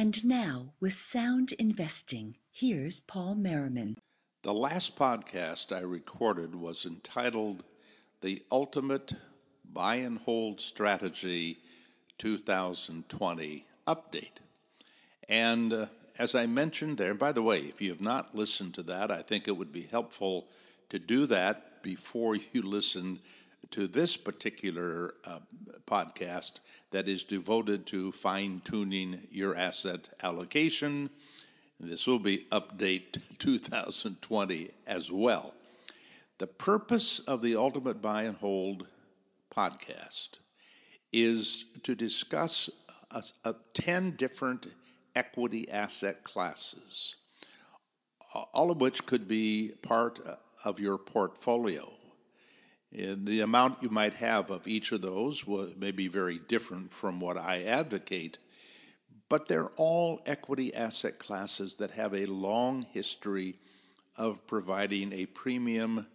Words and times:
And 0.00 0.24
now, 0.24 0.74
with 0.78 0.92
sound 0.92 1.50
investing, 1.58 2.36
here's 2.52 3.00
Paul 3.00 3.34
Merriman. 3.34 3.96
The 4.44 4.54
last 4.54 4.96
podcast 4.96 5.76
I 5.76 5.80
recorded 5.80 6.54
was 6.54 6.86
entitled 6.86 7.64
The 8.20 8.40
Ultimate 8.48 9.14
Buy 9.64 9.96
and 9.96 10.18
Hold 10.18 10.60
Strategy 10.60 11.58
2020 12.16 13.64
Update. 13.88 14.38
And 15.28 15.72
uh, 15.72 15.86
as 16.16 16.36
I 16.36 16.46
mentioned 16.46 16.96
there, 16.96 17.14
by 17.14 17.32
the 17.32 17.42
way, 17.42 17.58
if 17.58 17.82
you 17.82 17.90
have 17.90 18.00
not 18.00 18.36
listened 18.36 18.74
to 18.74 18.84
that, 18.84 19.10
I 19.10 19.22
think 19.22 19.48
it 19.48 19.56
would 19.56 19.72
be 19.72 19.88
helpful 19.90 20.46
to 20.90 21.00
do 21.00 21.26
that 21.26 21.82
before 21.82 22.36
you 22.52 22.62
listen 22.62 23.18
to 23.70 23.86
this 23.86 24.16
particular 24.16 25.14
uh, 25.24 25.40
podcast 25.86 26.52
that 26.90 27.08
is 27.08 27.22
devoted 27.22 27.86
to 27.86 28.12
fine 28.12 28.60
tuning 28.64 29.20
your 29.30 29.56
asset 29.56 30.08
allocation. 30.22 31.10
This 31.78 32.06
will 32.06 32.18
be 32.18 32.46
update 32.50 33.20
2020 33.38 34.70
as 34.86 35.10
well. 35.10 35.54
The 36.38 36.46
purpose 36.46 37.18
of 37.20 37.42
the 37.42 37.56
Ultimate 37.56 38.00
Buy 38.00 38.22
and 38.22 38.36
Hold 38.36 38.86
podcast 39.54 40.38
is 41.12 41.64
to 41.82 41.94
discuss 41.94 42.70
a, 43.10 43.22
a 43.44 43.54
10 43.74 44.12
different 44.12 44.68
equity 45.16 45.68
asset 45.70 46.22
classes, 46.22 47.16
all 48.52 48.70
of 48.70 48.80
which 48.80 49.04
could 49.06 49.26
be 49.26 49.72
part 49.82 50.20
of 50.64 50.78
your 50.78 50.98
portfolio. 50.98 51.92
And 52.92 53.26
the 53.26 53.40
amount 53.40 53.82
you 53.82 53.90
might 53.90 54.14
have 54.14 54.50
of 54.50 54.66
each 54.66 54.92
of 54.92 55.02
those 55.02 55.46
may 55.76 55.90
be 55.90 56.08
very 56.08 56.38
different 56.38 56.92
from 56.92 57.20
what 57.20 57.36
I 57.36 57.62
advocate, 57.64 58.38
but 59.28 59.46
they're 59.46 59.70
all 59.76 60.20
equity 60.24 60.74
asset 60.74 61.18
classes 61.18 61.74
that 61.76 61.90
have 61.92 62.14
a 62.14 62.26
long 62.26 62.82
history 62.92 63.56
of 64.16 64.46
providing 64.46 65.12
a 65.12 65.26
premium 65.26 66.06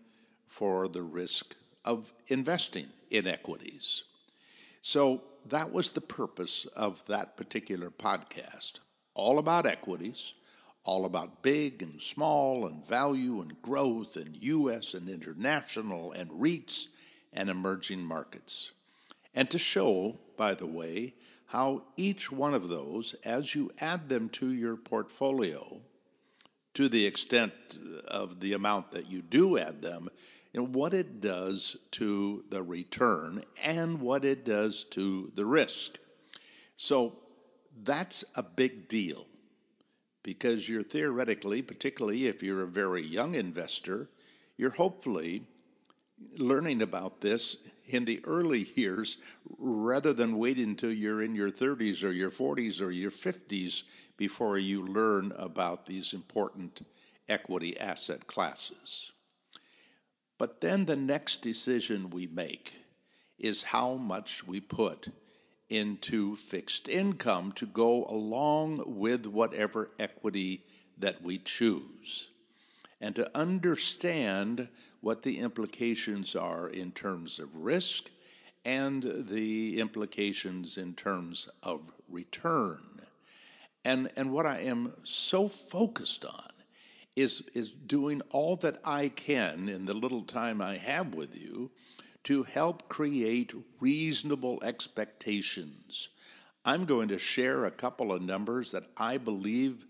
for 0.48 0.88
the 0.88 1.04
risk 1.04 1.56
of 1.86 2.12
investing 2.28 2.88
in 3.10 3.28
equities. 3.28 4.04
So 4.82 5.22
that 5.48 5.72
was 5.72 5.92
the 5.92 6.02
purpose 6.02 6.66
of 6.76 7.06
that 7.06 7.38
particular 7.38 7.90
podcast 7.92 8.80
all 9.14 9.38
about 9.38 9.66
equities 9.66 10.34
all 10.84 11.06
about 11.06 11.42
big 11.42 11.82
and 11.82 12.02
small 12.02 12.68
and 12.68 12.86
value 12.86 13.42
and 13.42 13.62
growth 13.62 14.16
and 14.16 14.36
U.S. 14.36 14.94
and 14.94 15.10
international 15.10 16.12
and 16.12 16.30
REITs 16.32 16.88
and 17.32 17.50
emerging 17.50 18.04
markets. 18.04 18.72
And 19.34 19.50
to 19.50 19.58
show, 19.58 20.18
by 20.38 20.54
the 20.54 20.68
way, 20.68 21.14
how 21.48 21.84
each 21.96 22.32
one 22.32 22.54
of 22.54 22.68
those, 22.68 23.16
as 23.24 23.56
you 23.56 23.72
add 23.80 24.10
them 24.10 24.30
to 24.30 24.52
your 24.52 24.76
portfolio, 24.76 25.80
to 26.74 26.90
the 26.90 27.06
extent 27.06 27.54
of 28.08 28.40
the 28.40 28.54
amount 28.54 28.92
that 28.92 29.10
you 29.10 29.22
do 29.22 29.58
add 29.58 29.82
them, 29.82 30.10
know, 30.54 30.66
what 30.66 30.94
it 30.94 31.22
does 31.22 31.78
to 31.92 32.44
the 32.50 32.62
return 32.62 33.44
and 33.62 34.00
what 34.00 34.24
it 34.26 34.46
does 34.46 34.84
to 34.86 35.32
the 35.36 35.46
risk. 35.46 35.98
So 36.78 37.14
that's 37.84 38.24
a 38.36 38.44
big 38.44 38.88
deal 38.88 39.26
because 40.24 40.70
you're 40.70 40.84
theoretically, 40.84 41.62
particularly 41.62 42.28
if 42.28 42.42
you're 42.42 42.64
a 42.64 42.68
very 42.68 43.02
young 43.02 43.36
investor, 43.36 44.10
you're 44.58 44.72
hopefully 44.72 45.44
learning 46.38 46.82
about 46.82 47.22
this 47.22 47.58
in 47.86 48.06
the 48.06 48.22
early 48.26 48.68
years 48.76 49.18
rather 49.60 50.14
than 50.14 50.38
waiting 50.38 50.70
until 50.70 50.92
you're 50.92 51.22
in 51.22 51.36
your 51.36 51.52
30s 51.52 52.04
or 52.04 52.12
your 52.12 52.32
40s 52.32 52.82
or 52.82 52.92
your 52.92 53.12
50s 53.12 53.84
before 54.18 54.58
you 54.58 54.86
learn 54.86 55.34
about 55.38 55.86
these 55.86 56.14
important 56.14 56.86
equity 57.28 57.78
asset 57.80 58.26
classes. 58.28 59.12
But 60.38 60.62
then 60.62 60.86
the 60.86 60.96
next 60.96 61.42
decision 61.42 62.10
we 62.10 62.28
make 62.28 62.74
is 63.38 63.64
how 63.64 63.96
much 63.96 64.46
we 64.48 64.60
put 64.60 65.10
into 65.70 66.36
fixed 66.36 66.88
income 66.88 67.52
to 67.54 67.66
go 67.66 68.06
along 68.06 68.84
with 68.86 69.26
whatever 69.26 69.90
equity 70.00 70.64
that 70.98 71.22
we 71.22 71.38
choose. 71.38 72.30
And 73.02 73.16
to 73.16 73.38
understand 73.38 74.70
what 75.02 75.24
the 75.24 75.40
implications 75.40 76.36
are 76.36 76.70
in 76.70 76.92
terms 76.92 77.40
of 77.40 77.54
risk 77.56 78.10
and 78.64 79.04
the 79.28 79.80
implications 79.80 80.78
in 80.78 80.94
terms 80.94 81.50
of 81.62 81.92
return. 82.08 83.02
And, 83.84 84.10
and 84.16 84.32
what 84.32 84.46
I 84.46 84.60
am 84.60 84.94
so 85.04 85.50
focused 85.50 86.24
on 86.24 86.48
is, 87.16 87.44
is 87.54 87.72
doing 87.72 88.22
all 88.30 88.56
that 88.58 88.80
I 88.86 89.10
can 89.10 89.68
in 89.68 89.86
the 89.86 89.94
little 89.94 90.24
time 90.24 90.62
I 90.62 90.78
have 90.78 91.14
with 91.14 91.38
you 91.40 91.72
to 92.24 92.44
help 92.44 92.88
create 92.90 93.54
reasonable 93.80 94.60
expectations. 94.64 96.10
I'm 96.66 96.86
going 96.86 97.10
to 97.10 97.20
share 97.20 97.66
a 97.66 97.72
couple 97.72 98.14
of 98.14 98.22
numbers 98.22 98.72
that 98.72 98.86
I 98.98 99.18
believe 99.18 99.86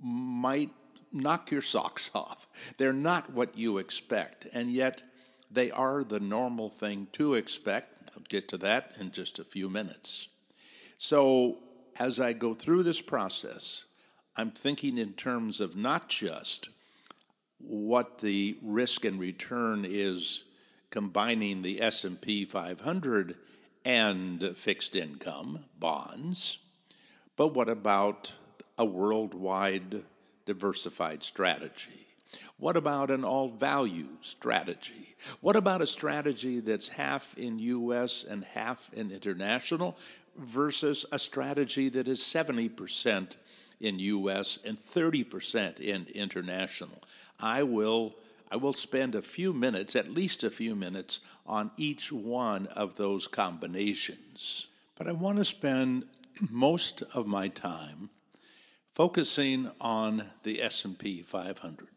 might 0.00 0.70
knock 1.12 1.50
your 1.50 1.62
socks 1.62 2.10
off. 2.14 2.46
They're 2.78 2.92
not 2.92 3.32
what 3.32 3.58
you 3.58 3.78
expect, 3.78 4.46
and 4.52 4.70
yet 4.70 5.02
they 5.50 5.70
are 5.70 6.04
the 6.04 6.20
normal 6.20 6.70
thing 6.70 7.08
to 7.12 7.34
expect. 7.34 8.10
I'll 8.16 8.22
get 8.28 8.48
to 8.48 8.58
that 8.58 8.96
in 9.00 9.10
just 9.10 9.38
a 9.38 9.44
few 9.44 9.68
minutes. 9.68 10.28
So, 10.96 11.58
as 11.98 12.20
I 12.20 12.32
go 12.32 12.54
through 12.54 12.84
this 12.84 13.00
process, 13.00 13.84
I'm 14.36 14.50
thinking 14.50 14.96
in 14.96 15.12
terms 15.12 15.60
of 15.60 15.76
not 15.76 16.08
just 16.08 16.70
what 17.58 18.18
the 18.18 18.56
risk 18.62 19.04
and 19.04 19.20
return 19.20 19.84
is 19.86 20.44
combining 20.92 21.62
the 21.62 21.80
S&P 21.80 22.44
500 22.44 23.34
and 23.84 24.56
fixed 24.56 24.94
income 24.94 25.64
bonds. 25.80 26.58
But 27.36 27.54
what 27.54 27.68
about 27.68 28.32
a 28.76 28.84
worldwide 28.84 30.04
diversified 30.44 31.22
strategy? 31.22 32.06
What 32.58 32.76
about 32.76 33.10
an 33.10 33.24
all 33.24 33.48
value 33.48 34.08
strategy? 34.20 35.16
What 35.40 35.56
about 35.56 35.82
a 35.82 35.86
strategy 35.86 36.60
that's 36.60 36.88
half 36.88 37.36
in 37.38 37.58
US 37.58 38.24
and 38.24 38.44
half 38.44 38.90
in 38.92 39.10
international 39.10 39.96
versus 40.36 41.06
a 41.10 41.18
strategy 41.18 41.88
that 41.88 42.06
is 42.06 42.20
70% 42.20 43.36
in 43.80 43.98
US 43.98 44.58
and 44.64 44.78
30% 44.78 45.80
in 45.80 46.06
international? 46.14 47.02
I 47.40 47.62
will 47.62 48.14
I 48.52 48.56
will 48.56 48.74
spend 48.74 49.14
a 49.14 49.22
few 49.22 49.54
minutes, 49.54 49.96
at 49.96 50.10
least 50.10 50.44
a 50.44 50.50
few 50.50 50.76
minutes, 50.76 51.20
on 51.46 51.70
each 51.78 52.12
one 52.12 52.66
of 52.66 52.96
those 52.96 53.26
combinations. 53.26 54.66
But 54.94 55.08
I 55.08 55.12
want 55.12 55.38
to 55.38 55.44
spend 55.46 56.04
most 56.50 57.02
of 57.14 57.26
my 57.26 57.48
time 57.48 58.10
focusing 58.90 59.70
on 59.80 60.24
the 60.42 60.60
S&P 60.60 61.22
500. 61.22 61.88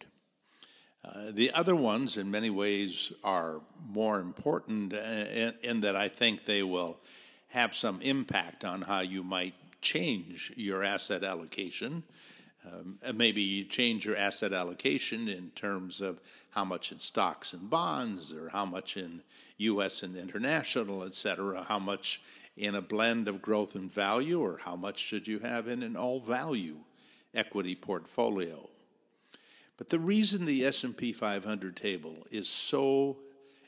Uh, 1.03 1.31
the 1.31 1.51
other 1.51 1.75
ones, 1.75 2.15
in 2.15 2.31
many 2.31 2.49
ways, 2.49 3.11
are 3.21 3.59
more 3.89 4.21
important 4.21 4.93
uh, 4.93 4.97
in, 4.97 5.53
in 5.61 5.81
that 5.81 5.97
I 5.97 6.07
think 6.07 6.45
they 6.45 6.63
will 6.63 7.01
have 7.49 7.75
some 7.75 8.01
impact 8.01 8.63
on 8.63 8.81
how 8.81 9.01
you 9.01 9.23
might 9.23 9.55
change 9.81 10.53
your 10.55 10.85
asset 10.85 11.25
allocation 11.25 12.03
um, 12.71 12.97
maybe 13.13 13.63
change 13.65 14.05
your 14.05 14.15
asset 14.15 14.53
allocation 14.53 15.27
in 15.27 15.49
terms 15.51 16.01
of 16.01 16.19
how 16.51 16.63
much 16.63 16.91
in 16.91 16.99
stocks 16.99 17.53
and 17.53 17.69
bonds, 17.69 18.33
or 18.33 18.49
how 18.49 18.65
much 18.65 18.97
in 18.97 19.21
U.S. 19.57 20.03
and 20.03 20.17
international, 20.17 21.03
et 21.03 21.13
cetera, 21.13 21.63
how 21.63 21.79
much 21.79 22.21
in 22.57 22.75
a 22.75 22.81
blend 22.81 23.27
of 23.27 23.41
growth 23.41 23.75
and 23.75 23.91
value, 23.91 24.39
or 24.39 24.57
how 24.57 24.75
much 24.75 24.99
should 24.99 25.27
you 25.27 25.39
have 25.39 25.67
in 25.67 25.83
an 25.83 25.95
all 25.95 26.19
value 26.19 26.77
equity 27.33 27.75
portfolio. 27.75 28.69
But 29.77 29.89
the 29.89 29.99
reason 29.99 30.45
the 30.45 30.65
S&P 30.65 31.11
500 31.11 31.75
table 31.75 32.25
is 32.31 32.47
so 32.47 33.17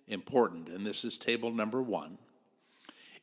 important, 0.08 0.70
and 0.70 0.86
this 0.86 1.04
is 1.04 1.18
table 1.18 1.52
number 1.52 1.82
one, 1.82 2.18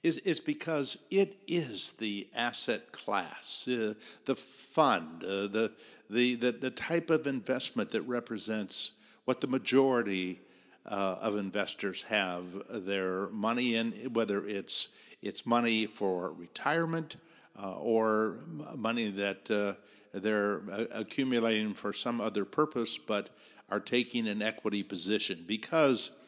is, 0.05 0.19
is 0.19 0.39
because 0.39 0.99
it 1.11 1.39
is 1.49 1.95
the 1.95 2.29
asset 2.37 2.93
class, 2.93 3.67
uh, 3.67 3.95
the 4.27 4.37
fund, 4.37 5.25
uh, 5.25 5.49
the, 5.49 5.73
the, 6.11 6.35
the, 6.35 6.53
the, 6.53 6.71
type 6.71 7.09
of 7.09 7.27
investment 7.27 7.91
that 7.91 8.03
represents 8.03 8.93
what 9.25 9.41
the 9.41 9.47
majority 9.47 10.39
uh, 10.87 11.17
of 11.23 11.39
investors 11.39 12.03
have 12.03 12.45
their 12.85 13.29
money 13.31 13.77
in, 13.77 13.93
whether 14.13 14.47
it's, 14.47 14.89
it's 15.23 15.47
money 15.47 15.87
for 15.87 16.35
retirement 16.35 17.17
uh, 17.61 17.73
or 17.79 18.37
money 18.77 19.09
that 19.09 19.51
uh, 19.51 19.73
they're 20.13 20.61
uh, 20.71 20.85
accumulating 20.95 21.73
for 21.73 21.95
some 21.95 22.21
other 22.21 22.45
purpose 22.45 22.99
but 22.99 23.31
are 23.71 23.81
taking 23.81 24.29
an 24.29 24.43
equity 24.43 24.83
position 24.83 25.43
because– 25.49 26.11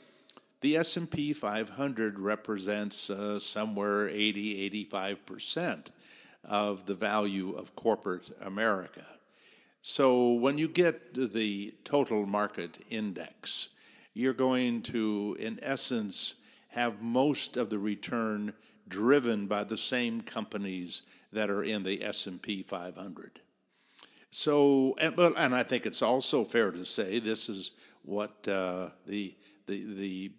the 0.67 0.79
S&P 0.79 1.33
500 1.33 2.19
represents 2.19 3.09
uh, 3.09 3.39
somewhere 3.39 4.09
80 4.09 4.85
85% 4.85 5.91
of 6.43 6.87
the 6.87 6.95
value 6.95 7.53
of 7.53 7.77
corporate 7.77 8.33
America. 8.41 9.07
So 9.83 10.33
when 10.33 10.59
you 10.59 10.67
get 10.67 11.15
the 11.15 11.73
total 11.85 12.27
market 12.27 12.85
index, 12.91 13.69
you're 14.13 14.33
going 14.33 14.83
to, 14.83 15.37
in 15.39 15.61
essence, 15.63 16.35
have 16.71 17.01
most 17.01 17.57
of 17.57 17.71
the 17.71 17.79
return 17.79 18.53
driven 18.89 19.47
by 19.47 19.63
the 19.63 19.79
same 19.79 20.21
companies 20.21 21.03
that 21.33 21.49
are 21.49 21.63
in 21.63 21.85
the 21.85 22.03
S&P 22.03 22.65
500. 22.65 23.39
So, 24.33 24.97
and, 25.01 25.17
and 25.17 25.55
I 25.55 25.63
think 25.63 25.87
it's 25.87 26.03
also 26.03 26.43
fair 26.43 26.73
to 26.73 26.85
say 26.85 27.21
this 27.21 27.49
is 27.49 27.71
what 28.03 28.49
uh, 28.49 28.89
the, 29.07 29.37
the, 29.67 29.85
the 29.95 30.33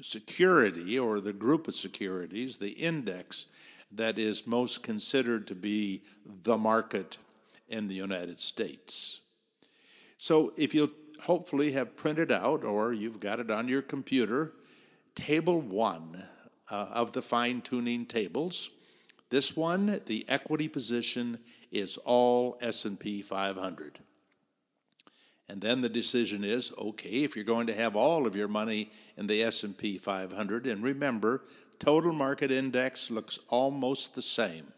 security 0.00 0.98
or 0.98 1.20
the 1.20 1.32
group 1.32 1.68
of 1.68 1.74
securities, 1.74 2.56
the 2.56 2.70
index 2.70 3.46
that 3.92 4.18
is 4.18 4.46
most 4.46 4.82
considered 4.82 5.46
to 5.46 5.54
be 5.54 6.02
the 6.42 6.56
market 6.56 7.18
in 7.68 7.86
the 7.86 7.94
United 7.94 8.38
States. 8.38 9.20
So 10.18 10.52
if 10.56 10.74
you 10.74 10.92
hopefully 11.22 11.72
have 11.72 11.96
printed 11.96 12.30
out 12.30 12.64
or 12.64 12.92
you've 12.92 13.20
got 13.20 13.40
it 13.40 13.50
on 13.50 13.68
your 13.68 13.82
computer, 13.82 14.52
table 15.14 15.60
one 15.60 16.22
uh, 16.70 16.86
of 16.92 17.12
the 17.12 17.22
fine 17.22 17.60
tuning 17.60 18.06
tables. 18.06 18.70
This 19.30 19.56
one, 19.56 20.00
the 20.06 20.24
equity 20.28 20.68
position 20.68 21.38
is 21.72 21.96
all 21.98 22.58
S&P 22.60 23.22
500. 23.22 23.98
And 25.48 25.60
then 25.60 25.80
the 25.80 25.88
decision 25.88 26.42
is, 26.42 26.72
okay, 26.76 27.22
if 27.22 27.36
you're 27.36 27.44
going 27.44 27.68
to 27.68 27.74
have 27.74 27.94
all 27.94 28.26
of 28.26 28.34
your 28.34 28.48
money 28.48 28.90
in 29.16 29.26
the 29.26 29.42
S&P 29.42 29.98
500 29.98 30.66
and 30.66 30.82
remember, 30.82 31.42
total 31.78 32.12
market 32.12 32.50
index 32.50 33.10
looks 33.10 33.38
almost 33.48 34.14
the 34.14 34.22
same. 34.22 34.72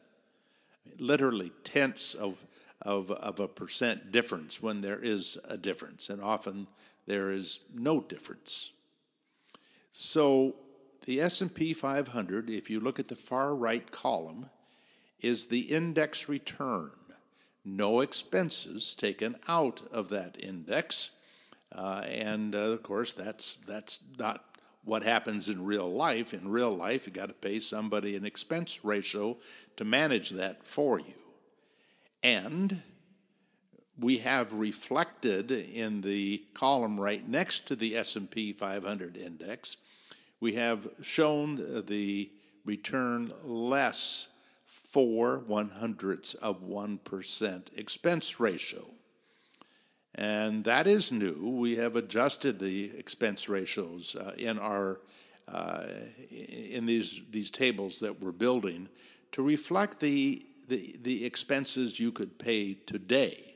Literally 0.99 1.53
tenths 1.65 2.15
of 2.15 2.37
of, 2.83 3.11
of 3.11 3.41
a 3.41 3.49
percent 3.49 4.13
difference 4.13 4.63
when 4.63 4.81
there 4.81 5.01
is 5.01 5.39
a 5.49 5.57
difference, 5.57 6.11
and 6.11 6.23
often 6.23 6.67
there 7.07 7.31
is 7.31 7.61
no 7.75 8.01
difference. 8.01 8.71
So 9.93 10.55
the 11.05 11.21
S&P 11.21 11.73
500, 11.73 12.51
if 12.51 12.71
you 12.71 12.81
look 12.81 12.99
at 12.99 13.09
the 13.09 13.17
far 13.17 13.55
right 13.55 13.91
column, 13.91 14.51
is 15.21 15.47
the 15.47 15.61
index 15.61 16.29
return. 16.29 16.91
No 17.65 18.01
expenses 18.01 18.95
taken 18.95 19.37
out 19.49 19.83
of 19.93 20.09
that 20.11 20.37
index. 20.39 21.11
Uh, 21.73 22.05
and 22.09 22.55
uh, 22.55 22.59
of 22.59 22.83
course, 22.83 23.15
that's, 23.15 23.57
that's 23.67 23.99
not 24.19 24.45
what 24.85 25.03
happens 25.03 25.49
in 25.49 25.65
real 25.65 25.91
life. 25.91 26.33
In 26.33 26.49
real 26.49 26.73
life, 26.73 27.07
you 27.07 27.13
got 27.13 27.29
to 27.29 27.35
pay 27.35 27.61
somebody 27.61 28.17
an 28.17 28.25
expense 28.25 28.85
ratio 28.85 29.37
to 29.77 29.85
manage 29.85 30.31
that 30.31 30.67
for 30.67 30.99
you. 30.99 31.15
And 32.23 32.81
we 33.99 34.19
have 34.19 34.53
reflected 34.55 35.51
in 35.51 36.01
the 36.01 36.45
column 36.55 36.99
right 36.99 37.27
next 37.29 37.67
to 37.69 37.77
the 37.77 37.97
S&P 37.97 38.53
500 38.53 39.17
index 39.17 39.77
we 40.41 40.55
have 40.55 40.89
shown 41.03 41.57
the 41.87 42.31
return 42.65 43.33
less 43.45 44.29
four 44.91 45.41
one 45.47 45.69
hundredths 45.69 46.35
of 46.35 46.63
1% 46.63 47.79
expense 47.79 48.41
ratio. 48.41 48.85
And 50.15 50.65
that 50.65 50.87
is 50.87 51.13
new. 51.13 51.57
We 51.61 51.77
have 51.77 51.95
adjusted 51.97 52.59
the 52.59 52.91
expense 52.97 53.49
ratios 53.49 54.17
uh, 54.17 54.33
in 54.37 54.59
our 54.59 55.01
uh, 55.47 55.87
in 56.31 56.85
these 56.85 57.23
these 57.31 57.51
tables 57.51 58.01
that 58.01 58.21
we're 58.21 58.33
building 58.33 58.89
to 59.33 59.43
reflect 59.43 60.01
the, 60.01 60.45
the 60.69 60.99
the 61.03 61.25
expenses 61.25 62.01
you 62.01 62.11
could 62.11 62.39
pay 62.39 62.75
today. 62.75 63.55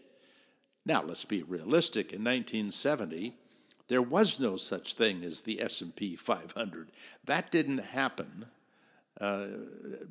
Now 0.86 1.02
let's 1.02 1.24
be 1.24 1.42
realistic. 1.42 2.12
In 2.12 2.22
1970, 2.22 3.34
there 3.88 4.02
was 4.02 4.38
no 4.38 4.56
such 4.56 4.94
thing 4.94 5.22
as 5.24 5.40
the 5.40 5.60
S&P 5.60 6.16
500. 6.16 6.92
That 7.24 7.50
didn't 7.50 7.78
happen 7.78 8.46
uh, 9.20 9.46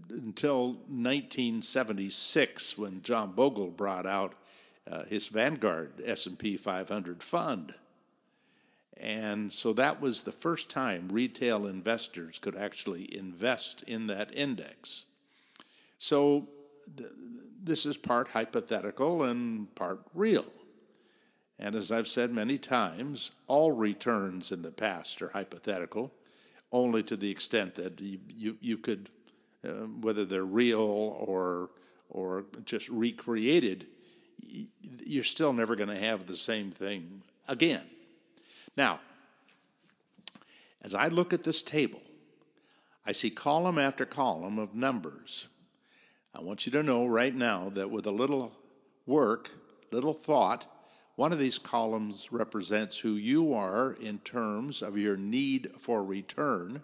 until 0.10 0.74
1976 0.88 2.78
when 2.78 3.02
John 3.02 3.32
Bogle 3.32 3.72
brought 3.72 4.06
out 4.06 4.36
uh, 4.90 5.04
his 5.06 5.28
Vanguard 5.28 5.94
S&P 6.06 6.58
500 6.58 7.24
fund. 7.24 7.74
And 8.98 9.52
so 9.52 9.74
that 9.74 10.00
was 10.00 10.22
the 10.22 10.32
first 10.32 10.70
time 10.70 11.10
retail 11.12 11.66
investors 11.68 12.38
could 12.40 12.56
actually 12.56 13.16
invest 13.18 13.84
in 13.84 14.08
that 14.08 14.34
index. 14.36 15.06
So 15.98 16.48
th- 16.98 17.10
this 17.64 17.86
is 17.86 17.98
part 17.98 18.28
hypothetical 18.28 19.24
and 19.24 19.74
part 19.76 20.02
real. 20.14 20.46
And 21.58 21.76
as 21.76 21.92
I've 21.92 22.08
said 22.08 22.34
many 22.34 22.58
times, 22.58 23.32
all 23.48 23.72
returns 23.72 24.52
in 24.52 24.62
the 24.62 24.72
past 24.72 25.22
are 25.22 25.30
hypothetical, 25.30 26.12
only 26.72 27.04
to 27.04 27.16
the 27.16 27.30
extent 27.30 27.76
that 27.76 28.00
you, 28.00 28.20
you, 28.36 28.58
you 28.62 28.78
could, 28.78 29.10
uh, 29.66 29.88
whether 30.02 30.26
they're 30.26 30.46
real 30.46 30.80
or, 30.80 31.70
or 32.10 32.46
just 32.66 32.90
recreated, 32.90 33.88
you're 35.06 35.24
still 35.24 35.54
never 35.54 35.76
going 35.76 35.90
to 35.90 35.96
have 35.96 36.28
the 36.28 36.36
same 36.36 36.72
thing 36.72 37.22
again. 37.48 37.84
Now, 38.78 39.00
as 40.82 40.96
I 40.96 41.08
look 41.08 41.34
at 41.34 41.44
this 41.44 41.62
table, 41.62 42.02
I 43.06 43.12
see 43.12 43.30
column 43.30 43.78
after 43.78 44.06
column 44.06 44.58
of 44.58 44.74
numbers. 44.76 45.48
I 46.34 46.42
want 46.42 46.66
you 46.66 46.72
to 46.74 46.84
know 46.84 47.06
right 47.06 47.36
now 47.36 47.70
that 47.70 47.92
with 47.92 48.06
a 48.06 48.12
little 48.12 48.54
work, 49.06 49.52
little 49.92 50.14
thought, 50.14 50.66
one 51.16 51.32
of 51.32 51.40
these 51.40 51.60
columns 51.60 52.32
represents 52.32 52.98
who 52.98 53.14
you 53.14 53.54
are 53.54 53.94
in 54.02 54.20
terms 54.20 54.82
of 54.82 54.98
your 54.98 55.18
need 55.18 55.72
for 55.80 56.04
return 56.04 56.84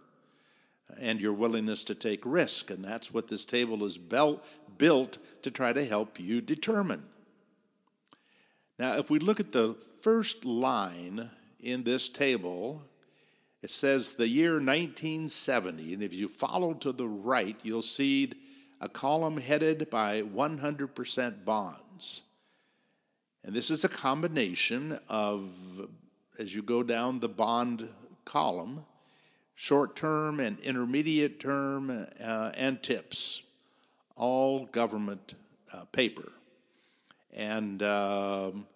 and 1.02 1.20
your 1.20 1.34
willingness 1.34 1.84
to 1.86 1.96
take 1.96 2.26
risk. 2.26 2.70
And 2.70 2.84
that's 2.84 3.14
what 3.14 3.28
this 3.28 3.46
table 3.46 3.84
is 3.84 3.98
built 3.98 5.18
to 5.42 5.52
try 5.52 5.74
to 5.74 5.86
help 5.86 6.20
you 6.20 6.42
determine. 6.42 7.04
Now, 8.80 8.98
if 8.98 9.10
we 9.10 9.20
look 9.20 9.40
at 9.40 9.52
the 9.52 9.74
first 10.02 10.46
line 10.46 11.30
in 11.60 11.84
this 11.84 12.10
table, 12.10 12.84
it 13.64 13.72
says 13.72 14.16
the 14.16 14.28
year 14.28 14.54
1970. 14.54 15.94
And 15.96 16.04
if 16.04 16.14
you 16.14 16.28
follow 16.28 16.74
to 16.76 16.92
the 16.92 17.08
right, 17.08 17.58
you'll 17.64 17.82
see 17.82 18.32
a 18.80 18.88
column 18.88 19.38
headed 19.38 19.90
by 19.90 20.22
100% 20.22 21.44
bonds. 21.44 22.22
And 23.48 23.56
this 23.56 23.72
is 23.72 23.86
a 23.86 23.90
combination 23.90 25.00
of, 25.08 25.50
as 26.38 26.54
you 26.54 26.62
go 26.62 26.84
down 26.84 27.22
the 27.22 27.30
bond 27.30 27.88
column, 28.26 28.84
short 29.56 29.96
term 29.96 30.42
and 30.42 30.60
intermediate 30.60 31.40
term 31.40 31.90
uh, 32.22 32.52
and 32.58 32.84
tips, 32.84 33.42
all 34.18 34.66
government 34.66 35.36
uh, 35.74 35.86
paper. 35.94 36.30
And, 37.34 37.82
um, 37.84 38.68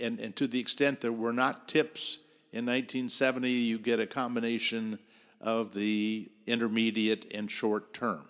and, 0.00 0.18
and 0.18 0.34
to 0.36 0.46
the 0.46 0.60
extent 0.60 1.02
there 1.02 1.12
were 1.12 1.34
not 1.34 1.68
tips 1.68 2.16
in 2.54 2.64
1970, 2.64 3.50
you 3.50 3.78
get 3.78 4.00
a 4.00 4.06
combination 4.06 4.98
of 5.42 5.74
the 5.74 6.30
intermediate 6.46 7.30
and 7.34 7.50
short 7.50 7.92
term. 7.92 8.26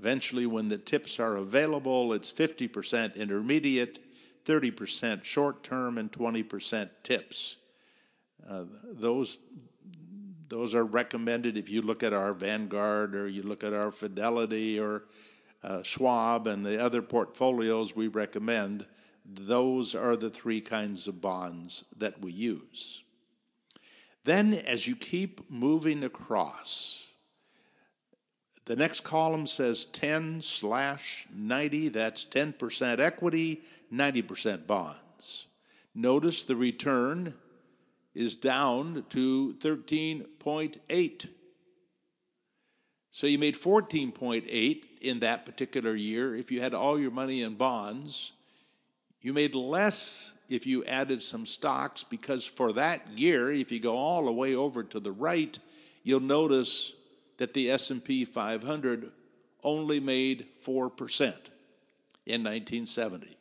Eventually, 0.00 0.46
when 0.46 0.68
the 0.68 0.78
tips 0.78 1.20
are 1.20 1.36
available, 1.36 2.12
it's 2.12 2.32
50% 2.32 3.14
intermediate 3.14 4.00
30% 4.44 5.24
short 5.24 5.62
term 5.62 5.98
and 5.98 6.10
20% 6.10 6.90
tips. 7.02 7.56
Uh, 8.48 8.64
those, 8.84 9.38
those 10.48 10.74
are 10.74 10.84
recommended 10.84 11.56
if 11.56 11.70
you 11.70 11.82
look 11.82 12.02
at 12.02 12.12
our 12.12 12.34
Vanguard 12.34 13.14
or 13.14 13.26
you 13.28 13.42
look 13.42 13.64
at 13.64 13.72
our 13.72 13.90
Fidelity 13.90 14.78
or 14.78 15.04
uh, 15.62 15.82
Schwab 15.82 16.46
and 16.46 16.64
the 16.64 16.82
other 16.82 17.00
portfolios 17.00 17.96
we 17.96 18.08
recommend. 18.08 18.86
Those 19.24 19.94
are 19.94 20.16
the 20.16 20.28
three 20.28 20.60
kinds 20.60 21.08
of 21.08 21.20
bonds 21.20 21.84
that 21.96 22.20
we 22.20 22.32
use. 22.32 23.02
Then, 24.24 24.54
as 24.54 24.86
you 24.86 24.96
keep 24.96 25.50
moving 25.50 26.04
across, 26.04 27.04
the 28.66 28.76
next 28.76 29.00
column 29.00 29.46
says 29.46 29.84
10 29.86 30.40
slash 30.40 31.26
90, 31.34 31.88
that's 31.88 32.24
10% 32.24 32.98
equity, 32.98 33.62
90% 33.94 34.66
bonds. 34.66 35.46
Notice 35.94 36.44
the 36.44 36.56
return 36.56 37.34
is 38.14 38.34
down 38.34 39.04
to 39.10 39.54
13.8. 39.58 41.28
So 43.10 43.26
you 43.26 43.38
made 43.38 43.54
14.8 43.54 44.84
in 45.00 45.20
that 45.20 45.46
particular 45.46 45.94
year 45.94 46.34
if 46.34 46.50
you 46.50 46.60
had 46.60 46.74
all 46.74 46.98
your 46.98 47.10
money 47.10 47.42
in 47.42 47.54
bonds. 47.54 48.32
You 49.20 49.32
made 49.32 49.54
less 49.54 50.32
if 50.48 50.66
you 50.66 50.84
added 50.84 51.22
some 51.22 51.46
stocks 51.46 52.04
because 52.04 52.44
for 52.44 52.72
that 52.72 53.06
year, 53.16 53.50
if 53.52 53.72
you 53.72 53.80
go 53.80 53.96
all 53.96 54.24
the 54.24 54.32
way 54.32 54.54
over 54.54 54.82
to 54.82 55.00
the 55.00 55.12
right, 55.12 55.58
you'll 56.02 56.20
notice 56.20 56.92
that 57.38 57.54
the 57.54 57.70
S&P 57.70 58.24
500 58.24 59.10
only 59.62 60.00
made 60.00 60.46
4% 60.64 61.20
in 62.26 62.42
1970. 62.42 63.36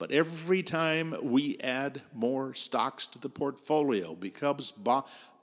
But 0.00 0.12
every 0.12 0.62
time 0.62 1.14
we 1.22 1.58
add 1.58 2.00
more 2.14 2.54
stocks 2.54 3.06
to 3.08 3.18
the 3.18 3.28
portfolio, 3.28 4.14
because 4.14 4.72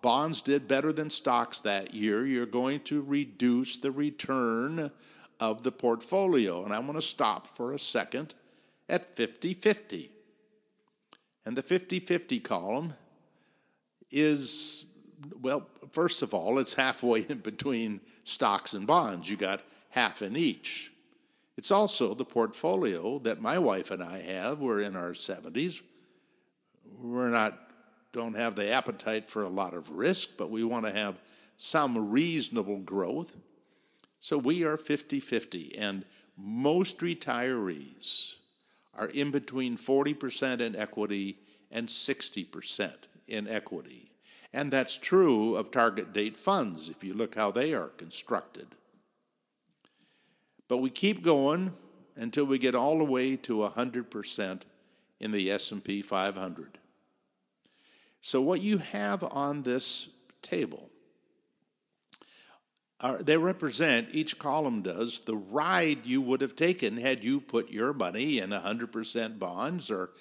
bonds 0.02 0.42
did 0.42 0.68
better 0.68 0.92
than 0.92 1.12
stocks 1.12 1.60
that 1.60 1.94
year, 1.94 2.26
you're 2.26 2.48
going 2.48 2.80
to 2.86 3.04
reduce 3.04 3.78
the 3.78 3.92
return 3.92 4.92
of 5.40 5.62
the 5.62 5.72
portfolio. 5.72 6.66
And 6.66 6.74
I 6.74 6.80
want 6.80 6.96
to 6.96 7.04
stop 7.04 7.46
for 7.46 7.72
a 7.72 7.78
second 7.78 8.34
at 8.90 9.16
50 9.16 9.54
50. 9.54 10.10
And 11.46 11.56
the 11.56 11.62
50 11.62 12.00
50 12.00 12.40
column 12.40 12.96
is, 14.10 14.86
well, 15.40 15.68
first 15.92 16.24
of 16.24 16.34
all, 16.34 16.58
it's 16.58 16.74
halfway 16.74 17.22
in 17.30 17.38
between 17.38 18.02
stocks 18.24 18.74
and 18.74 18.88
bonds. 18.88 19.30
You 19.30 19.38
got 19.38 19.62
half 19.92 20.24
in 20.24 20.36
each. 20.36 20.92
It's 21.58 21.72
also 21.72 22.14
the 22.14 22.26
portfolio 22.26 23.18
that 23.20 23.42
my 23.42 23.58
wife 23.58 23.90
and 23.90 24.04
I 24.04 24.22
have. 24.22 24.60
We're 24.60 24.82
in 24.82 24.96
our 24.96 25.12
70s. 25.12 25.82
We're 27.02 27.30
not, 27.30 27.58
don't 28.14 28.36
have 28.36 28.56
the 28.56 28.72
appetite 28.72 29.26
for 29.26 29.44
a 29.44 29.50
lot 29.50 29.74
of 29.74 29.90
risk, 29.90 30.32
but 30.38 30.52
we 30.52 30.64
want 30.64 30.86
to 30.86 30.92
have 30.92 31.20
some 31.58 32.12
reasonable 32.12 32.78
growth. 32.78 33.36
So 34.20 34.38
we 34.38 34.66
are 34.66 34.78
50 34.78 35.20
50, 35.20 35.78
and 35.78 36.06
most 36.38 37.00
retirees 37.00 38.36
are 38.96 39.10
in 39.10 39.32
between 39.32 39.78
40% 39.78 40.62
in 40.62 40.76
equity 40.76 41.38
and 41.72 41.88
60% 41.88 42.94
in 43.28 43.48
equity. 43.48 44.12
And 44.54 44.72
that's 44.72 44.98
true 44.98 45.56
of 45.56 45.72
target 45.72 46.14
date 46.14 46.38
funds 46.38 46.90
if 46.90 47.04
you 47.04 47.14
look 47.14 47.36
how 47.36 47.52
they 47.52 47.74
are 47.74 47.90
constructed. 47.90 48.68
But 50.68 50.78
we 50.78 50.90
keep 50.90 51.24
going 51.24 51.74
until 52.16 52.46
we 52.46 52.58
get 52.58 52.76
all 52.76 52.98
the 52.98 53.04
way 53.04 53.36
to 53.38 53.58
100% 53.60 54.62
in 55.20 55.32
the 55.32 55.52
S&P 55.52 56.02
500. 56.02 56.78
So 58.22 58.42
what 58.42 58.62
you 58.62 58.80
have 58.80 59.24
on 59.24 59.64
this 59.64 60.10
table 60.42 60.90
are, 63.00 63.18
they 63.18 63.38
represent 63.38 64.10
each 64.12 64.40
column 64.40 64.82
does 64.82 65.22
the 65.22 65.36
ride 65.36 66.06
you 66.06 66.22
would 66.22 66.42
have 66.42 66.56
taken 66.56 66.98
had 66.98 67.24
you 67.24 67.40
put 67.40 67.72
your 67.72 67.94
money 67.94 68.40
in 68.40 68.50
100% 68.50 69.40
bonds 69.40 69.92
or 69.92 70.12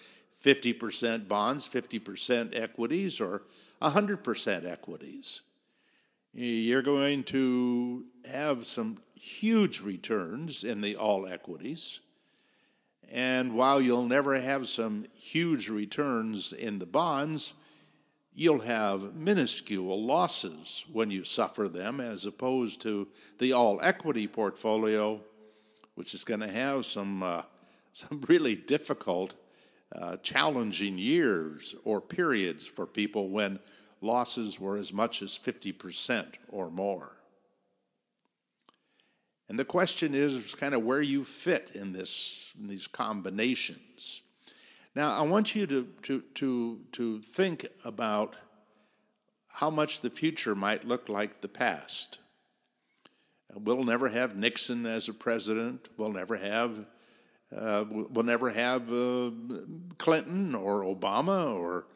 50% 0.45 1.27
bonds, 1.27 1.69
50% 1.69 2.59
equities 2.59 3.21
or 3.21 3.43
100% 3.83 4.71
equities. 4.71 5.41
You're 6.33 6.83
going 6.83 7.25
to 7.25 8.05
have 8.31 8.65
some 8.67 8.99
huge 9.19 9.81
returns 9.81 10.65
in 10.65 10.81
the 10.81 10.97
all 10.97 11.27
equities. 11.27 12.01
And 13.11 13.55
while 13.55 13.81
you'll 13.81 14.07
never 14.07 14.39
have 14.39 14.69
some 14.69 15.07
huge 15.19 15.69
returns 15.69 16.53
in 16.53 16.79
the 16.79 16.87
bonds, 16.87 17.53
you'll 18.35 18.61
have 18.61 19.15
minuscule 19.15 20.05
losses 20.05 20.85
when 20.93 21.11
you 21.11 21.25
suffer 21.25 21.69
them, 21.69 22.01
as 22.01 22.27
opposed 22.27 22.83
to 22.83 23.09
the 23.39 23.53
all 23.53 23.81
equity 23.83 24.27
portfolio, 24.27 25.21
which 25.95 26.15
is 26.15 26.25
going 26.25 26.41
to 26.41 26.49
have 26.49 26.85
some, 26.85 27.23
uh, 27.23 27.43
some 27.93 28.21
really 28.29 28.57
difficult, 28.57 29.35
uh, 29.95 30.17
challenging 30.19 30.99
years 30.99 31.75
or 31.85 32.01
periods 32.01 32.67
for 32.67 32.87
people 32.87 33.31
when 33.31 33.59
losses 34.01 34.61
were 34.61 34.77
as 34.77 34.93
much 34.93 35.23
as 35.23 35.39
50% 35.39 36.27
or 36.49 36.71
more. 36.71 37.17
And 39.49 39.59
the 39.59 39.65
question 39.65 40.15
is 40.15 40.55
kind 40.55 40.75
of 40.75 40.83
where 40.83 41.03
you 41.03 41.25
fit 41.25 41.73
in 41.75 41.93
this 41.93 42.53
in 42.59 42.67
these 42.69 42.87
combinations. 42.87 44.23
Now, 44.95 45.13
I 45.13 45.23
want 45.23 45.55
you 45.55 45.67
to, 45.67 45.89
to, 46.05 46.21
to, 46.37 46.81
to 46.93 47.21
think 47.21 47.67
about 47.85 48.35
how 49.47 49.69
much 49.69 50.01
the 50.01 50.09
future 50.09 50.55
might 50.55 50.85
look 50.85 51.11
like 51.11 51.43
the 51.43 51.49
past. 51.49 52.19
We'll 53.55 53.85
never 53.85 54.09
have 54.09 54.37
Nixon 54.37 54.87
as 54.87 55.09
a 55.09 55.13
president. 55.13 55.89
We'll 55.97 56.13
never 56.13 56.37
have 56.37 56.87
uh, 57.55 57.85
we'll 57.89 58.25
never 58.25 58.51
have 58.51 58.93
uh, 58.93 59.31
Clinton 59.99 60.55
or 60.55 60.83
Obama 60.83 61.55
or 61.55 61.87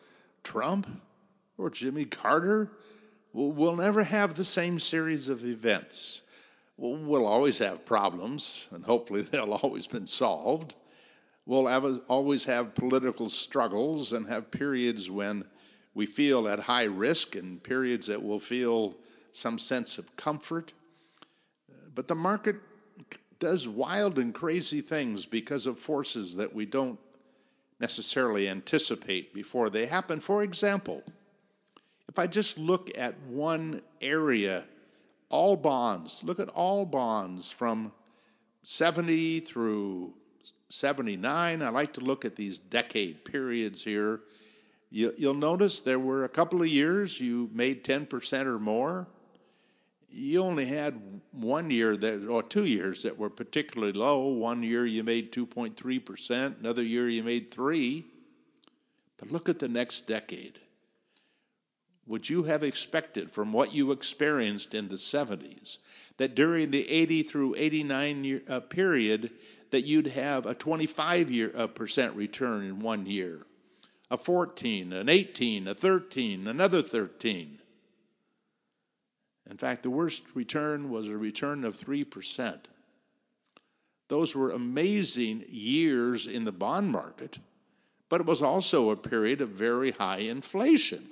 Trump 0.45 0.87
or 1.59 1.71
Jimmy 1.71 2.05
Carter. 2.05 2.71
We'll, 3.33 3.51
we'll 3.51 3.77
never 3.77 4.05
have 4.05 4.37
the 4.37 4.45
same 4.45 4.79
series 4.79 5.29
of 5.29 5.45
events. 5.45 6.23
We'll, 6.81 7.27
always 7.27 7.59
have 7.59 7.85
problems, 7.85 8.67
and 8.71 8.83
hopefully 8.83 9.21
they'll 9.31 9.53
always 9.53 9.87
been 9.87 10.07
solved. 10.07 10.77
We'll 11.45 11.67
have, 11.67 11.85
always 12.09 12.45
have 12.47 12.75
political 12.75 13.29
struggles 13.29 14.13
and 14.13 14.27
have 14.29 14.51
periods 14.51 15.11
when 15.11 15.45
we 15.95 16.07
feel 16.07 16.49
at 16.49 16.61
high 16.61 16.85
risk 16.85 17.37
and 17.37 17.63
periods 17.63 18.07
that 18.07 18.23
we'll 18.23 18.39
feel 18.39 18.97
some 19.33 19.59
sense 19.59 19.99
of 19.99 20.17
comfort. 20.17 20.73
But 21.95 22.09
the 22.09 22.15
market 22.15 22.57
does 23.39 23.69
wild 23.69 24.19
and 24.19 24.33
crazy 24.33 24.81
things 24.81 25.27
because 25.27 25.67
of 25.67 25.79
forces 25.79 26.37
that 26.37 26.55
we 26.55 26.65
don't 26.65 26.99
necessarily 27.79 28.49
anticipate 28.49 29.35
before 29.35 29.69
they 29.69 29.85
happen. 29.85 30.19
For 30.19 30.43
example, 30.43 31.03
if 32.09 32.19
I 32.19 32.27
just 32.27 32.57
look 32.57 32.91
at 32.97 33.19
one 33.29 33.83
area, 34.01 34.65
all 35.31 35.57
bonds, 35.57 36.23
look 36.23 36.39
at 36.39 36.49
all 36.51 36.85
bonds 36.85 37.51
from 37.51 37.93
70 38.63 39.41
through 39.41 40.13
79. 40.69 41.63
I 41.63 41.69
like 41.71 41.95
to 41.95 42.01
look 42.01 42.25
at 42.25 42.37
these 42.37 42.59
decade 42.59 43.25
periods 43.25 43.83
here. 43.83 44.21
You, 44.91 45.15
will 45.19 45.35
notice 45.35 45.81
there 45.81 45.99
were 45.99 46.25
a 46.25 46.29
couple 46.29 46.61
of 46.61 46.69
years 46.69 47.21
you 47.21 47.49
made 47.53 47.85
10% 47.85 48.47
or 48.47 48.59
more 48.59 49.07
you 50.13 50.43
only 50.43 50.67
had 50.67 51.01
one 51.31 51.71
year 51.71 51.97
that, 51.97 52.27
or 52.29 52.43
two 52.43 52.65
years 52.65 53.03
that 53.03 53.17
were 53.17 53.31
particularly 53.31 53.93
low. 53.93 54.27
One 54.27 54.63
year 54.63 54.85
you 54.87 55.05
made 55.05 55.33
2.3%, 55.33 56.61
another 56.61 56.83
year 56.83 57.09
you 57.09 57.23
made 57.23 57.51
3 57.51 58.05
But 59.19 59.31
look 59.31 59.49
at 59.49 59.59
the 59.59 59.69
next 59.69 60.07
decade. 60.07 60.59
Would 62.11 62.29
you 62.29 62.43
have 62.43 62.65
expected 62.65 63.31
from 63.31 63.53
what 63.53 63.73
you 63.73 63.93
experienced 63.93 64.75
in 64.75 64.89
the 64.89 64.97
70s 64.97 65.79
that 66.17 66.35
during 66.35 66.73
the 66.73 66.91
80 66.91 67.23
through 67.23 67.55
89 67.57 68.25
year 68.25 68.43
uh, 68.49 68.59
period 68.59 69.31
that 69.71 69.83
you'd 69.83 70.09
have 70.09 70.45
a 70.45 70.53
25 70.53 71.31
year 71.31 71.53
uh, 71.55 71.69
percent 71.69 72.17
return 72.17 72.65
in 72.65 72.81
one 72.81 73.07
year, 73.07 73.47
a 74.11 74.17
14, 74.17 74.93
an 74.93 75.09
18, 75.09 75.69
a 75.69 75.75
13, 75.75 76.49
another 76.49 76.83
13? 76.83 77.61
In 79.49 79.57
fact, 79.57 79.85
the 79.85 79.91
worst 79.91 80.25
return 80.35 80.91
was 80.91 81.07
a 81.07 81.17
return 81.17 81.63
of 81.63 81.75
3%. 81.75 82.59
Those 84.09 84.35
were 84.35 84.51
amazing 84.51 85.45
years 85.49 86.27
in 86.27 86.45
the 86.45 86.51
bond 86.51 86.91
market, 86.91 87.39
but 88.09 88.21
it 88.21 88.27
was 88.27 88.43
also 88.43 88.91
a 88.91 88.97
period 88.97 89.41
of 89.41 89.51
very 89.51 89.93
high 89.93 90.19
inflation. 90.19 91.09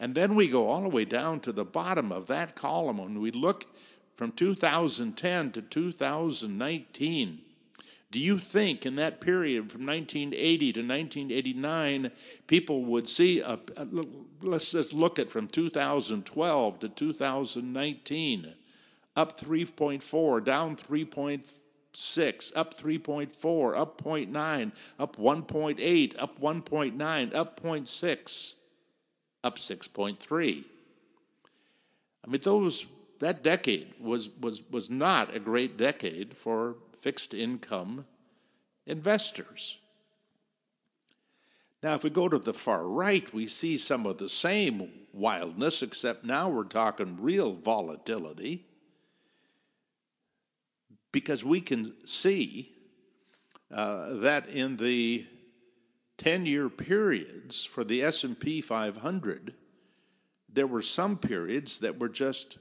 And 0.00 0.16
then 0.16 0.34
we 0.34 0.48
go 0.48 0.68
all 0.68 0.82
the 0.82 0.88
way 0.88 1.04
down 1.04 1.38
to 1.40 1.52
the 1.52 1.64
bottom 1.64 2.10
of 2.10 2.26
that 2.26 2.56
column 2.56 2.96
when 2.96 3.20
we 3.20 3.30
look 3.30 3.66
from 4.16 4.32
2010 4.32 5.52
to 5.52 5.62
2019 5.62 7.42
do 8.10 8.18
you 8.18 8.38
think 8.38 8.84
in 8.84 8.96
that 8.96 9.20
period 9.20 9.70
from 9.70 9.86
1980 9.86 10.72
to 10.72 10.80
1989, 10.80 12.10
people 12.48 12.84
would 12.84 13.08
see 13.08 13.40
a, 13.40 13.58
let's 14.42 14.72
just 14.72 14.92
look 14.92 15.20
at 15.20 15.30
from 15.30 15.46
2012 15.46 16.78
to 16.80 16.88
2019, 16.88 18.54
up 19.14 19.38
3.4, 19.38 20.44
down 20.44 20.74
3.6, 20.74 22.52
up 22.56 22.76
3.4, 22.76 23.78
up 23.78 24.02
0.9, 24.02 24.72
up 24.98 25.16
1.8, 25.16 26.14
up 26.18 26.40
1.9, 26.40 27.34
up 27.34 27.62
0.6, 27.62 28.54
up 29.42 29.56
6.3. 29.56 30.64
I 32.24 32.30
mean, 32.30 32.40
those 32.42 32.86
that 33.18 33.42
decade 33.42 33.94
was 34.00 34.28
was 34.40 34.62
was 34.70 34.90
not 34.90 35.34
a 35.34 35.38
great 35.38 35.76
decade 35.76 36.36
for 36.36 36.76
fixed 36.92 37.34
income 37.34 38.06
investors. 38.86 39.78
Now, 41.82 41.94
if 41.94 42.04
we 42.04 42.10
go 42.10 42.28
to 42.28 42.38
the 42.38 42.52
far 42.52 42.86
right, 42.86 43.32
we 43.32 43.46
see 43.46 43.78
some 43.78 44.04
of 44.04 44.18
the 44.18 44.28
same 44.28 44.90
wildness, 45.14 45.82
except 45.82 46.24
now 46.24 46.50
we're 46.50 46.64
talking 46.64 47.16
real 47.20 47.52
volatility 47.52 48.66
because 51.10 51.44
we 51.44 51.60
can 51.60 52.06
see 52.06 52.72
uh, 53.72 54.14
that 54.14 54.48
in 54.48 54.76
the 54.76 55.26
10-year 56.20 56.68
periods 56.68 57.64
for 57.64 57.82
the 57.82 58.02
S&P 58.02 58.60
500 58.60 59.54
there 60.52 60.66
were 60.66 60.82
some 60.82 61.16
periods 61.16 61.78
that 61.78 61.98
were 61.98 62.08
just 62.08 62.58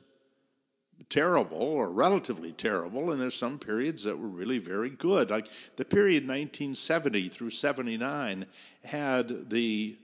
terrible 1.10 1.58
or 1.58 1.92
relatively 1.92 2.52
terrible, 2.52 3.12
and 3.12 3.22
there's 3.22 3.36
some 3.36 3.58
periods 3.58 4.04
that 4.04 4.20
were 4.20 4.28
really 4.28 4.60
very 4.60 4.90
good. 4.90 5.30
Like 5.30 5.48
the 5.76 5.86
period 5.86 6.24
1970 6.24 7.30
through 7.30 7.52
79 7.52 8.46
had 8.84 9.50
the 9.50 9.96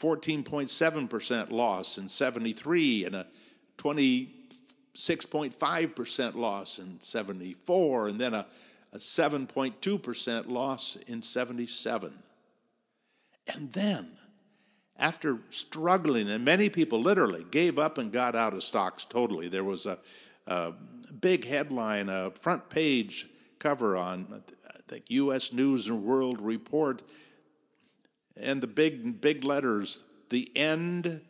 14.7% 0.00 1.52
loss 1.52 1.98
in 1.98 2.08
73 2.08 3.04
and 3.04 3.14
a 3.14 3.26
26.5% 3.78 6.34
loss 6.34 6.78
in 6.78 6.98
74, 7.00 8.08
and 8.08 8.18
then 8.18 8.34
a, 8.34 8.46
a 8.92 8.98
7.2% 8.98 10.50
loss 10.50 10.96
in 11.06 11.22
77. 11.22 12.12
And 13.52 13.72
then, 13.72 14.10
after 14.96 15.38
struggling, 15.50 16.28
and 16.30 16.44
many 16.44 16.70
people 16.70 17.00
literally 17.00 17.44
gave 17.50 17.78
up 17.78 17.98
and 17.98 18.12
got 18.12 18.34
out 18.34 18.54
of 18.54 18.62
stocks 18.62 19.04
totally, 19.04 19.48
there 19.48 19.64
was 19.64 19.86
a, 19.86 19.98
a 20.46 20.72
big 21.20 21.44
headline, 21.44 22.08
a 22.08 22.30
front 22.30 22.68
page 22.68 23.28
cover 23.58 23.96
on 23.96 24.42
the 24.88 25.02
U.S. 25.08 25.52
News 25.52 25.88
and 25.88 26.04
World 26.04 26.40
Report. 26.40 27.02
And 28.36 28.60
the 28.60 28.66
big 28.66 29.20
big 29.20 29.44
letters 29.44 30.02
the 30.30 30.50
end 30.56 31.22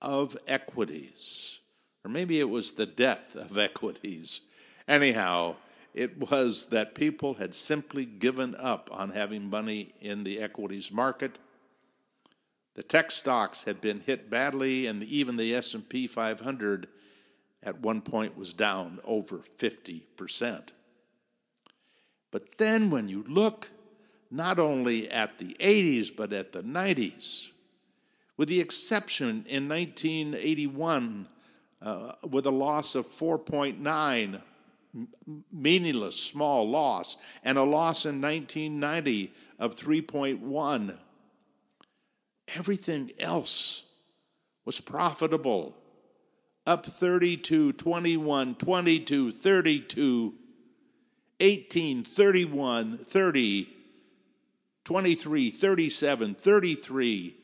of 0.00 0.36
equities. 0.46 1.58
Or 2.04 2.10
maybe 2.10 2.40
it 2.40 2.48
was 2.48 2.72
the 2.72 2.86
death 2.86 3.36
of 3.36 3.58
equities. 3.58 4.40
Anyhow 4.88 5.56
it 5.96 6.30
was 6.30 6.66
that 6.66 6.94
people 6.94 7.34
had 7.34 7.52
simply 7.52 8.04
given 8.04 8.54
up 8.56 8.88
on 8.92 9.10
having 9.10 9.50
money 9.50 9.92
in 10.00 10.22
the 10.22 10.40
equities 10.40 10.92
market 10.92 11.38
the 12.76 12.82
tech 12.82 13.10
stocks 13.10 13.64
had 13.64 13.80
been 13.80 14.00
hit 14.00 14.28
badly 14.28 14.86
and 14.86 15.02
even 15.02 15.36
the 15.36 15.54
S&P 15.54 16.06
500 16.06 16.86
at 17.62 17.80
one 17.80 18.02
point 18.02 18.36
was 18.36 18.52
down 18.52 19.00
over 19.02 19.38
50%. 19.38 20.68
But 22.30 22.58
then 22.58 22.90
when 22.90 23.08
you 23.08 23.24
look 23.26 23.70
not 24.30 24.58
only 24.58 25.10
at 25.10 25.38
the 25.38 25.56
80s, 25.58 26.14
but 26.14 26.32
at 26.32 26.52
the 26.52 26.62
90s. 26.62 27.50
With 28.36 28.48
the 28.48 28.60
exception 28.60 29.46
in 29.48 29.68
1981, 29.68 31.28
uh, 31.80 32.12
with 32.28 32.44
a 32.44 32.50
loss 32.50 32.94
of 32.94 33.06
4.9, 33.06 34.42
meaningless 35.52 36.16
small 36.16 36.68
loss, 36.68 37.16
and 37.44 37.58
a 37.58 37.62
loss 37.62 38.04
in 38.04 38.20
1990 38.20 39.32
of 39.58 39.76
3.1. 39.76 40.96
Everything 42.54 43.10
else 43.18 43.82
was 44.64 44.80
profitable, 44.80 45.76
up 46.66 46.86
32, 46.86 47.72
21, 47.72 48.54
22, 48.56 49.32
32, 49.32 50.34
18, 51.38 52.04
31, 52.04 52.98
30, 52.98 53.68
23, 54.84 55.50
37, 55.50 56.34
33, 56.34 57.36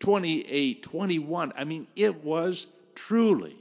28, 0.00 0.82
21. 0.82 1.52
I 1.56 1.64
mean, 1.64 1.86
it 1.96 2.24
was 2.24 2.66
truly 2.94 3.56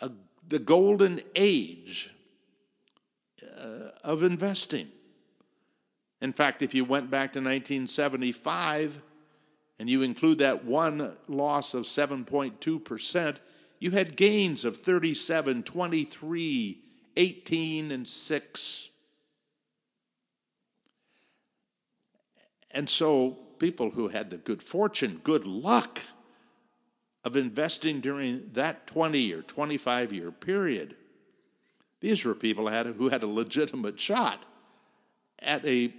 a, 0.00 0.10
the 0.48 0.58
golden 0.58 1.20
age 1.34 2.11
Uh, 3.62 3.90
of 4.02 4.24
investing. 4.24 4.88
In 6.20 6.32
fact, 6.32 6.62
if 6.62 6.74
you 6.74 6.84
went 6.84 7.12
back 7.12 7.32
to 7.34 7.38
1975 7.38 9.00
and 9.78 9.88
you 9.88 10.02
include 10.02 10.38
that 10.38 10.64
one 10.64 11.16
loss 11.28 11.72
of 11.72 11.84
7.2%, 11.84 13.36
you 13.78 13.92
had 13.92 14.16
gains 14.16 14.64
of 14.64 14.78
37, 14.78 15.62
23, 15.62 16.80
18, 17.16 17.92
and 17.92 18.08
6. 18.08 18.88
And 22.72 22.90
so, 22.90 23.38
people 23.60 23.90
who 23.90 24.08
had 24.08 24.30
the 24.30 24.38
good 24.38 24.60
fortune, 24.60 25.20
good 25.22 25.46
luck 25.46 26.00
of 27.22 27.36
investing 27.36 28.00
during 28.00 28.50
that 28.54 28.88
20 28.88 29.32
or 29.32 29.42
25 29.42 30.12
year 30.12 30.32
period, 30.32 30.96
these 32.02 32.24
were 32.24 32.34
people 32.34 32.66
had, 32.66 32.86
who 32.86 33.08
had 33.08 33.22
a 33.22 33.28
legitimate 33.28 33.98
shot 33.98 34.44
at 35.38 35.64
a 35.64 35.94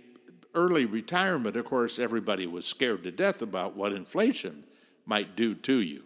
early 0.54 0.86
retirement. 0.86 1.56
Of 1.56 1.66
course, 1.66 1.98
everybody 1.98 2.46
was 2.46 2.66
scared 2.66 3.04
to 3.06 3.12
death 3.12 3.42
about 3.42 3.76
what 3.76 3.94
inflation 3.94 4.66
might 5.06 5.36
do 5.36 5.56
to 5.56 5.82
you. 5.82 6.04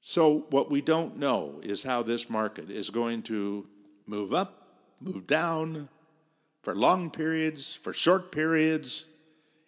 So, 0.00 0.46
what 0.50 0.70
we 0.70 0.80
don't 0.80 1.18
know 1.18 1.60
is 1.62 1.82
how 1.82 2.02
this 2.02 2.30
market 2.30 2.70
is 2.70 2.88
going 2.88 3.22
to 3.24 3.66
move 4.06 4.32
up, 4.32 4.68
move 5.00 5.26
down, 5.26 5.88
for 6.62 6.74
long 6.74 7.10
periods, 7.10 7.74
for 7.74 7.92
short 7.92 8.30
periods. 8.30 9.06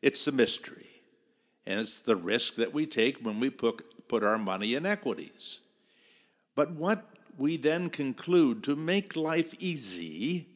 It's 0.02 0.26
a 0.26 0.32
mystery. 0.32 0.86
And 1.66 1.80
it's 1.80 1.98
the 1.98 2.16
risk 2.16 2.54
that 2.56 2.72
we 2.72 2.86
take 2.86 3.18
when 3.18 3.38
we 3.38 3.50
put, 3.50 4.08
put 4.08 4.22
our 4.22 4.38
money 4.38 4.74
in 4.74 4.86
equities. 4.86 5.60
But 6.54 6.70
what 6.70 7.04
we 7.40 7.56
then 7.56 7.88
conclude 7.88 8.62
to 8.62 8.76
make 8.76 9.16
life 9.16 9.54
easy 9.58 10.46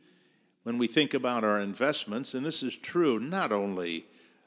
when 0.64 0.76
we 0.76 0.86
think 0.86 1.14
about 1.14 1.42
our 1.42 1.58
investments, 1.58 2.34
and 2.34 2.44
this 2.44 2.62
is 2.62 2.76
true 2.76 3.18
not 3.18 3.52
only 3.52 4.04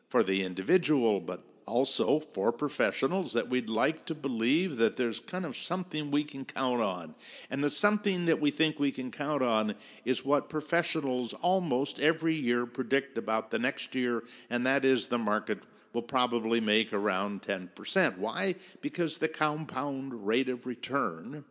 for 0.07 0.21
the 0.21 0.43
individual, 0.43 1.19
but 1.19 1.41
also 1.65 2.19
for 2.19 2.51
professionals 2.51 3.33
that 3.33 3.49
we'd 3.49 3.69
like 3.69 4.05
to 4.05 4.13
believe 4.13 4.77
that 4.77 4.95
there's 4.95 5.17
kind 5.17 5.45
of 5.45 5.57
something 5.57 6.11
we 6.11 6.23
can 6.23 6.45
count 6.45 6.79
on. 6.79 7.15
And 7.49 7.63
the 7.63 7.71
something 7.71 8.25
that 8.25 8.39
we 8.39 8.51
think 8.51 8.79
we 8.79 8.91
can 8.91 9.09
count 9.09 9.41
on 9.41 9.73
is 10.05 10.23
what 10.23 10.47
professionals 10.47 11.33
almost 11.33 11.99
every 11.99 12.35
year 12.35 12.67
predict 12.67 13.17
about 13.17 13.49
the 13.49 13.59
next 13.59 13.95
year, 13.95 14.23
and 14.51 14.63
that 14.67 14.85
is 14.85 15.07
the 15.07 15.17
market 15.17 15.63
will 15.91 16.03
probably 16.03 16.61
make 16.61 16.93
around 16.93 17.41
10%. 17.41 18.19
Why? 18.19 18.53
Because 18.81 19.17
the 19.17 19.27
compound 19.27 20.27
rate 20.27 20.49
of 20.49 20.67
return 20.67 21.43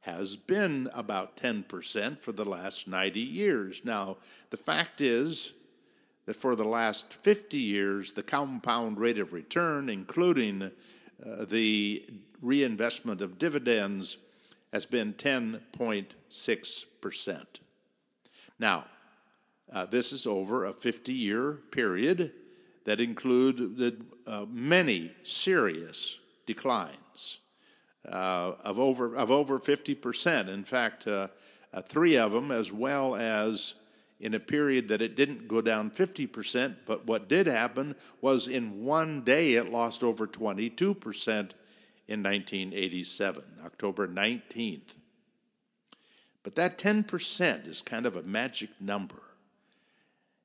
has 0.00 0.36
been 0.36 0.88
about 0.94 1.36
10% 1.36 2.18
for 2.18 2.32
the 2.32 2.44
last 2.44 2.88
90 2.88 3.20
years. 3.20 3.82
Now, 3.84 4.16
the 4.50 4.56
fact 4.56 5.00
is, 5.00 5.52
that 6.30 6.36
for 6.36 6.54
the 6.54 6.62
last 6.62 7.12
50 7.12 7.58
years, 7.58 8.12
the 8.12 8.22
compound 8.22 9.00
rate 9.00 9.18
of 9.18 9.32
return, 9.32 9.88
including 9.88 10.62
uh, 10.62 10.70
the 11.44 12.06
reinvestment 12.40 13.20
of 13.20 13.36
dividends, 13.36 14.16
has 14.72 14.86
been 14.86 15.12
10.6%. 15.14 17.46
Now, 18.60 18.84
uh, 19.72 19.86
this 19.86 20.12
is 20.12 20.24
over 20.24 20.66
a 20.66 20.72
50 20.72 21.12
year 21.12 21.54
period 21.72 22.32
that 22.84 23.00
included 23.00 24.04
uh, 24.24 24.46
many 24.48 25.10
serious 25.24 26.20
declines 26.46 27.39
uh, 28.08 28.52
of, 28.64 28.80
over, 28.80 29.14
of 29.16 29.30
over 29.30 29.58
50%. 29.58 30.48
In 30.48 30.64
fact, 30.64 31.06
uh, 31.06 31.28
uh, 31.72 31.82
three 31.82 32.16
of 32.16 32.32
them, 32.32 32.50
as 32.50 32.72
well 32.72 33.14
as 33.14 33.74
in 34.20 34.34
a 34.34 34.40
period 34.40 34.88
that 34.88 35.00
it 35.00 35.16
didn't 35.16 35.48
go 35.48 35.60
down 35.60 35.90
50%, 35.90 36.76
but 36.86 37.06
what 37.06 37.28
did 37.28 37.46
happen 37.46 37.94
was 38.20 38.48
in 38.48 38.84
one 38.84 39.22
day 39.22 39.54
it 39.54 39.70
lost 39.70 40.02
over 40.02 40.26
22% 40.26 41.52
in 42.08 42.22
1987, 42.22 43.44
October 43.64 44.08
19th. 44.08 44.96
But 46.42 46.54
that 46.56 46.78
10% 46.78 47.68
is 47.68 47.82
kind 47.82 48.06
of 48.06 48.16
a 48.16 48.22
magic 48.22 48.70
number. 48.80 49.22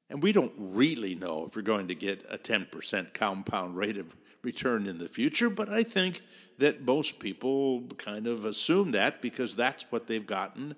And 0.09 0.21
we 0.21 0.31
don't 0.31 0.53
really 0.57 1.15
know 1.15 1.45
if 1.45 1.55
we're 1.55 1.63
going 1.63 1.87
to 1.87 1.95
get 1.95 2.25
a 2.29 2.37
10% 2.37 3.13
compound 3.13 3.75
rate 3.75 3.97
of 3.97 4.15
return 4.45 4.85
in 4.85 4.99
the 4.99 5.09
future, 5.09 5.49
but 5.49 5.67
I 5.67 5.83
think 5.83 6.21
that 6.59 6.83
most 6.83 7.19
people 7.19 7.81
kind 7.97 8.27
of 8.27 8.45
assume 8.45 8.91
that 8.91 9.21
because 9.21 9.55
that's 9.55 9.85
what 9.91 10.07
they've 10.07 10.25
gotten 10.25 10.75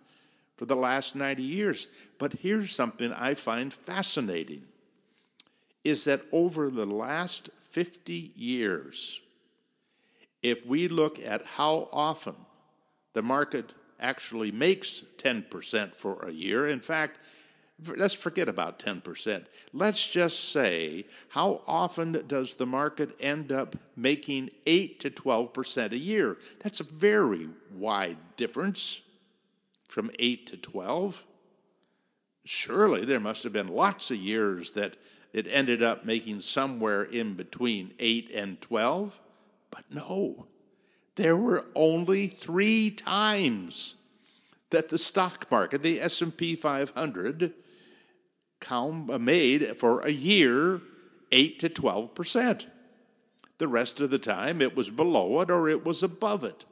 for 0.55 0.65
the 0.65 0.75
last 0.75 1.15
90 1.15 1.43
years. 1.43 1.87
But 2.17 2.33
here's 2.33 2.73
something 2.73 3.13
I 3.13 3.35
find 3.35 3.71
fascinating 3.71 4.63
is 5.83 6.05
that 6.05 6.21
over 6.31 6.69
the 6.69 6.85
last 6.85 7.49
50 7.69 8.31
years, 8.35 9.19
if 10.41 10.65
we 10.65 10.87
look 10.87 11.19
at 11.19 11.45
how 11.45 11.89
often 11.91 12.35
the 13.13 13.21
market 13.21 13.73
actually 13.99 14.51
makes 14.51 15.03
10% 15.17 15.93
for 15.93 16.19
a 16.25 16.31
year, 16.31 16.67
in 16.67 16.79
fact, 16.79 17.19
let's 17.95 18.13
forget 18.13 18.47
about 18.47 18.79
10%. 18.79 19.45
Let's 19.73 20.07
just 20.07 20.51
say, 20.51 21.05
how 21.29 21.61
often 21.67 22.23
does 22.27 22.55
the 22.55 22.65
market 22.65 23.15
end 23.19 23.51
up 23.51 23.75
making 23.95 24.49
8 24.65 24.99
to 25.01 25.09
12% 25.09 25.91
a 25.91 25.97
year? 25.97 26.37
That's 26.59 26.79
a 26.79 26.85
very 26.85 27.49
wide 27.75 28.17
difference 28.35 29.01
from 29.87 30.09
8 30.17 30.47
to 30.47 30.57
12? 30.57 31.23
Surely 32.45 33.05
there 33.05 33.19
must 33.19 33.43
have 33.43 33.53
been 33.53 33.67
lots 33.67 34.09
of 34.09 34.17
years 34.17 34.71
that 34.71 34.95
it 35.33 35.47
ended 35.49 35.83
up 35.83 36.05
making 36.05 36.39
somewhere 36.39 37.03
in 37.03 37.33
between 37.33 37.93
8 37.99 38.31
and 38.33 38.59
12. 38.61 39.21
But 39.69 39.83
no, 39.93 40.47
there 41.15 41.37
were 41.37 41.65
only 41.75 42.27
three 42.27 42.89
times 42.89 43.95
that 44.69 44.89
the 44.89 44.97
stock 44.97 45.49
market, 45.51 45.83
the 45.83 46.01
S&P 46.01 46.55
500, 46.55 47.53
Uh, 48.69 49.17
made 49.19 49.79
for 49.79 50.01
a 50.01 50.11
year 50.11 50.81
8 51.31 51.59
to 51.59 51.69
12 51.69 52.13
percent. 52.13 52.67
The 53.59 53.67
rest 53.67 54.01
of 54.01 54.09
the 54.09 54.19
time 54.19 54.61
it 54.61 54.75
was 54.75 54.89
below 54.89 55.39
it 55.41 55.49
or 55.49 55.69
it 55.69 55.85
was 55.85 56.03
above 56.03 56.43
it. 56.43 56.65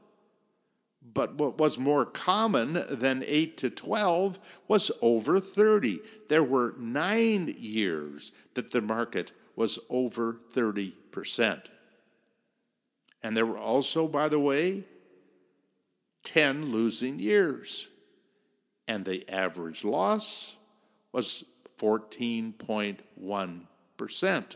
But 1.01 1.35
what 1.35 1.57
was 1.57 1.79
more 1.79 2.05
common 2.05 2.77
than 2.89 3.23
8 3.25 3.57
to 3.57 3.69
12 3.69 4.39
was 4.67 4.91
over 5.01 5.39
30. 5.39 5.99
There 6.27 6.43
were 6.43 6.73
nine 6.77 7.53
years 7.57 8.31
that 8.55 8.71
the 8.71 8.81
market 8.81 9.31
was 9.55 9.79
over 9.89 10.39
30%. 10.51 11.65
And 13.23 13.37
there 13.37 13.45
were 13.45 13.57
also, 13.57 14.07
by 14.07 14.27
the 14.27 14.39
way, 14.39 14.83
10 16.23 16.71
losing 16.71 17.19
years. 17.19 17.87
And 18.87 19.05
the 19.05 19.27
average 19.29 19.83
loss 19.83 20.55
was 21.11 21.45
14.1%. 21.79 24.55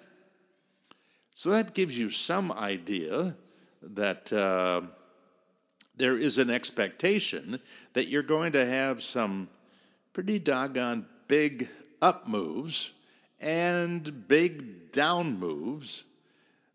So 1.32 1.50
that 1.52 1.74
gives 1.74 1.98
you 1.98 2.10
some 2.10 2.52
idea 2.52 3.36
that 3.82 4.34
uh, 4.34 4.82
there 5.96 6.18
is 6.18 6.38
an 6.38 6.50
expectation 6.50 7.60
that 7.94 8.08
you're 8.08 8.24
going 8.24 8.52
to 8.54 8.66
have 8.66 9.02
some 9.02 9.50
pretty 10.14 10.40
doggone 10.40 11.06
big 11.28 11.70
up 12.02 12.28
moves 12.28 12.92
and 13.40 14.28
big 14.28 14.92
down 14.92 15.40
moves. 15.40 16.04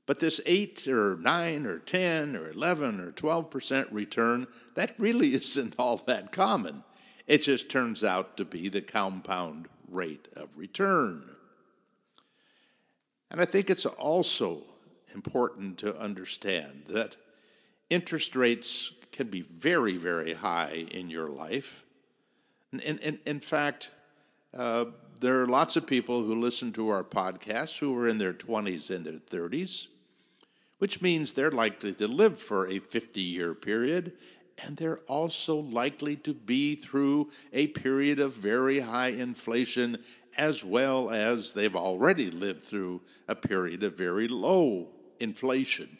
But 0.07 0.20
this 0.20 0.40
8 0.44 0.88
or 0.88 1.16
9 1.20 1.66
or 1.66 1.78
10 1.78 2.37
or 2.37 2.50
11 2.50 3.00
or 3.00 3.12
12% 3.12 3.87
return, 3.90 4.46
that 4.74 4.94
really 4.98 5.28
isn't 5.35 5.74
all 5.78 5.96
that 6.07 6.33
common. 6.33 6.85
It 7.26 7.42
just 7.42 7.70
turns 7.70 8.04
out 8.04 8.37
to 8.37 8.44
be 8.44 8.68
the 8.68 8.83
compound 8.83 9.68
rate 9.94 10.28
of 10.37 10.57
return. 10.57 11.24
And 13.30 13.40
I 13.40 13.44
think 13.44 13.70
it's 13.70 13.87
also 13.87 14.62
important 15.14 15.78
to 15.78 15.96
understand 15.98 16.85
that 16.88 17.16
interest 17.90 18.37
rates 18.37 18.92
can 19.12 19.28
be 19.28 19.40
very, 19.40 19.96
very 19.96 20.35
high 20.35 20.87
in 20.90 21.09
your 21.09 21.28
life. 21.28 21.85
And, 22.72 23.00
and, 23.00 23.18
in 23.24 23.40
fact, 23.40 23.90
uh, 24.52 24.87
there 25.20 25.40
are 25.40 25.46
lots 25.46 25.76
of 25.76 25.87
people 25.87 26.22
who 26.22 26.35
listen 26.35 26.72
to 26.72 26.88
our 26.88 27.04
podcast 27.04 27.78
who 27.78 27.96
are 27.96 28.09
in 28.09 28.18
their 28.18 28.33
20s 28.33 28.90
and 28.90 29.07
their 29.07 29.14
30s, 29.14 29.87
which 30.78 31.00
means 31.00 31.33
they're 31.33 31.50
likely 31.50 31.92
to 31.94 32.09
live 32.09 32.38
for 32.38 32.66
a 32.66 32.80
50 32.80 33.20
year 33.20 33.54
period, 33.54 34.12
and 34.62 34.76
they're 34.76 35.00
also 35.00 35.56
likely 35.56 36.16
to 36.16 36.34
be 36.34 36.74
through 36.74 37.30
a 37.52 37.68
period 37.68 38.20
of 38.20 38.34
very 38.34 38.80
high 38.80 39.08
inflation, 39.08 39.98
as 40.36 40.64
well 40.64 41.10
as 41.10 41.52
they've 41.52 41.76
already 41.76 42.30
lived 42.30 42.62
through 42.62 43.00
a 43.28 43.34
period 43.34 43.82
of 43.82 43.96
very 43.96 44.28
low 44.28 44.88
inflation. 45.20 45.98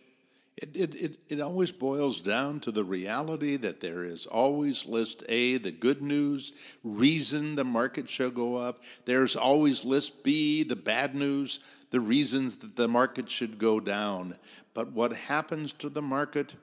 It, 0.56 0.76
it, 0.76 0.94
it, 0.94 1.18
it 1.28 1.40
always 1.40 1.72
boils 1.72 2.20
down 2.20 2.60
to 2.60 2.70
the 2.70 2.84
reality 2.84 3.56
that 3.56 3.80
there 3.80 4.04
is 4.04 4.24
always 4.24 4.86
list 4.86 5.24
A, 5.28 5.56
the 5.56 5.72
good 5.72 6.00
news, 6.00 6.52
reason 6.84 7.56
the 7.56 7.64
market 7.64 8.08
should 8.08 8.34
go 8.34 8.56
up. 8.56 8.82
There's 9.04 9.34
always 9.34 9.84
list 9.84 10.22
B, 10.22 10.62
the 10.62 10.76
bad 10.76 11.16
news, 11.16 11.58
the 11.90 12.00
reasons 12.00 12.56
that 12.56 12.76
the 12.76 12.86
market 12.86 13.28
should 13.28 13.58
go 13.58 13.80
down. 13.80 14.36
But 14.74 14.92
what 14.92 15.12
happens 15.12 15.72
to 15.74 15.88
the 15.88 16.02
market? 16.02 16.54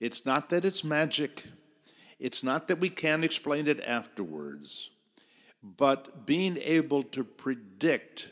It's 0.00 0.26
not 0.26 0.50
that 0.50 0.64
it's 0.64 0.84
magic, 0.84 1.44
it's 2.18 2.42
not 2.42 2.68
that 2.68 2.80
we 2.80 2.88
can't 2.88 3.24
explain 3.24 3.66
it 3.66 3.80
afterwards, 3.80 4.90
but 5.62 6.26
being 6.26 6.58
able 6.58 7.02
to 7.02 7.24
predict 7.24 8.28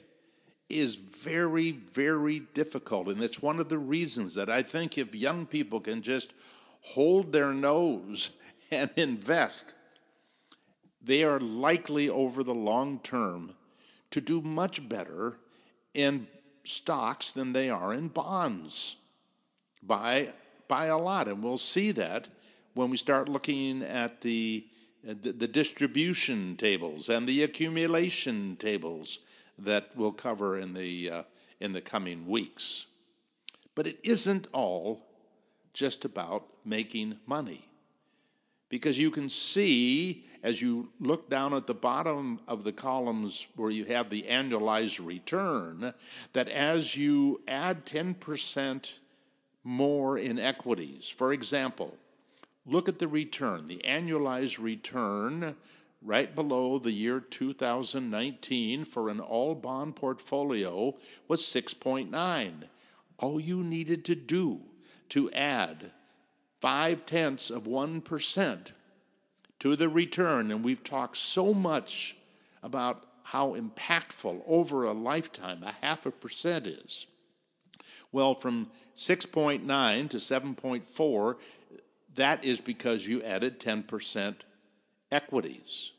is 0.68 0.94
very, 0.94 1.72
very 1.72 2.40
difficult. 2.40 3.08
And 3.08 3.22
it's 3.22 3.42
one 3.42 3.60
of 3.60 3.68
the 3.68 3.78
reasons 3.78 4.34
that 4.34 4.50
I 4.50 4.62
think 4.62 4.98
if 4.98 5.14
young 5.14 5.46
people 5.46 5.80
can 5.80 6.02
just 6.02 6.32
hold 6.80 7.32
their 7.32 7.52
nose 7.52 8.30
and 8.70 8.90
invest, 8.96 9.74
they 11.02 11.24
are 11.24 11.40
likely 11.40 12.08
over 12.08 12.42
the 12.42 12.54
long 12.54 12.98
term 13.00 13.54
to 14.10 14.20
do 14.20 14.40
much 14.40 14.88
better 14.88 15.38
in 15.92 16.26
stocks 16.64 17.32
than 17.32 17.52
they 17.52 17.68
are 17.68 17.92
in 17.92 18.08
bonds 18.08 18.96
by, 19.82 20.28
by 20.68 20.86
a 20.86 20.98
lot. 20.98 21.28
And 21.28 21.42
we'll 21.42 21.56
see 21.56 21.90
that 21.92 22.28
when 22.74 22.90
we 22.90 22.96
start 22.96 23.28
looking 23.28 23.82
at 23.82 24.20
the, 24.20 24.66
the, 25.02 25.32
the 25.32 25.48
distribution 25.48 26.56
tables 26.56 27.08
and 27.08 27.26
the 27.26 27.42
accumulation 27.42 28.56
tables 28.56 29.20
that 29.58 29.90
we'll 29.94 30.12
cover 30.12 30.58
in 30.58 30.74
the, 30.74 31.10
uh, 31.10 31.22
in 31.60 31.72
the 31.72 31.80
coming 31.80 32.26
weeks. 32.26 32.86
But 33.74 33.86
it 33.86 33.98
isn't 34.02 34.48
all 34.52 35.06
just 35.72 36.04
about 36.04 36.46
making 36.64 37.18
money. 37.26 37.68
Because 38.68 38.98
you 38.98 39.10
can 39.10 39.28
see 39.28 40.24
as 40.44 40.60
you 40.60 40.90
look 41.00 41.30
down 41.30 41.54
at 41.54 41.66
the 41.66 41.74
bottom 41.74 42.38
of 42.46 42.64
the 42.64 42.72
columns 42.72 43.46
where 43.56 43.70
you 43.70 43.86
have 43.86 44.10
the 44.10 44.22
annualized 44.22 45.04
return, 45.04 45.94
that 46.34 46.48
as 46.50 46.94
you 46.94 47.40
add 47.48 47.86
10% 47.86 48.92
more 49.64 50.18
in 50.18 50.38
equities, 50.38 51.08
for 51.08 51.32
example, 51.32 51.96
look 52.66 52.88
at 52.88 52.98
the 52.98 53.08
return, 53.08 53.66
the 53.66 53.80
annualized 53.84 54.62
return 54.62 55.56
right 56.02 56.34
below 56.34 56.78
the 56.78 56.92
year 56.92 57.18
2019 57.18 58.84
for 58.84 59.08
an 59.08 59.20
all 59.20 59.54
bond 59.54 59.96
portfolio 59.96 60.94
was 61.26 61.40
6.9. 61.40 62.52
All 63.18 63.40
you 63.40 63.62
needed 63.62 64.04
to 64.04 64.14
do 64.14 64.60
to 65.08 65.30
add 65.32 65.92
five 66.60 67.06
tenths 67.06 67.50
of 67.50 67.64
1% 67.64 68.72
to 69.60 69.76
the 69.76 69.88
return, 69.88 70.50
and 70.50 70.62
we've 70.62 70.84
talked 70.84 71.16
so 71.16 71.54
much 71.54 72.16
about 72.62 73.06
how 73.22 73.54
impactful 73.54 74.42
over 74.46 74.84
a 74.84 74.92
lifetime 74.92 75.62
a 75.62 75.72
half 75.80 76.04
a 76.04 76.10
percent 76.10 76.66
is. 76.66 77.06
Well, 78.14 78.36
from 78.36 78.68
6.9 78.94 80.08
to 80.10 80.16
7.4, 80.18 81.36
that 82.14 82.44
is 82.44 82.60
because 82.60 83.04
you 83.04 83.20
added 83.24 83.58
10% 83.58 84.36
equities. 85.10 85.90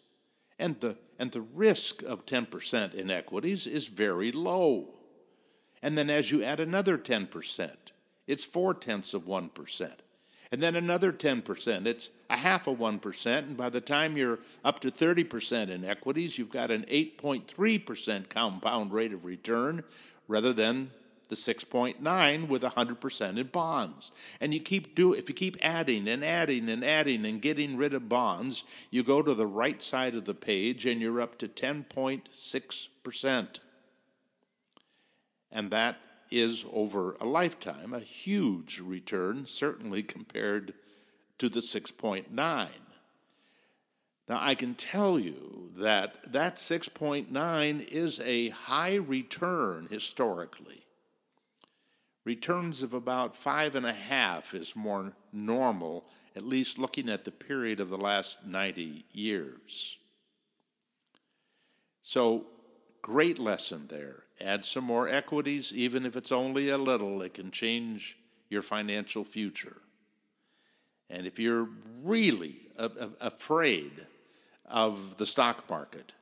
And 0.58 0.80
the, 0.80 0.98
and 1.20 1.34
the 1.34 1.42
risk 1.42 2.04
of 2.04 2.26
10% 2.26 2.94
in 2.94 3.12
equities 3.12 3.68
is 3.68 3.90
very 3.90 4.32
low. 4.32 4.94
And 5.84 5.98
then 5.98 6.10
as 6.10 6.32
you 6.32 6.42
add 6.42 6.62
another 6.62 6.98
10%, 6.98 7.76
it's 8.28 8.46
four 8.46 8.74
tenths 8.74 9.14
of 9.14 9.24
1%. 9.24 9.92
And 10.54 10.62
then 10.62 10.78
another 10.78 11.12
10%, 11.12 11.86
it's 11.86 12.12
a 12.30 12.38
half 12.38 12.68
of 12.68 12.78
1%. 12.78 13.38
And 13.40 13.58
by 13.58 13.70
the 13.70 13.82
time 13.82 14.16
you're 14.16 14.40
up 14.64 14.80
to 14.80 14.90
30% 14.90 15.70
in 15.70 15.84
equities, 15.84 16.38
you've 16.38 16.50
got 16.50 16.72
an 16.72 16.84
8.3% 16.84 18.30
compound 18.30 18.94
rate 18.94 19.12
of 19.12 19.26
return 19.26 19.84
rather 20.30 20.54
than 20.54 20.92
the 21.30 21.36
6.9 21.36 22.48
with 22.48 22.62
100% 22.62 23.38
in 23.38 23.48
bonds. 23.48 24.12
And 24.40 24.54
you 24.54 24.60
keep 24.60 24.96
do 24.96 25.14
if 25.14 25.30
you 25.30 25.36
keep 25.36 25.58
adding 25.62 26.08
and 26.08 26.24
adding 26.24 26.70
and 26.70 26.84
adding 26.84 27.26
and 27.26 27.42
getting 27.42 27.78
rid 27.78 27.94
of 27.94 28.10
bonds, 28.10 28.64
you 28.92 29.04
go 29.04 29.22
to 29.22 29.34
the 29.34 29.48
right 29.48 29.82
side 29.82 30.16
of 30.16 30.26
the 30.26 30.34
page 30.34 30.86
and 30.86 31.02
you're 31.02 31.22
up 31.22 31.38
to 31.40 31.48
10.6%. 31.48 33.60
And 35.52 35.72
that 35.72 35.98
is 36.32 36.66
over 36.74 37.16
a 37.20 37.26
lifetime 37.26 37.94
a 37.94 38.00
huge 38.00 38.80
return 38.80 39.46
certainly 39.46 40.04
compared 40.04 40.74
to 41.38 41.50
the 41.50 41.60
6.9. 41.60 42.68
Now, 44.28 44.40
I 44.42 44.56
can 44.56 44.74
tell 44.74 45.20
you 45.20 45.72
that 45.78 46.32
that 46.32 46.56
6.9 46.56 47.88
is 47.88 48.20
a 48.22 48.50
high 48.50 48.96
return 48.96 49.88
historically. 49.90 50.85
Returns 52.26 52.82
of 52.82 52.94
about 52.94 53.36
five 53.36 53.76
and 53.76 53.86
a 53.86 53.94
half 53.94 54.56
is 54.56 54.76
more 54.76 55.14
normal, 55.32 56.10
at 56.36 56.44
least 56.44 56.80
looking 56.80 57.08
at 57.08 57.24
the 57.24 57.32
period 57.32 57.80
of 57.80 57.90
the 57.90 58.00
last 58.00 58.38
90 58.44 59.06
years. 59.14 59.98
So, 62.02 62.48
great 63.04 63.38
lesson 63.38 63.86
there. 63.88 64.24
Add 64.42 64.66
some 64.66 64.84
more 64.84 65.08
equities, 65.08 65.72
even 65.72 66.04
if 66.04 66.16
it's 66.16 66.32
only 66.32 66.70
a 66.70 66.80
little, 66.80 67.22
it 67.22 67.36
can 67.36 67.52
change 67.52 68.18
your 68.50 68.64
financial 68.64 69.24
future. 69.24 69.78
And 71.10 71.28
if 71.28 71.38
you're 71.38 71.70
really 72.02 72.72
a- 72.76 72.86
a- 72.86 73.28
afraid 73.28 74.08
of 74.66 75.18
the 75.18 75.28
stock 75.28 75.70
market, 75.70 76.14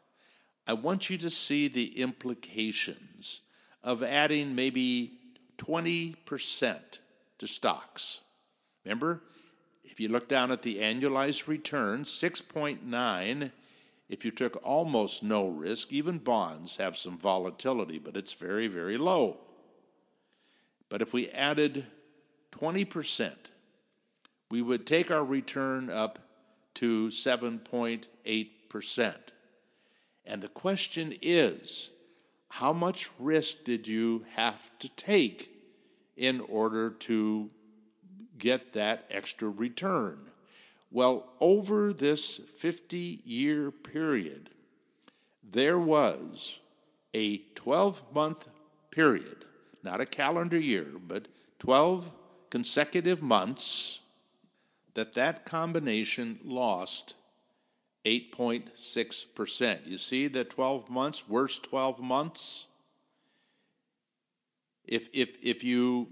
I 0.67 0.73
want 0.73 1.09
you 1.09 1.17
to 1.19 1.29
see 1.29 1.69
the 1.69 1.97
implications 1.99 3.39
of 3.81 4.03
adding 4.03 4.53
maybe 4.53 5.22
20% 5.65 6.79
to 7.39 7.47
stocks. 7.47 8.21
Remember, 8.85 9.23
if 9.83 9.99
you 9.99 10.07
look 10.07 10.27
down 10.27 10.51
at 10.51 10.61
the 10.61 10.77
annualized 10.77 11.47
return, 11.47 12.03
6.9 12.03 13.51
if 14.09 14.25
you 14.25 14.31
took 14.31 14.59
almost 14.63 15.23
no 15.23 15.47
risk, 15.47 15.91
even 15.91 16.19
bonds 16.19 16.75
have 16.75 16.95
some 16.97 17.17
volatility, 17.17 17.97
but 17.99 18.15
it's 18.15 18.33
very, 18.33 18.67
very 18.67 18.97
low. 18.97 19.37
But 20.89 21.01
if 21.01 21.13
we 21.13 21.29
added 21.29 21.87
20%, 22.51 23.33
we 24.51 24.61
would 24.61 24.85
take 24.85 25.09
our 25.09 25.25
return 25.25 25.89
up 25.89 26.19
to 26.75 27.07
7.8%. 27.07 29.15
And 30.25 30.41
the 30.41 30.47
question 30.47 31.13
is 31.21 31.89
how 32.49 32.71
much 32.71 33.09
risk 33.17 33.63
did 33.63 33.87
you 33.87 34.25
have 34.35 34.69
to 34.79 34.89
take 34.89 35.52
in 36.15 36.39
order 36.41 36.89
to 36.91 37.49
get 38.37 38.73
that 38.73 39.05
extra 39.09 39.49
return? 39.49 40.19
Well, 40.91 41.27
over 41.39 41.91
this 41.91 42.39
50 42.57 43.21
year 43.25 43.71
period, 43.71 44.51
there 45.43 45.79
was 45.79 46.59
a 47.13 47.39
12 47.55 48.03
month 48.13 48.47
period, 48.91 49.45
not 49.83 50.01
a 50.01 50.05
calendar 50.05 50.59
year, 50.59 50.87
but 51.07 51.27
12 51.59 52.13
consecutive 52.49 53.21
months 53.21 53.99
that 54.93 55.13
that 55.13 55.45
combination 55.45 56.39
lost 56.43 57.15
8.6%. 58.05 59.87
You 59.87 59.97
see 59.97 60.27
the 60.27 60.43
12 60.43 60.89
months, 60.89 61.27
worst 61.27 61.63
12 61.63 62.01
months? 62.01 62.65
If, 64.85 65.09
if, 65.13 65.37
if 65.41 65.63
you 65.63 66.09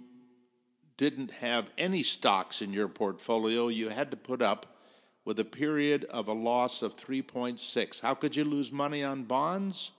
didn't 0.98 1.32
have 1.32 1.72
any 1.78 2.04
stocks 2.04 2.62
in 2.62 2.74
your 2.74 2.88
portfolio, 2.88 3.68
you 3.68 3.90
had 3.90 4.12
to 4.12 4.18
put 4.18 4.42
up 4.42 4.78
with 5.26 5.40
a 5.40 5.46
period 5.46 6.06
of 6.06 6.28
a 6.28 6.34
loss 6.34 6.82
of 6.82 6.96
3.6. 6.96 8.02
How 8.02 8.14
could 8.14 8.36
you 8.36 8.44
lose 8.44 8.72
money 8.72 9.04
on 9.04 9.24
bonds? 9.24 9.92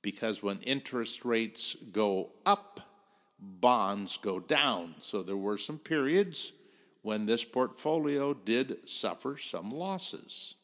Because 0.00 0.42
when 0.42 0.60
interest 0.60 1.24
rates 1.24 1.76
go 1.92 2.30
up, 2.44 2.80
bonds 3.38 4.18
go 4.20 4.40
down. 4.40 4.94
So 5.00 5.22
there 5.22 5.36
were 5.36 5.58
some 5.58 5.78
periods 5.78 6.52
when 7.02 7.26
this 7.26 7.44
portfolio 7.44 8.34
did 8.34 8.88
suffer 8.88 9.36
some 9.36 9.70
losses. 9.70 10.54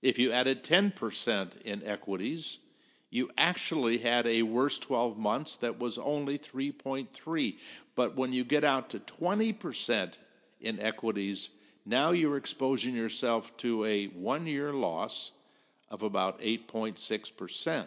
If 0.00 0.18
you 0.18 0.32
added 0.32 0.62
10% 0.62 1.62
in 1.62 1.82
equities, 1.84 2.58
you 3.10 3.30
actually 3.38 3.98
had 3.98 4.26
a 4.26 4.42
worse 4.42 4.78
12 4.78 5.16
months 5.16 5.56
that 5.58 5.78
was 5.78 5.98
only 5.98 6.38
3.3. 6.38 7.58
But 7.96 8.16
when 8.16 8.32
you 8.32 8.44
get 8.44 8.64
out 8.64 8.90
to 8.90 9.00
20% 9.00 10.18
in 10.60 10.80
equities, 10.80 11.50
now 11.86 12.10
you're 12.10 12.36
exposing 12.36 12.94
yourself 12.94 13.56
to 13.58 13.84
a 13.84 14.06
one 14.06 14.46
year 14.46 14.72
loss 14.72 15.32
of 15.90 16.02
about 16.02 16.40
8.6%. 16.40 17.86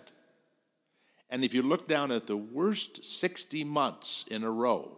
And 1.30 1.46
if 1.46 1.54
you 1.54 1.62
look 1.62 1.88
down 1.88 2.12
at 2.12 2.28
the 2.28 2.36
worst 2.36 3.06
60 3.06 3.64
months 3.64 4.26
in 4.30 4.44
a 4.44 4.52
row, 4.52 4.98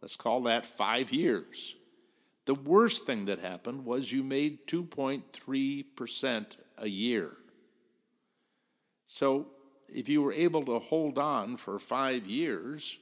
let's 0.00 0.16
call 0.16 0.42
that 0.42 0.64
five 0.64 1.12
years, 1.12 1.74
the 2.46 2.54
worst 2.54 3.06
thing 3.06 3.24
that 3.24 3.40
happened 3.40 3.84
was 3.84 4.12
you 4.12 4.22
made 4.22 4.66
2.3% 4.66 6.56
a 6.78 6.88
year. 6.88 7.36
So 9.06 9.48
if 9.92 10.08
you 10.08 10.22
were 10.22 10.32
able 10.32 10.64
to 10.64 10.78
hold 10.78 11.18
on 11.18 11.56
for 11.56 11.78
five 11.78 12.26
years, 12.26 12.98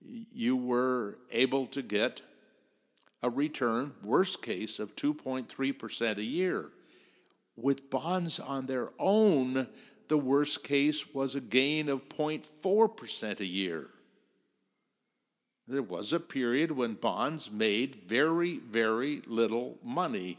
you 0.00 0.56
were 0.56 1.16
able 1.30 1.66
to 1.66 1.82
get 1.82 2.22
a 3.22 3.30
return, 3.30 3.92
worst 4.02 4.42
case, 4.42 4.78
of 4.78 4.94
2.3% 4.94 6.16
a 6.16 6.22
year. 6.22 6.70
With 7.56 7.90
bonds 7.90 8.38
on 8.38 8.66
their 8.66 8.90
own, 8.98 9.66
the 10.08 10.18
worst 10.18 10.62
case 10.62 11.14
was 11.14 11.34
a 11.34 11.40
gain 11.40 11.88
of 11.88 12.08
0.4% 12.08 13.40
a 13.40 13.46
year. 13.46 13.88
There 15.66 15.82
was 15.82 16.12
a 16.12 16.20
period 16.20 16.70
when 16.70 16.94
bonds 16.94 17.50
made 17.50 18.02
very, 18.06 18.58
very 18.58 19.22
little 19.26 19.78
money 19.82 20.38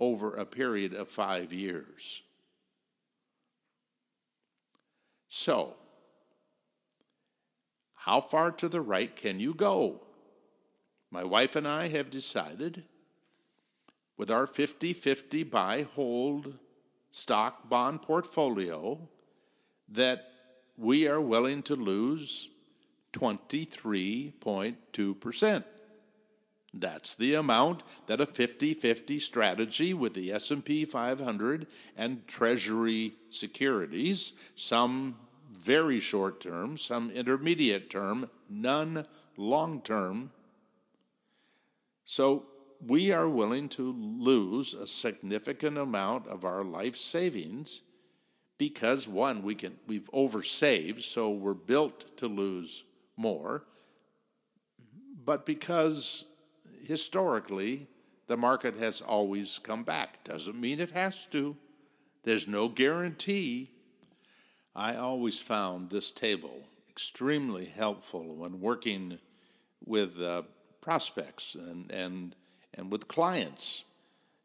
over 0.00 0.34
a 0.34 0.46
period 0.46 0.94
of 0.94 1.08
five 1.08 1.52
years. 1.52 2.22
So, 5.32 5.74
how 7.94 8.20
far 8.20 8.50
to 8.50 8.68
the 8.68 8.80
right 8.80 9.14
can 9.14 9.38
you 9.38 9.54
go? 9.54 10.00
My 11.12 11.22
wife 11.22 11.54
and 11.54 11.68
I 11.68 11.86
have 11.88 12.10
decided 12.10 12.82
with 14.16 14.28
our 14.28 14.48
50 14.48 14.92
50 14.92 15.44
buy 15.44 15.86
hold 15.94 16.58
stock 17.12 17.68
bond 17.68 18.02
portfolio 18.02 19.08
that 19.88 20.32
we 20.76 21.06
are 21.06 21.20
willing 21.20 21.62
to 21.62 21.76
lose 21.76 22.48
23.2%. 23.12 25.64
That's 26.72 27.14
the 27.16 27.34
amount 27.34 27.82
that 28.06 28.20
a 28.20 28.26
50-50 28.26 29.20
strategy 29.20 29.92
with 29.92 30.14
the 30.14 30.32
S&P 30.32 30.84
500 30.84 31.66
and 31.96 32.26
treasury 32.28 33.14
securities, 33.30 34.32
some 34.54 35.16
very 35.60 35.98
short 35.98 36.40
term, 36.40 36.76
some 36.76 37.10
intermediate 37.10 37.90
term, 37.90 38.30
none 38.48 39.04
long 39.36 39.82
term. 39.82 40.30
So 42.04 42.46
we 42.86 43.12
are 43.12 43.28
willing 43.28 43.68
to 43.70 43.92
lose 43.92 44.74
a 44.74 44.86
significant 44.86 45.76
amount 45.76 46.26
of 46.28 46.44
our 46.44 46.64
life 46.64 46.96
savings 46.96 47.80
because 48.58 49.08
one 49.08 49.42
we 49.42 49.54
can 49.54 49.76
we've 49.86 50.10
oversaved 50.12 51.02
so 51.02 51.30
we're 51.30 51.54
built 51.54 52.16
to 52.18 52.26
lose 52.26 52.84
more 53.16 53.64
but 55.24 55.46
because 55.46 56.24
historically 56.90 57.86
the 58.26 58.36
market 58.36 58.76
has 58.76 59.00
always 59.00 59.58
come 59.62 59.82
back 59.82 60.22
doesn't 60.24 60.60
mean 60.60 60.80
it 60.80 60.90
has 60.90 61.26
to 61.26 61.56
there's 62.24 62.48
no 62.48 62.68
guarantee 62.68 63.70
i 64.74 64.96
always 64.96 65.38
found 65.38 65.88
this 65.90 66.10
table 66.10 66.62
extremely 66.90 67.64
helpful 67.64 68.34
when 68.34 68.60
working 68.60 69.18
with 69.86 70.20
uh, 70.20 70.42
prospects 70.80 71.54
and 71.54 71.90
and 71.90 72.34
and 72.74 72.90
with 72.90 73.08
clients. 73.08 73.84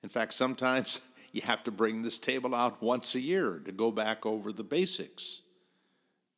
In 0.03 0.09
fact, 0.09 0.33
sometimes 0.33 1.01
you 1.31 1.41
have 1.41 1.63
to 1.63 1.71
bring 1.71 2.01
this 2.01 2.17
table 2.17 2.55
out 2.55 2.81
once 2.81 3.15
a 3.15 3.19
year 3.19 3.61
to 3.65 3.71
go 3.71 3.91
back 3.91 4.25
over 4.25 4.51
the 4.51 4.63
basics. 4.63 5.41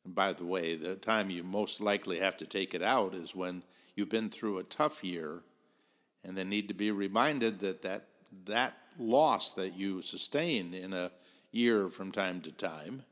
And 0.04 0.14
by 0.14 0.32
the 0.32 0.44
way, 0.44 0.74
the 0.74 0.96
time 0.96 1.30
you 1.30 1.42
most 1.42 1.80
likely 1.80 2.18
have 2.18 2.36
to 2.38 2.46
take 2.46 2.74
it 2.74 2.82
out 2.82 3.14
is 3.14 3.34
when 3.34 3.62
you've 3.94 4.08
been 4.08 4.30
through 4.30 4.58
a 4.58 4.64
tough 4.64 5.04
year 5.04 5.42
and 6.24 6.36
they 6.36 6.44
need 6.44 6.68
to 6.68 6.74
be 6.74 6.90
reminded 6.90 7.60
that 7.60 7.82
that, 7.82 8.04
that 8.46 8.74
loss 8.98 9.54
that 9.54 9.76
you 9.76 10.02
sustain 10.02 10.74
in 10.74 10.92
a 10.92 11.10
year 11.52 11.88
from 11.88 12.10
time 12.12 12.40
to 12.40 12.52
time 12.52 13.02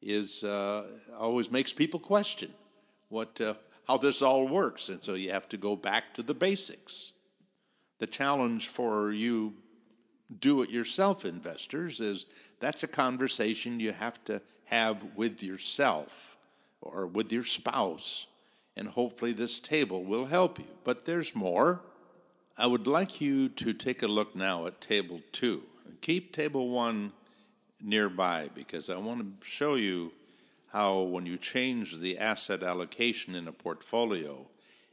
is 0.00 0.44
uh, 0.44 0.86
always 1.18 1.50
makes 1.50 1.72
people 1.72 2.00
question 2.00 2.52
what 3.08 3.40
uh, 3.40 3.54
how 3.86 3.96
this 3.96 4.22
all 4.22 4.46
works 4.46 4.88
and 4.88 5.02
so 5.02 5.14
you 5.14 5.30
have 5.30 5.48
to 5.48 5.56
go 5.56 5.76
back 5.76 6.12
to 6.14 6.22
the 6.22 6.34
basics 6.34 7.12
the 7.98 8.06
challenge 8.06 8.68
for 8.68 9.12
you 9.12 9.54
do 10.40 10.62
it 10.62 10.70
yourself 10.70 11.24
investors 11.24 12.00
is 12.00 12.26
that's 12.60 12.82
a 12.82 12.88
conversation 12.88 13.80
you 13.80 13.92
have 13.92 14.22
to 14.24 14.40
have 14.64 15.04
with 15.16 15.42
yourself 15.42 16.36
or 16.80 17.06
with 17.06 17.32
your 17.32 17.44
spouse. 17.44 18.26
And 18.76 18.88
hopefully, 18.88 19.32
this 19.32 19.58
table 19.58 20.04
will 20.04 20.26
help 20.26 20.58
you. 20.58 20.66
But 20.84 21.04
there's 21.04 21.34
more. 21.34 21.82
I 22.60 22.66
would 22.66 22.88
like 22.88 23.20
you 23.20 23.50
to 23.50 23.72
take 23.72 24.02
a 24.02 24.08
look 24.08 24.34
now 24.34 24.66
at 24.66 24.80
table 24.80 25.20
two. 25.30 25.62
Keep 26.00 26.32
table 26.32 26.70
one 26.70 27.12
nearby 27.80 28.50
because 28.52 28.90
I 28.90 28.96
want 28.96 29.20
to 29.20 29.46
show 29.46 29.76
you 29.76 30.10
how, 30.72 31.02
when 31.02 31.24
you 31.24 31.38
change 31.38 32.00
the 32.00 32.18
asset 32.18 32.64
allocation 32.64 33.36
in 33.36 33.46
a 33.46 33.52
portfolio, 33.52 34.44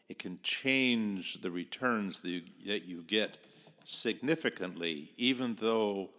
it 0.09 0.19
can 0.19 0.37
change 0.43 1.41
the 1.41 1.49
returns 1.49 2.19
that 2.19 2.29
you, 2.29 2.41
that 2.67 2.85
you 2.85 3.01
get 3.01 3.39
significantly, 3.83 5.09
even 5.17 5.55
though 5.55 6.11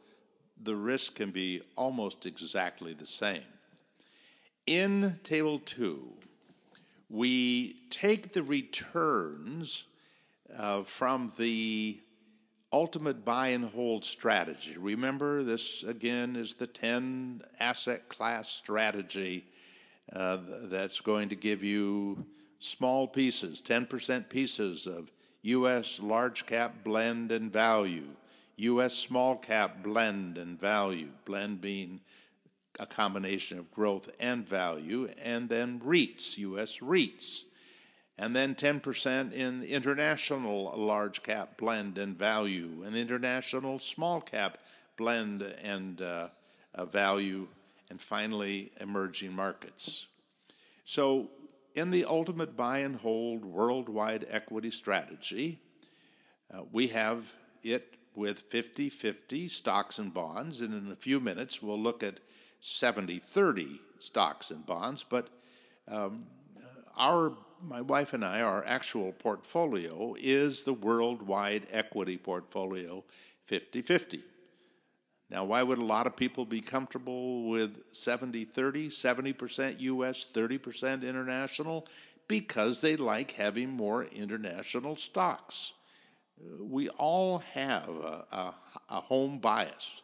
the 0.61 0.75
risk 0.75 1.15
can 1.15 1.31
be 1.31 1.63
almost 1.77 2.27
exactly 2.27 2.93
the 2.93 3.07
same. 3.07 3.47
In 4.67 5.21
Table 5.23 5.61
2, 5.61 6.13
we 7.09 7.77
take 7.89 8.33
the 8.33 8.43
returns 8.43 9.85
uh, 10.59 10.83
from 10.83 11.31
the 11.39 12.01
ultimate 12.73 13.25
buy 13.25 13.49
and 13.49 13.65
hold 13.65 14.05
strategy. 14.05 14.77
Remember, 14.77 15.43
this 15.43 15.83
again 15.83 16.37
is 16.37 16.57
the 16.57 16.67
10 16.67 17.43
asset 17.61 18.09
class 18.09 18.49
strategy 18.49 19.47
uh, 20.13 20.39
that's 20.65 21.01
going 21.01 21.29
to 21.29 21.37
give 21.37 21.65
you 21.65 22.27
small 22.59 23.07
pieces, 23.07 23.63
10% 23.63 24.29
pieces 24.29 24.87
of 24.87 25.13
U.S. 25.43 26.01
large 26.01 26.47
cap 26.47 26.85
blend 26.85 27.31
and 27.31 27.53
value, 27.53 28.07
U.S. 28.57 28.95
small 28.95 29.37
cap 29.37 29.83
blend 29.83 30.39
and 30.39 30.59
value, 30.59 31.13
blend 31.25 31.61
being 31.61 32.01
a 32.81 32.87
combination 32.87 33.59
of 33.59 33.71
growth 33.71 34.11
and 34.21 34.47
value, 34.47 35.09
and 35.23 35.49
then 35.49 35.81
REITs, 35.81 36.37
U.S. 36.39 36.79
REITs, 36.79 37.45
and 38.19 38.35
then 38.35 38.55
10% 38.55 39.33
in 39.33 39.63
international 39.63 40.73
large 40.77 41.23
cap 41.23 41.59
blend 41.59 41.99
and 41.99 42.17
value, 42.17 42.83
and 42.85 42.97
international 42.97 43.79
small 43.79 44.21
cap 44.21 44.59
blend 44.97 45.43
and 45.63 46.01
uh, 46.01 46.29
uh, 46.75 46.87
value, 46.87 47.47
and 47.91 48.01
finally 48.01 48.73
emerging 48.81 49.35
markets. 49.35 50.07
So, 50.85 51.31
in 51.75 51.91
the 51.91 52.07
ultimate 52.07 52.57
buy 52.57 52.79
and 52.79 52.97
hold 52.97 53.45
worldwide 53.45 54.27
equity 54.31 54.71
strategy, 54.71 55.59
uh, 56.53 56.63
we 56.73 56.87
have 56.89 57.35
it 57.63 57.97
with 58.15 58.41
50 58.41 58.89
50 58.89 59.49
stocks 59.49 59.99
and 59.99 60.13
bonds, 60.13 60.63
and 60.63 60.73
in 60.73 60.91
a 60.91 60.97
few 60.97 61.21
minutes 61.21 61.63
we'll 61.63 61.79
look 61.79 62.03
at 62.03 62.21
70 62.61 63.19
30 63.19 63.81
stocks 63.99 64.51
and 64.51 64.65
bonds. 64.65 65.05
But 65.05 65.29
um, 65.87 66.25
our, 66.97 67.33
my 67.63 67.81
wife 67.81 68.13
and 68.13 68.25
I, 68.25 68.43
our 68.43 68.65
actual 68.67 69.13
portfolio 69.13 70.15
is 70.19 70.63
the 70.63 70.73
worldwide 70.73 71.67
equity 71.73 72.17
portfolio 72.17 73.05
50 73.47 73.83
50. 73.83 74.23
Now, 75.29 75.45
why 75.45 75.63
would 75.63 75.79
a 75.79 75.85
lot 75.85 76.07
of 76.07 76.17
people 76.17 76.45
be 76.45 76.61
comfortable 76.61 77.49
with 77.49 77.83
70 77.93 78.45
30, 78.45 78.89
70% 78.89 79.81
US, 79.81 80.27
30% 80.33 81.03
international? 81.03 81.87
Because 82.29 82.81
they 82.81 82.97
like 82.97 83.33
having 83.33 83.71
more 83.71 84.05
international 84.05 84.97
stocks. 84.97 85.73
We 86.61 86.89
all 86.91 87.39
have 87.39 87.89
a, 87.89 88.25
a, 88.31 88.55
a 88.91 89.01
home 89.01 89.39
bias. 89.39 90.03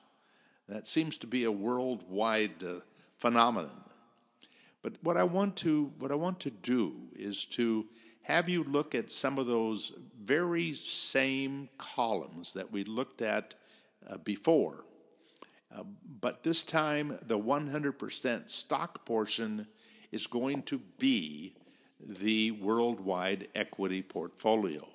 That 0.69 0.87
seems 0.87 1.19
to 1.19 1.27
be 1.27 1.45
a 1.45 1.53
worldwide 1.53 2.63
uh, 2.65 2.81
phenomenon. 3.19 3.85
But 4.83 4.95
what 5.03 5.17
I 5.17 5.25
want 5.25 5.57
to 5.59 5.93
what 5.99 6.11
I 6.11 6.17
want 6.17 6.41
to 6.41 6.51
do 6.51 6.93
is 7.15 7.45
to 7.47 7.87
have 8.23 8.49
you 8.49 8.65
look 8.65 8.95
at 8.95 9.11
some 9.11 9.39
of 9.39 9.47
those 9.47 9.93
very 10.21 10.73
same 10.73 11.69
columns 11.79 12.53
that 12.53 12.71
we 12.71 12.85
looked 12.85 13.23
at 13.23 13.55
uh, 14.09 14.19
before 14.19 14.85
uh, 15.75 15.85
but 16.21 16.43
this 16.43 16.63
time, 16.63 17.19
the 17.27 17.39
100% 17.39 18.51
stock 18.51 19.05
portion 19.05 19.67
is 20.11 20.27
going 20.27 20.63
to 20.63 20.79
be 20.99 21.55
the 22.01 22.51
worldwide 22.53 23.49
equity 23.55 24.03
portfolio. 24.03 24.87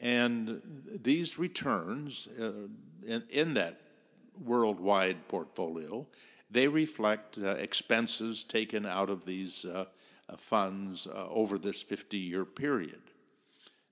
And 0.00 0.62
these 1.02 1.38
returns 1.38 2.28
uh, 2.40 2.68
in, 3.06 3.22
in, 3.28 3.54
that 3.54 3.80
worldwide 4.42 5.28
portfolio, 5.28 6.06
they 6.50 6.68
reflect 6.68 7.38
uh, 7.38 7.50
expenses 7.50 8.44
taken 8.44 8.86
out 8.86 9.10
of 9.10 9.24
these 9.24 9.64
uh, 9.64 9.84
uh, 10.28 10.36
funds 10.36 11.06
over 11.14 11.58
this 11.58 11.82
50 11.82 12.16
year 12.16 12.44
period. 12.44 13.00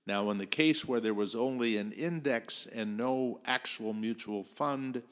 Now, 0.05 0.29
in 0.31 0.37
the 0.37 0.45
case 0.45 0.85
where 0.85 0.99
there 0.99 1.13
was 1.13 1.35
only 1.35 1.77
an 1.77 1.91
index 1.91 2.67
and 2.73 2.97
no 2.97 3.39
actual 3.45 3.93
mutual 3.93 4.43
fund, 4.43 5.03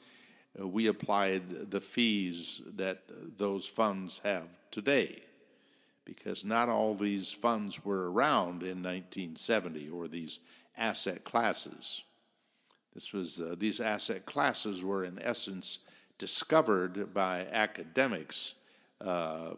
we 0.58 0.88
applied 0.88 1.70
the 1.70 1.80
fees 1.80 2.62
that 2.74 3.02
those 3.36 3.64
funds 3.64 4.20
have 4.24 4.48
today 4.70 5.22
because 6.08 6.42
not 6.42 6.70
all 6.70 6.94
these 6.94 7.30
funds 7.30 7.84
were 7.84 8.10
around 8.10 8.62
in 8.62 8.82
1970 8.82 9.90
or 9.90 10.08
these 10.08 10.38
asset 10.78 11.22
classes. 11.22 12.02
This 12.94 13.12
was 13.12 13.38
uh, 13.40 13.54
these 13.58 13.78
asset 13.78 14.24
classes 14.24 14.82
were 14.82 15.04
in 15.04 15.18
essence 15.22 15.80
discovered 16.18 17.14
by 17.14 17.46
academics 17.52 18.54
uh, 19.00 19.54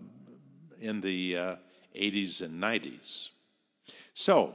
in 0.81 1.01
the 1.01 1.37
uh, 1.37 1.57
80s 1.97 2.43
and 2.43 2.63
90s. 2.63 3.31
So, 4.15 4.55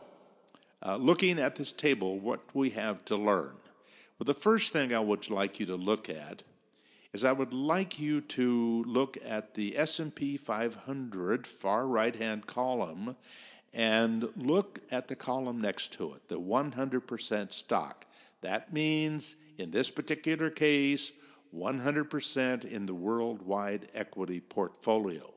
uh, 0.86 0.98
looking 0.98 1.40
at 1.40 1.56
this 1.56 1.72
table, 1.72 2.20
what 2.20 2.42
we 2.54 2.70
have 2.72 3.04
to 3.06 3.16
learn. 3.16 3.56
Well, 4.18 4.26
the 4.26 4.34
first 4.34 4.72
thing 4.72 4.94
I 4.94 5.00
would 5.00 5.30
like 5.30 5.60
you 5.60 5.66
to 5.66 5.76
look 5.76 6.10
at 6.10 6.44
is 7.12 7.24
I 7.24 7.32
would 7.32 7.54
like 7.54 8.00
you 8.00 8.22
to 8.22 8.84
look 8.84 9.18
at 9.26 9.54
the 9.54 9.78
S&P 9.78 10.38
500 10.38 11.48
far 11.48 11.88
right-hand 11.88 12.46
column 12.46 13.16
and 13.74 14.30
look 14.38 14.80
at 14.92 15.08
the 15.08 15.16
column 15.16 15.60
next 15.60 15.94
to 15.94 16.14
it, 16.14 16.28
the 16.28 16.40
100% 16.40 17.52
stock. 17.52 18.06
That 18.42 18.72
means 18.72 19.36
in 19.58 19.72
this 19.72 19.90
particular 19.90 20.50
case, 20.50 21.12
100% 21.56 22.66
in 22.66 22.86
the 22.86 22.94
worldwide 22.94 23.88
equity 23.94 24.40
portfolio. 24.40 25.34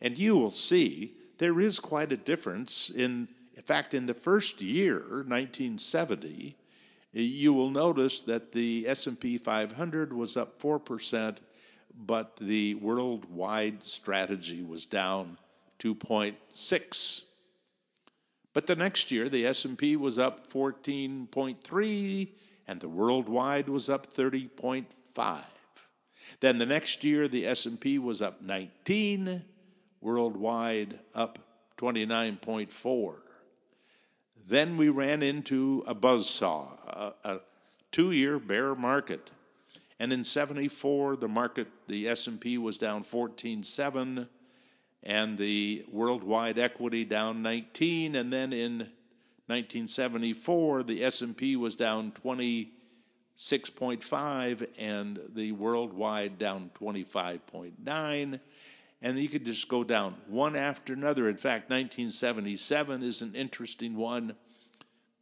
And 0.00 0.18
you 0.18 0.36
will 0.36 0.50
see 0.50 1.16
there 1.38 1.60
is 1.60 1.78
quite 1.78 2.12
a 2.12 2.16
difference 2.16 2.90
in 2.94 3.28
in 3.60 3.62
fact 3.62 3.92
in 3.92 4.06
the 4.06 4.14
first 4.14 4.62
year, 4.62 5.00
1970, 5.00 6.56
you 7.12 7.52
will 7.52 7.70
notice 7.70 8.20
that 8.22 8.52
the 8.52 8.86
S&P 8.88 9.36
500 9.36 10.12
was 10.14 10.36
up 10.36 10.60
4%, 10.62 11.36
but 11.94 12.36
the 12.36 12.76
worldwide 12.76 13.82
strategy 13.82 14.62
was 14.62 14.86
down 14.86 15.36
2.6. 15.80 17.22
But 18.54 18.66
the 18.66 18.76
next 18.76 19.10
year 19.10 19.28
the 19.28 19.46
S&P 19.46 19.96
was 19.96 20.18
up 20.18 20.50
14.3 20.50 22.28
and 22.66 22.80
the 22.80 22.88
worldwide 22.88 23.68
was 23.68 23.90
up 23.90 24.06
30.5. 24.06 24.86
Then 26.40 26.58
the 26.58 26.66
next 26.66 27.04
year 27.04 27.28
the 27.28 27.46
S&P 27.46 27.98
was 27.98 28.22
up 28.22 28.40
19, 28.42 29.42
worldwide 30.00 30.98
up 31.14 31.38
29.4. 31.76 33.14
Then 34.48 34.76
we 34.76 34.88
ran 34.88 35.22
into 35.22 35.84
a 35.86 35.94
buzzsaw, 35.94 36.72
a, 36.86 37.14
a 37.24 37.40
two-year 37.92 38.38
bear 38.38 38.74
market. 38.74 39.30
And 39.98 40.12
in 40.12 40.24
74, 40.24 41.16
the 41.16 41.28
market, 41.28 41.68
the 41.86 42.08
S&P 42.08 42.56
was 42.58 42.78
down 42.78 43.04
14.7 43.04 44.28
and 45.02 45.38
the 45.38 45.84
worldwide 45.90 46.58
equity 46.58 47.04
down 47.04 47.42
19 47.42 48.14
and 48.16 48.32
then 48.32 48.52
in 48.52 48.78
1974 49.46 50.82
the 50.82 51.02
S&P 51.02 51.56
was 51.56 51.74
down 51.74 52.10
26.5 53.40 54.68
and 54.78 55.18
the 55.34 55.52
worldwide 55.52 56.38
down 56.38 56.70
25.9 56.78 58.40
and 59.02 59.18
you 59.18 59.28
could 59.28 59.44
just 59.44 59.66
go 59.68 59.82
down 59.82 60.14
one 60.26 60.54
after 60.54 60.92
another. 60.92 61.28
In 61.28 61.36
fact, 61.36 61.70
1977 61.70 63.02
is 63.02 63.22
an 63.22 63.34
interesting 63.34 63.96
one. 63.96 64.36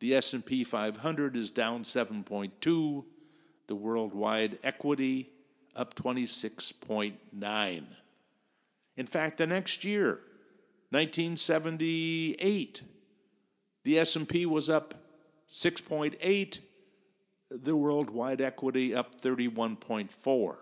The 0.01 0.17
S&P 0.17 0.65
500 0.65 1.37
is 1.37 1.51
down 1.51 1.85
7.2, 1.85 3.05
the 3.67 3.75
worldwide 3.75 4.59
equity 4.63 5.31
up 5.77 5.95
26.9. 5.95 7.85
In 8.97 9.07
fact, 9.07 9.39
the 9.39 9.47
next 9.47 9.85
year, 9.85 10.21
1978, 10.91 12.83
the 13.85 13.99
S&P 13.99 14.47
was 14.47 14.69
up 14.69 14.95
6.8, 15.49 16.61
the 17.51 17.75
worldwide 17.77 18.41
equity 18.41 18.95
up 18.95 19.21
31.4. 19.21 20.57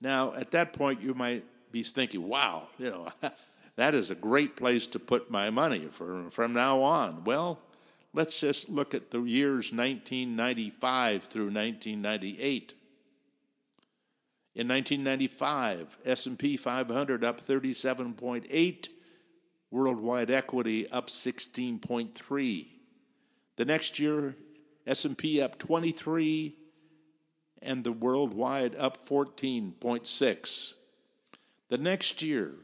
Now, 0.00 0.34
at 0.34 0.50
that 0.52 0.72
point, 0.72 1.00
you 1.00 1.14
might 1.14 1.44
be 1.72 1.82
thinking, 1.82 2.26
wow, 2.26 2.68
you 2.78 2.90
know, 2.90 3.08
that 3.76 3.94
is 3.94 4.10
a 4.10 4.14
great 4.14 4.56
place 4.56 4.86
to 4.88 4.98
put 4.98 5.30
my 5.30 5.50
money 5.50 5.86
for, 5.90 6.30
from 6.30 6.52
now 6.52 6.82
on. 6.82 7.24
Well, 7.24 7.58
let's 8.12 8.38
just 8.38 8.68
look 8.68 8.94
at 8.94 9.10
the 9.10 9.22
years 9.22 9.72
1995 9.72 11.24
through 11.24 11.44
1998. 11.44 12.74
In 14.54 14.68
1995, 14.68 15.98
S&P 16.06 16.56
500 16.56 17.24
up 17.24 17.40
37.8, 17.40 18.88
worldwide 19.70 20.30
equity 20.30 20.90
up 20.90 21.08
16.3. 21.08 22.66
The 23.56 23.64
next 23.66 23.98
year, 23.98 24.34
S&P 24.86 25.40
up 25.40 25.58
23 25.58 26.54
and 27.62 27.82
the 27.82 27.92
worldwide 27.92 28.76
up 28.76 29.06
14.6. 29.06 30.72
The 31.68 31.78
next 31.78 32.22
year, 32.22 32.54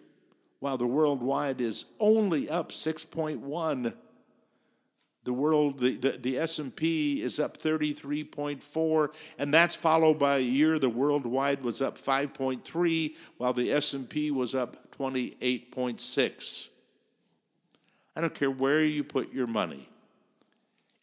while 0.61 0.77
the 0.77 0.87
worldwide 0.87 1.61
is 1.61 1.87
only 1.99 2.49
up 2.49 2.71
6.1, 2.71 3.95
the 5.25 5.33
world 5.33 5.79
the, 5.79 5.97
the, 5.97 6.11
the 6.11 6.39
S&P 6.39 7.23
is 7.23 7.39
up 7.39 7.57
33.4 7.57 9.15
and 9.39 9.55
that's 9.55 9.75
followed 9.75 10.19
by 10.19 10.39
a 10.39 10.41
year 10.41 10.79
the 10.79 10.89
worldwide 10.89 11.65
was 11.65 11.81
up 11.81 11.97
5.3 11.97 13.17
while 13.39 13.53
the 13.53 13.73
S&P 13.73 14.31
was 14.31 14.55
up 14.55 14.91
28.6. 14.97 16.69
I 18.15 18.21
don't 18.21 18.35
care 18.35 18.51
where 18.51 18.83
you 18.83 19.05
put 19.05 19.33
your 19.33 19.47
money. 19.47 19.89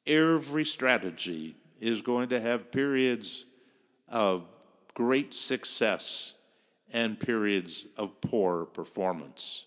Every 0.09 0.65
strategy 0.65 1.55
is 1.79 2.01
going 2.01 2.29
to 2.29 2.39
have 2.39 2.71
periods 2.71 3.45
of 4.09 4.43
great 4.93 5.33
success 5.33 6.33
and 6.91 7.19
periods 7.19 7.85
of 7.95 8.19
poor 8.21 8.65
performance. 8.65 9.65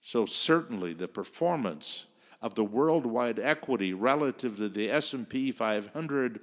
So 0.00 0.24
certainly 0.24 0.94
the 0.94 1.08
performance 1.08 2.06
of 2.40 2.54
the 2.54 2.64
worldwide 2.64 3.38
equity 3.38 3.92
relative 3.92 4.56
to 4.56 4.68
the 4.68 4.90
S&P 4.90 5.50
500 5.50 6.40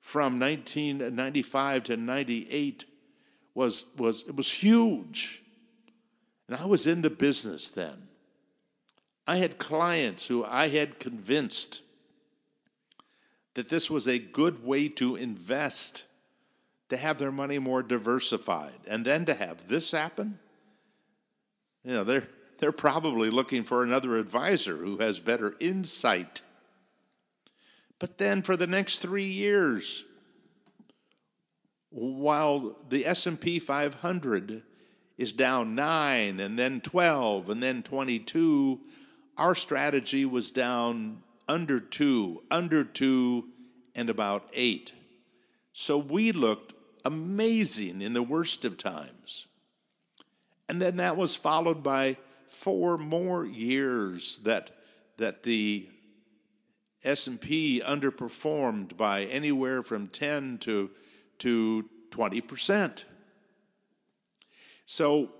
from 0.00 0.38
1995 0.38 1.82
to 1.84 1.96
98 1.96 2.84
was 3.54 3.84
was 3.96 4.24
it 4.28 4.36
was 4.36 4.50
huge. 4.50 5.42
And 6.48 6.58
I 6.58 6.66
was 6.66 6.86
in 6.86 7.00
the 7.00 7.10
business 7.10 7.70
then. 7.70 8.08
I 9.26 9.36
had 9.36 9.56
clients 9.56 10.26
who 10.26 10.44
I 10.44 10.68
had 10.68 10.98
convinced 10.98 11.80
that 13.54 13.68
this 13.68 13.90
was 13.90 14.08
a 14.08 14.18
good 14.18 14.64
way 14.64 14.88
to 14.88 15.16
invest, 15.16 16.04
to 16.88 16.96
have 16.96 17.18
their 17.18 17.32
money 17.32 17.58
more 17.58 17.82
diversified, 17.82 18.78
and 18.88 19.04
then 19.04 19.24
to 19.24 19.34
have 19.34 19.68
this 19.68 19.90
happen. 19.90 20.38
You 21.84 21.94
know, 21.94 22.04
they're 22.04 22.26
they're 22.58 22.72
probably 22.72 23.30
looking 23.30 23.64
for 23.64 23.82
another 23.82 24.16
advisor 24.16 24.76
who 24.76 24.98
has 24.98 25.20
better 25.20 25.54
insight. 25.60 26.42
But 27.98 28.18
then 28.18 28.42
for 28.42 28.56
the 28.56 28.66
next 28.66 28.98
3 28.98 29.24
years 29.24 30.04
while 31.90 32.76
the 32.88 33.06
S&P 33.06 33.60
500 33.60 34.62
is 35.16 35.32
down 35.32 35.74
9 35.74 36.40
and 36.40 36.58
then 36.58 36.80
12 36.80 37.50
and 37.50 37.62
then 37.62 37.82
22 37.82 38.80
our 39.36 39.54
strategy 39.54 40.24
was 40.24 40.50
down 40.50 41.22
under 41.48 41.80
2 41.80 42.42
under 42.50 42.84
2 42.84 43.44
and 43.94 44.10
about 44.10 44.48
8 44.52 44.92
so 45.74 45.98
we 45.98 46.30
looked 46.30 46.72
amazing 47.04 48.00
in 48.00 48.14
the 48.14 48.22
worst 48.22 48.64
of 48.64 48.78
times. 48.78 49.46
And 50.68 50.80
then 50.80 50.96
that 50.96 51.16
was 51.16 51.34
followed 51.34 51.82
by 51.82 52.16
four 52.48 52.96
more 52.96 53.44
years 53.44 54.38
that 54.44 54.70
that 55.16 55.42
the 55.42 55.88
S&P 57.04 57.82
underperformed 57.84 58.96
by 58.96 59.24
anywhere 59.24 59.82
from 59.82 60.08
10 60.08 60.58
to 60.58 60.90
to 61.38 61.88
20%. 62.10 63.04
So 64.86 65.30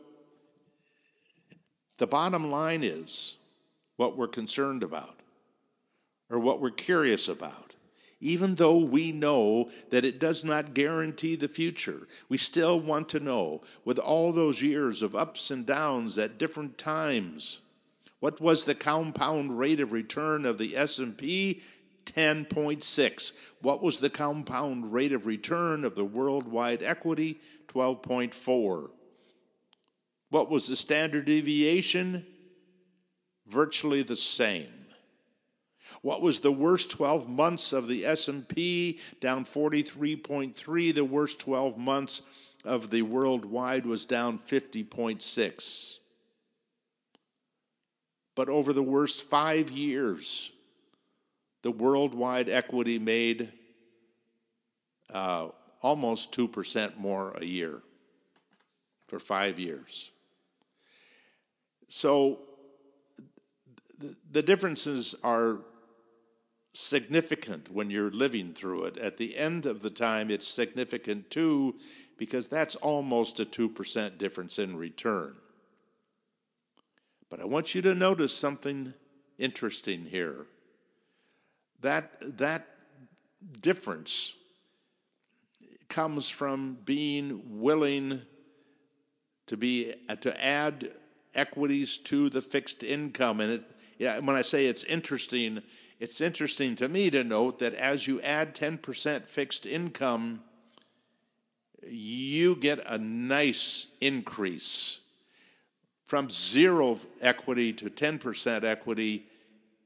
the 1.99 2.07
bottom 2.07 2.51
line 2.51 2.83
is 2.83 3.37
what 3.97 4.17
we're 4.17 4.29
concerned 4.29 4.83
about 4.83 5.24
or 6.31 6.39
what 6.39 6.61
we're 6.61 6.71
curious 6.71 7.29
about. 7.29 7.75
Even 8.21 8.55
though 8.55 8.79
we 8.79 9.13
know 9.13 9.71
that 9.91 10.05
it 10.05 10.19
does 10.19 10.45
not 10.45 10.73
guarantee 10.73 11.37
the 11.37 11.49
future, 11.49 12.07
we 12.29 12.39
still 12.39 12.81
want 12.81 13.09
to 13.11 13.21
know, 13.21 13.61
with 13.85 13.99
all 13.99 14.33
those 14.33 14.63
years 14.63 15.03
of 15.03 15.15
ups 15.15 15.51
and 15.51 15.67
downs 15.67 16.17
at 16.17 16.39
different 16.39 16.79
times, 16.79 17.59
what 18.21 18.41
was 18.41 18.65
the 18.65 18.75
compound 18.75 19.59
rate 19.59 19.81
of 19.81 19.93
return 19.93 20.47
of 20.47 20.57
the 20.57 20.77
S&P 20.77 21.63
10.6. 22.05 23.33
What 23.61 23.83
was 23.83 24.01
the 24.01 24.11
compound 24.11 24.93
rate 24.93 25.13
of 25.13 25.27
return 25.27 25.85
of 25.85 25.95
the 25.95 26.05
worldwide 26.05 26.83
equity? 26.83 27.41
12.4. 27.69 28.91
What 30.31 30.51
was 30.51 30.69
the 30.69 30.77
standard 30.77 31.25
deviation? 31.27 32.27
Virtually 33.47 34.03
the 34.03 34.17
same. 34.17 34.84
What 36.05 36.21
was 36.21 36.41
the 36.41 36.53
worst 36.53 36.91
12 36.91 37.31
months 37.31 37.73
of 37.73 37.89
the 37.89 38.05
S&P? 38.05 39.01
Down 39.23 39.47
43.3. 39.47 40.95
The 40.95 41.03
worst 41.03 41.39
12 41.39 41.79
months 41.79 42.21
of 42.63 42.91
the 42.91 43.01
worldwide 43.01 43.87
was 43.87 44.05
down 44.05 44.39
50.6. 44.39 45.99
But 48.35 48.51
over 48.51 48.75
the 48.75 48.83
worst 48.83 49.23
5 49.23 49.71
years, 49.71 50.51
the 51.63 51.71
worldwide 51.71 52.51
equity 52.51 52.99
made 52.99 53.51
uh, 55.11 55.49
almost 55.81 56.37
2% 56.37 56.99
more 56.99 57.33
a 57.41 57.47
year 57.47 57.81
for 59.07 59.19
five 59.19 59.59
years. 59.59 60.11
So 61.89 62.41
the 64.31 64.43
differences 64.43 65.15
are 65.25 65.61
significant 66.75 67.71
when 67.71 67.89
you're 67.89 68.11
living 68.11 68.53
through 68.53 68.85
it. 68.85 68.99
At 68.99 69.17
the 69.17 69.37
end 69.37 69.65
of 69.65 69.81
the 69.81 69.91
time, 69.91 70.31
it's 70.31 70.47
significant 70.47 71.31
too, 71.31 71.77
because 72.19 72.49
that's 72.49 72.75
almost 72.77 73.41
a 73.41 73.45
2% 73.45 74.19
difference 74.19 74.59
in 74.59 74.77
return. 74.77 75.35
But 77.31 77.41
I 77.41 77.47
want 77.47 77.75
you 77.75 77.83
to 77.83 77.95
notice 77.95 78.37
something 78.37 78.93
interesting 79.39 80.05
here 80.05 80.47
that, 81.81 82.39
that 82.39 82.67
difference 83.61 84.35
comes 85.89 86.29
from 86.29 86.79
being 86.85 87.61
willing 87.61 88.21
to 89.47 89.57
be 89.57 89.93
to 90.21 90.45
add 90.45 90.91
equities 91.35 91.99
to 91.99 92.31
the 92.31 92.41
fixed 92.41 92.83
income 92.83 93.41
and 93.41 93.53
it 93.53 93.65
yeah 93.99 94.19
when 94.21 94.35
i 94.35 94.41
say 94.41 94.67
it's 94.67 94.85
interesting 94.85 95.63
it's 96.05 96.21
interesting 96.21 96.77
to 96.77 96.87
me 96.87 97.09
to 97.09 97.25
note 97.25 97.61
that 97.61 97.73
as 97.73 98.07
you 98.07 98.21
add 98.21 98.55
10% 98.55 99.27
fixed 99.27 99.65
income 99.65 100.43
you 101.87 102.57
get 102.57 102.79
a 102.87 102.99
nice 102.99 103.87
increase 104.03 105.01
from 106.05 106.29
zero 106.29 106.99
equity 107.23 107.73
to 107.73 107.87
10% 107.87 108.65
equity 108.65 109.25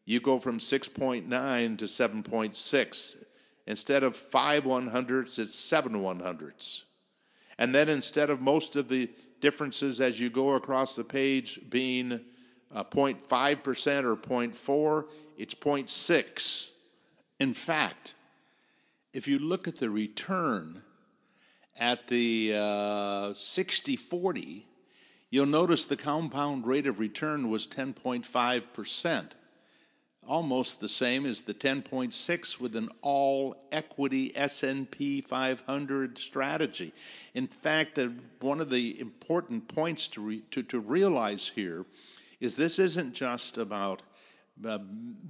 you 0.07 0.19
go 0.19 0.39
from 0.39 0.59
6.9 0.59 1.79
to 1.79 1.85
7.6. 1.85 3.17
Instead 3.69 4.03
of 4.03 4.17
five 4.17 4.65
one 4.65 4.87
hundredths, 4.87 5.39
it's 5.39 5.55
seven 5.55 6.03
one 6.03 6.19
hundredths. 6.19 6.85
And 7.59 7.75
then 7.75 7.91
instead 7.91 8.31
of 8.31 8.41
most 8.41 8.75
of 8.75 8.89
the 8.89 9.11
differences 9.41 10.01
as 10.01 10.19
you 10.19 10.31
go 10.31 10.55
across 10.55 10.97
the 10.97 11.05
page 11.05 11.61
being 11.69 12.23
uh, 12.75 12.85
0.5% 12.85 14.05
or 14.05 14.17
0.4, 14.17 15.05
it's 15.37 15.55
0.6. 15.55 16.71
In 17.41 17.55
fact, 17.55 18.15
if 19.13 19.29
you 19.29 19.39
look 19.39 19.69
at 19.69 19.77
the 19.77 19.91
return 19.91 20.83
at 21.79 22.09
the 22.09 22.53
uh, 22.57 23.33
60 23.33 23.97
40, 23.97 24.67
you'll 25.31 25.47
notice 25.47 25.85
the 25.85 25.97
compound 25.97 26.67
rate 26.67 26.87
of 26.87 26.99
return 26.99 27.49
was 27.49 27.67
10.5% 27.67 29.31
almost 30.29 30.79
the 30.79 30.89
same 30.89 31.25
as 31.25 31.43
the 31.43 31.55
10.6 31.55 32.61
with 32.61 32.77
an 32.77 32.89
all 33.01 33.57
equity 33.73 34.31
S&P 34.37 35.23
500 35.23 36.19
strategy. 36.19 36.93
In 37.35 37.47
fact, 37.47 37.95
the, 37.95 38.13
one 38.41 38.61
of 38.61 38.69
the 38.69 39.01
important 39.01 39.67
points 39.69 40.07
to, 40.09 40.21
re, 40.21 40.43
to, 40.51 40.63
to 40.65 40.81
realize 40.81 41.49
here 41.55 41.87
is 42.41 42.57
this 42.57 42.79
isn't 42.79 43.15
just 43.15 43.59
about 43.59 44.03
uh, 44.67 44.79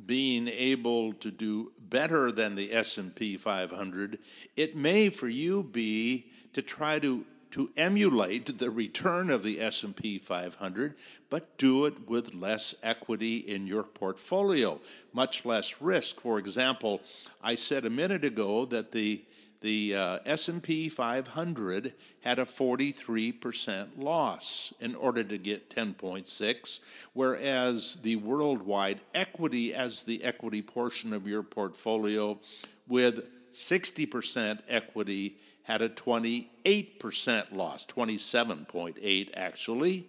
being 0.06 0.48
able 0.48 1.12
to 1.14 1.30
do 1.30 1.72
better 1.80 2.32
than 2.32 2.54
the 2.54 2.72
S&P 2.72 3.36
500. 3.36 4.18
It 4.56 4.74
may 4.74 5.09
for 5.09 5.28
you 5.28 5.62
be 5.62 6.26
to 6.52 6.62
try 6.62 6.98
to 6.98 7.24
to 7.50 7.70
emulate 7.78 8.59
the 8.59 8.70
return 8.70 9.30
of 9.30 9.42
the 9.42 9.61
S&P 9.61 10.18
500 10.18 10.94
but 11.30 11.56
do 11.56 11.86
it 11.86 12.09
with 12.09 12.34
less 12.34 12.74
equity 12.82 13.38
in 13.38 13.66
your 13.66 13.82
portfolio 13.82 14.78
much 15.14 15.46
less 15.46 15.80
risk 15.80 16.20
for 16.20 16.38
example 16.38 17.00
i 17.42 17.54
said 17.54 17.86
a 17.86 17.90
minute 17.90 18.24
ago 18.24 18.66
that 18.66 18.90
the 18.90 19.22
the 19.61 19.94
uh, 19.94 20.18
S&P 20.24 20.88
500 20.88 21.94
had 22.20 22.38
a 22.38 22.44
43% 22.44 23.88
loss 23.96 24.72
in 24.80 24.94
order 24.94 25.24
to 25.24 25.38
get 25.38 25.70
10.6 25.70 26.80
whereas 27.12 27.98
the 28.02 28.16
worldwide 28.16 29.00
equity 29.14 29.74
as 29.74 30.04
the 30.04 30.22
equity 30.22 30.62
portion 30.62 31.12
of 31.12 31.26
your 31.26 31.42
portfolio 31.42 32.38
with 32.86 33.28
60% 33.52 34.61
equity 34.68 35.36
had 35.64 35.82
a 35.82 35.88
28% 35.88 37.52
loss, 37.52 37.84
27.8 37.86 39.30
actually. 39.34 40.06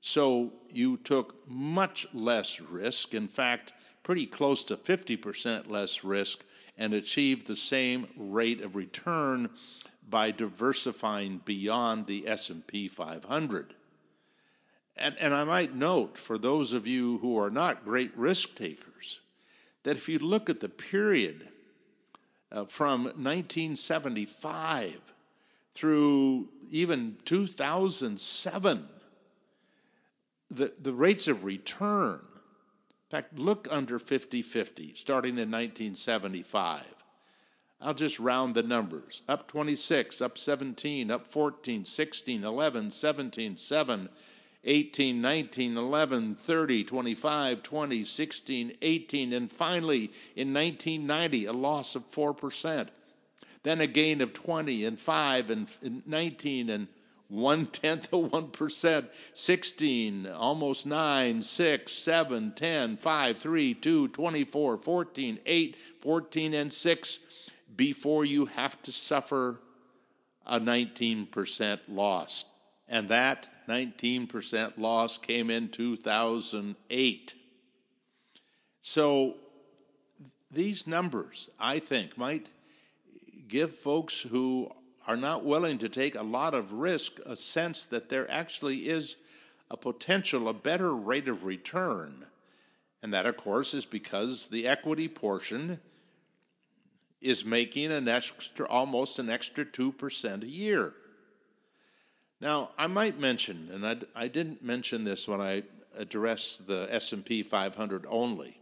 So 0.00 0.52
you 0.72 0.96
took 0.98 1.48
much 1.48 2.06
less 2.14 2.60
risk, 2.60 3.12
in 3.12 3.28
fact, 3.28 3.72
pretty 4.02 4.26
close 4.26 4.64
to 4.64 4.76
50% 4.76 5.68
less 5.68 6.04
risk 6.04 6.44
and 6.78 6.94
achieve 6.94 7.44
the 7.44 7.56
same 7.56 8.06
rate 8.16 8.60
of 8.60 8.76
return 8.76 9.50
by 10.08 10.30
diversifying 10.30 11.42
beyond 11.44 12.06
the 12.06 12.26
S&P 12.26 12.88
500. 12.88 13.74
And, 14.96 15.16
and 15.20 15.34
I 15.34 15.44
might 15.44 15.74
note 15.74 16.16
for 16.16 16.38
those 16.38 16.72
of 16.72 16.86
you 16.86 17.18
who 17.18 17.38
are 17.38 17.50
not 17.50 17.84
great 17.84 18.16
risk 18.16 18.54
takers 18.54 19.20
that 19.82 19.96
if 19.96 20.08
you 20.08 20.18
look 20.18 20.50
at 20.50 20.60
the 20.60 20.68
period 20.68 21.48
uh, 22.50 22.64
from 22.64 23.04
1975 23.04 25.00
through 25.74 26.48
even 26.70 27.16
2007, 27.24 28.88
the, 30.50 30.72
the 30.80 30.92
rates 30.92 31.28
of 31.28 31.44
return, 31.44 32.20
in 33.08 33.16
fact, 33.16 33.38
look 33.38 33.66
under 33.70 33.98
50 33.98 34.42
50, 34.42 34.92
starting 34.94 35.38
in 35.38 35.50
1975. 35.50 36.84
I'll 37.80 37.94
just 37.94 38.18
round 38.18 38.54
the 38.54 38.62
numbers 38.62 39.22
up 39.26 39.48
26, 39.48 40.20
up 40.20 40.36
17, 40.36 41.10
up 41.10 41.26
14, 41.26 41.86
16, 41.86 42.44
11, 42.44 42.90
17, 42.90 43.56
7, 43.56 44.08
18, 44.62 45.22
19, 45.22 45.76
11, 45.78 46.34
30, 46.34 46.84
25, 46.84 47.62
20, 47.62 48.04
16, 48.04 48.72
18, 48.82 49.32
and 49.32 49.50
finally 49.50 50.10
in 50.36 50.52
1990, 50.52 51.46
a 51.46 51.52
loss 51.52 51.94
of 51.94 52.06
4%. 52.10 52.88
Then 53.62 53.80
a 53.80 53.86
gain 53.86 54.20
of 54.20 54.34
20 54.34 54.84
and 54.84 55.00
5 55.00 55.50
and 55.50 56.02
19 56.06 56.68
and 56.68 56.88
one 57.28 57.66
tenth 57.66 58.12
of 58.12 58.30
1%, 58.30 59.06
16, 59.34 60.26
almost 60.28 60.86
9, 60.86 61.42
6, 61.42 61.92
7, 61.92 62.52
10, 62.52 62.96
5, 62.96 63.38
3, 63.38 63.74
2, 63.74 64.08
24, 64.08 64.76
14, 64.78 65.38
8, 65.44 65.76
14, 66.00 66.54
and 66.54 66.72
6 66.72 67.18
before 67.76 68.24
you 68.24 68.46
have 68.46 68.80
to 68.82 68.92
suffer 68.92 69.60
a 70.46 70.58
19% 70.58 71.80
loss. 71.88 72.46
And 72.88 73.08
that 73.10 73.46
19% 73.68 74.78
loss 74.78 75.18
came 75.18 75.50
in 75.50 75.68
2008. 75.68 77.34
So 78.80 79.36
these 80.50 80.86
numbers, 80.86 81.50
I 81.60 81.78
think, 81.78 82.16
might 82.16 82.48
give 83.46 83.74
folks 83.74 84.22
who 84.22 84.72
are 85.08 85.16
not 85.16 85.42
willing 85.42 85.78
to 85.78 85.88
take 85.88 86.14
a 86.14 86.22
lot 86.22 86.52
of 86.52 86.74
risk 86.74 87.18
a 87.24 87.34
sense 87.34 87.86
that 87.86 88.10
there 88.10 88.30
actually 88.30 88.88
is 88.88 89.16
a 89.70 89.76
potential, 89.76 90.48
a 90.48 90.54
better 90.54 90.94
rate 90.94 91.28
of 91.28 91.46
return. 91.46 92.26
And 93.02 93.14
that, 93.14 93.24
of 93.24 93.38
course, 93.38 93.72
is 93.72 93.86
because 93.86 94.48
the 94.48 94.68
equity 94.68 95.08
portion 95.08 95.80
is 97.22 97.44
making 97.44 97.90
an 97.90 98.06
extra, 98.06 98.66
almost 98.68 99.18
an 99.18 99.30
extra 99.30 99.64
2% 99.64 100.42
a 100.42 100.46
year. 100.46 100.92
Now, 102.40 102.70
I 102.76 102.86
might 102.86 103.18
mention, 103.18 103.68
and 103.72 103.86
I, 103.86 103.96
I 104.14 104.28
didn't 104.28 104.62
mention 104.62 105.04
this 105.04 105.26
when 105.26 105.40
I 105.40 105.62
addressed 105.96 106.68
the 106.68 106.86
S&P 106.90 107.42
500 107.42 108.04
only. 108.08 108.57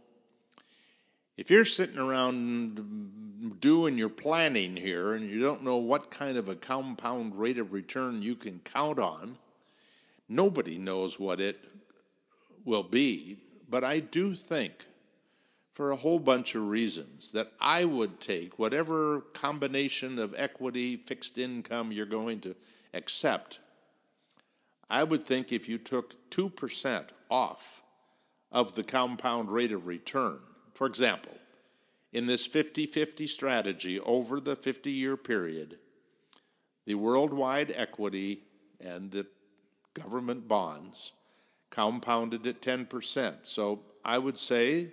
If 1.37 1.51
you're 1.51 1.65
sitting 1.65 1.99
around 1.99 3.59
doing 3.59 3.95
your 3.95 4.09
planning 4.09 4.75
here 4.75 5.13
and 5.13 5.29
you 5.29 5.39
don't 5.39 5.63
know 5.63 5.77
what 5.77 6.09
kind 6.09 6.35
of 6.35 6.49
a 6.49 6.55
compound 6.55 7.37
rate 7.37 7.59
of 7.59 7.73
return 7.73 8.23
you 8.23 8.33
can 8.33 8.59
count 8.59 8.97
on, 8.97 9.37
nobody 10.27 10.79
knows 10.79 11.19
what 11.19 11.39
it 11.39 11.63
will 12.65 12.81
be. 12.81 13.37
But 13.69 13.83
I 13.83 13.99
do 13.99 14.33
think 14.33 14.87
for 15.73 15.91
a 15.91 15.95
whole 15.95 16.17
bunch 16.17 16.55
of 16.55 16.67
reasons 16.67 17.31
that 17.33 17.51
I 17.61 17.85
would 17.85 18.19
take 18.19 18.57
whatever 18.57 19.21
combination 19.33 20.17
of 20.17 20.33
equity, 20.35 20.97
fixed 20.97 21.37
income 21.37 21.91
you're 21.91 22.07
going 22.07 22.39
to 22.41 22.55
accept. 22.95 23.59
I 24.89 25.03
would 25.03 25.23
think 25.23 25.51
if 25.51 25.69
you 25.69 25.77
took 25.77 26.15
2% 26.31 27.09
off 27.29 27.83
of 28.51 28.73
the 28.73 28.83
compound 28.83 29.51
rate 29.51 29.71
of 29.71 29.85
return, 29.85 30.39
for 30.77 30.85
example, 30.85 31.35
in 32.13 32.27
this 32.27 32.45
50 32.45 32.85
50 32.85 33.25
strategy 33.25 33.99
over 33.99 34.39
the 34.39 34.55
50 34.55 34.91
year 34.91 35.17
period, 35.17 35.79
the 36.85 36.93
worldwide 36.93 37.73
equity 37.75 38.43
and 38.79 39.09
the 39.09 39.25
government 39.95 40.47
bonds 40.47 41.13
compounded 41.71 42.45
at 42.45 42.61
10%. 42.61 43.37
So 43.41 43.79
I 44.05 44.19
would 44.19 44.37
say 44.37 44.89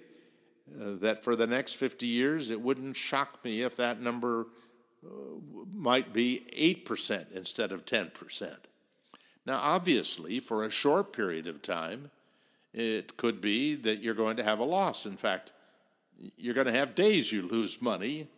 uh, 0.81 0.95
that 1.03 1.23
for 1.23 1.37
the 1.37 1.47
next 1.47 1.75
50 1.75 2.07
years, 2.07 2.51
it 2.51 2.59
wouldn't 2.59 2.97
shock 2.97 3.45
me 3.45 3.61
if 3.61 3.77
that 3.77 4.01
number 4.01 4.47
uh, 5.07 5.11
might 5.71 6.15
be 6.15 6.47
8% 6.87 7.31
instead 7.33 7.73
of 7.73 7.85
10%. 7.85 8.55
Now, 9.45 9.59
obviously, 9.61 10.41
for 10.41 10.65
a 10.65 10.71
short 10.71 11.13
period 11.13 11.47
of 11.47 11.61
time, 11.61 12.11
it 12.73 13.19
could 13.19 13.43
be 13.43 13.75
that 13.77 14.03
you're 14.03 14.15
going 14.15 14.39
to 14.39 14.43
have 14.43 14.59
a 14.59 14.65
loss. 14.65 15.05
In 15.05 15.19
fact, 15.19 15.53
you're 16.37 16.55
going 16.55 16.67
to 16.67 16.73
have 16.73 16.95
days 16.95 17.31
you 17.33 17.43
lose 17.43 17.81
money, 17.81 18.29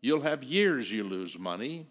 you'll 0.00 0.22
have 0.22 0.42
years 0.42 0.90
you 0.90 1.04
lose 1.04 1.38
money. 1.38 1.86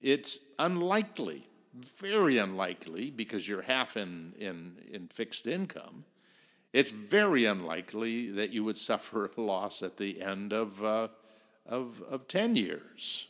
It's 0.00 0.38
unlikely, 0.58 1.46
very 1.74 2.38
unlikely, 2.38 3.10
because 3.10 3.48
you're 3.48 3.62
half 3.62 3.96
in, 3.96 4.32
in, 4.38 4.76
in 4.90 5.08
fixed 5.08 5.46
income 5.46 6.04
it's 6.72 6.90
very 6.90 7.44
unlikely 7.44 8.30
that 8.32 8.52
you 8.52 8.64
would 8.64 8.76
suffer 8.90 9.30
a 9.36 9.40
loss 9.40 9.82
at 9.82 9.96
the 9.96 10.20
end 10.20 10.52
of, 10.52 10.82
uh, 10.84 11.08
of, 11.66 12.02
of 12.08 12.28
10 12.28 12.56
years. 12.56 13.28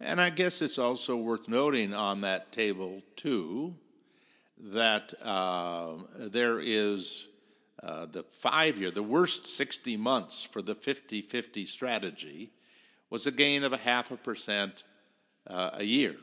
And 0.00 0.20
I 0.20 0.30
guess 0.30 0.62
it's 0.62 0.78
also 0.78 1.16
worth 1.16 1.48
noting 1.48 1.94
on 1.94 2.22
that 2.22 2.50
table, 2.50 3.02
too, 3.14 3.76
that 4.58 5.14
uh, 5.22 5.94
there 6.18 6.58
is 6.60 7.26
uh, 7.82 8.06
the 8.06 8.22
five 8.22 8.78
year, 8.78 8.90
the 8.90 9.02
worst 9.02 9.46
60 9.46 9.96
months 9.96 10.44
for 10.44 10.62
the 10.62 10.74
50 10.74 11.22
50 11.22 11.64
strategy 11.66 12.50
was 13.10 13.26
a 13.26 13.32
gain 13.32 13.64
of 13.64 13.72
a 13.72 13.76
half 13.76 14.10
a 14.10 14.16
percent 14.16 14.84
uh, 15.46 15.70
a 15.74 15.84
year. 15.84 16.14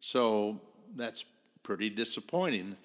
So 0.00 0.60
that's 0.96 1.24
pretty 1.62 1.90
disappointing 1.90 2.76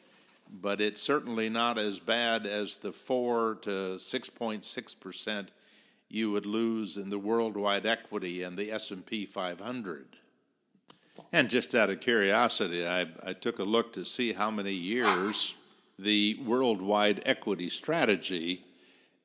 but 0.61 0.81
it's 0.81 1.01
certainly 1.01 1.49
not 1.49 1.77
as 1.77 1.99
bad 1.99 2.45
as 2.45 2.77
the 2.77 2.91
4 2.91 3.59
to 3.61 3.69
6.6% 3.69 5.47
you 6.09 6.31
would 6.31 6.45
lose 6.45 6.97
in 6.97 7.09
the 7.09 7.19
worldwide 7.19 7.85
equity 7.85 8.43
and 8.43 8.57
the 8.57 8.71
S&P 8.71 9.25
500. 9.25 10.07
And 11.33 11.49
just 11.49 11.75
out 11.75 11.89
of 11.89 11.99
curiosity, 11.99 12.87
I, 12.87 13.07
I 13.25 13.33
took 13.33 13.59
a 13.59 13.63
look 13.63 13.91
to 13.93 14.05
see 14.05 14.31
how 14.31 14.49
many 14.49 14.71
years 14.71 15.55
the 15.99 16.39
worldwide 16.45 17.21
equity 17.25 17.69
strategy 17.69 18.63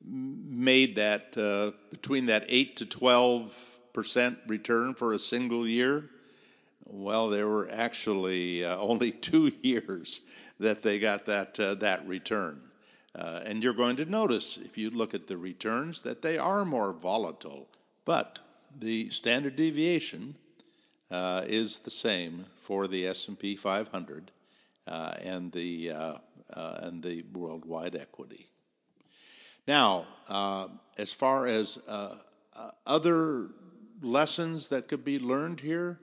made 0.05 0.95
that 0.95 1.37
uh, 1.37 1.75
between 1.89 2.25
that 2.25 2.45
8 2.47 2.75
to 2.77 2.85
12 2.85 3.55
percent 3.93 4.39
return 4.47 4.93
for 4.93 5.13
a 5.13 5.19
single 5.19 5.67
year. 5.67 6.09
Well, 6.85 7.29
there 7.29 7.47
were 7.47 7.69
actually 7.71 8.65
uh, 8.65 8.77
only 8.77 9.11
two 9.29 9.51
years 9.61 10.21
that 10.59 10.83
they 10.83 10.99
got 10.99 11.25
that, 11.27 11.59
uh, 11.59 11.75
that 11.75 12.05
return. 12.07 12.59
Uh, 13.15 13.41
and 13.45 13.63
you're 13.63 13.73
going 13.73 13.95
to 13.95 14.05
notice, 14.05 14.57
if 14.57 14.77
you 14.77 14.89
look 14.89 15.13
at 15.13 15.27
the 15.27 15.37
returns, 15.37 16.01
that 16.01 16.21
they 16.23 16.37
are 16.37 16.65
more 16.65 16.91
volatile. 16.91 17.67
But 18.05 18.39
the 18.79 19.09
standard 19.09 19.55
deviation 19.55 20.35
uh, 21.11 21.43
is 21.45 21.79
the 21.79 21.91
same 21.91 22.45
for 22.63 22.87
the 22.87 23.05
S&P 23.05 23.55
500 23.55 24.31
uh, 24.87 25.13
and, 25.23 25.51
the, 25.51 25.91
Uh, 26.51 26.79
and 26.81 27.01
the 27.01 27.23
worldwide 27.33 27.95
equity. 27.95 28.47
Now, 29.67 30.05
uh, 30.27 30.67
as 30.97 31.13
far 31.13 31.47
as 31.47 31.79
uh, 31.87 32.17
other 32.85 33.49
lessons 34.01 34.67
that 34.69 34.87
could 34.87 35.03
be 35.03 35.19
learned 35.19 35.61
here, 35.61 35.99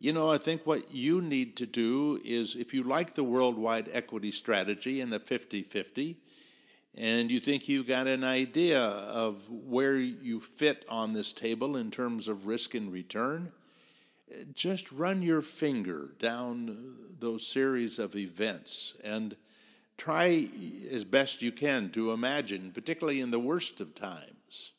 you 0.00 0.12
know, 0.12 0.30
I 0.30 0.38
think 0.38 0.66
what 0.66 0.94
you 0.94 1.22
need 1.22 1.56
to 1.56 1.66
do 1.66 2.20
is 2.24 2.56
if 2.56 2.74
you 2.74 2.82
like 2.82 3.14
the 3.14 3.24
worldwide 3.24 3.88
equity 3.92 4.30
strategy 4.30 5.00
and 5.00 5.12
the 5.12 5.20
50 5.20 5.62
50, 5.62 6.16
and 6.96 7.30
you 7.30 7.40
think 7.40 7.68
you've 7.68 7.88
got 7.88 8.06
an 8.06 8.24
idea 8.24 8.80
of 8.80 9.48
where 9.50 9.96
you 9.96 10.40
fit 10.40 10.84
on 10.88 11.12
this 11.12 11.32
table 11.32 11.76
in 11.76 11.90
terms 11.90 12.28
of 12.28 12.46
risk 12.46 12.74
and 12.74 12.92
return, 12.92 13.52
just 14.52 14.90
run 14.92 15.22
your 15.22 15.42
finger 15.42 16.10
down 16.18 16.96
those 17.18 17.46
series 17.46 17.98
of 17.98 18.16
events 18.16 18.94
and 19.02 19.36
try 19.96 20.48
as 20.90 21.04
best 21.04 21.42
you 21.42 21.52
can 21.52 21.90
to 21.90 22.12
imagine, 22.12 22.70
particularly 22.72 23.20
in 23.20 23.30
the 23.30 23.38
worst 23.38 23.80
of 23.80 23.94
times, 23.94 24.72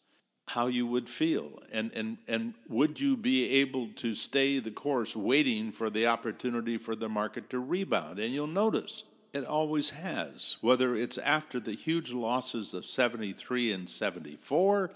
how 0.47 0.67
you 0.67 0.85
would 0.85 1.09
feel. 1.09 1.61
And, 1.71 1.91
and, 1.93 2.17
and 2.27 2.53
would 2.69 2.99
you 2.99 3.17
be 3.17 3.49
able 3.61 3.89
to 3.95 4.13
stay 4.13 4.59
the 4.59 4.71
course 4.71 5.15
waiting 5.15 5.71
for 5.71 5.89
the 5.89 6.07
opportunity 6.07 6.77
for 6.77 6.95
the 6.95 7.09
market 7.09 7.49
to 7.49 7.59
rebound? 7.59 8.19
And 8.19 8.33
you'll 8.33 8.47
notice 8.47 9.03
it 9.33 9.45
always 9.45 9.89
has 9.89 10.57
whether 10.61 10.95
it's 10.95 11.17
after 11.17 11.59
the 11.59 11.73
huge 11.73 12.11
losses 12.11 12.73
of 12.73 12.85
73 12.85 13.73
and 13.73 13.89
74 13.89 14.91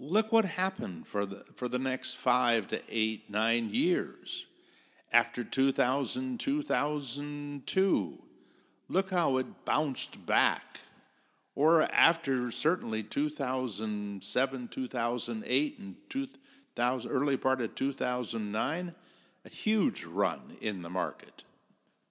look 0.00 0.32
what 0.32 0.44
happened 0.44 1.06
for 1.06 1.26
the, 1.26 1.44
for 1.54 1.68
the 1.68 1.78
next 1.78 2.14
five 2.14 2.66
to 2.68 2.80
eight 2.88 3.30
nine 3.30 3.68
years. 3.70 4.46
After 5.12 5.44
2000 5.44 6.40
2002 6.40 8.22
look 8.90 9.10
how 9.10 9.36
it 9.38 9.64
bounced 9.64 10.26
back 10.26 10.80
or 11.54 11.82
after 11.92 12.50
certainly 12.50 13.02
2007, 13.02 14.68
2008, 14.68 15.78
and 15.78 15.96
2000, 16.08 17.10
early 17.10 17.36
part 17.36 17.60
of 17.60 17.74
2009, 17.74 18.94
a 19.44 19.48
huge 19.48 20.04
run 20.04 20.40
in 20.60 20.82
the 20.82 20.90
market. 20.90 21.44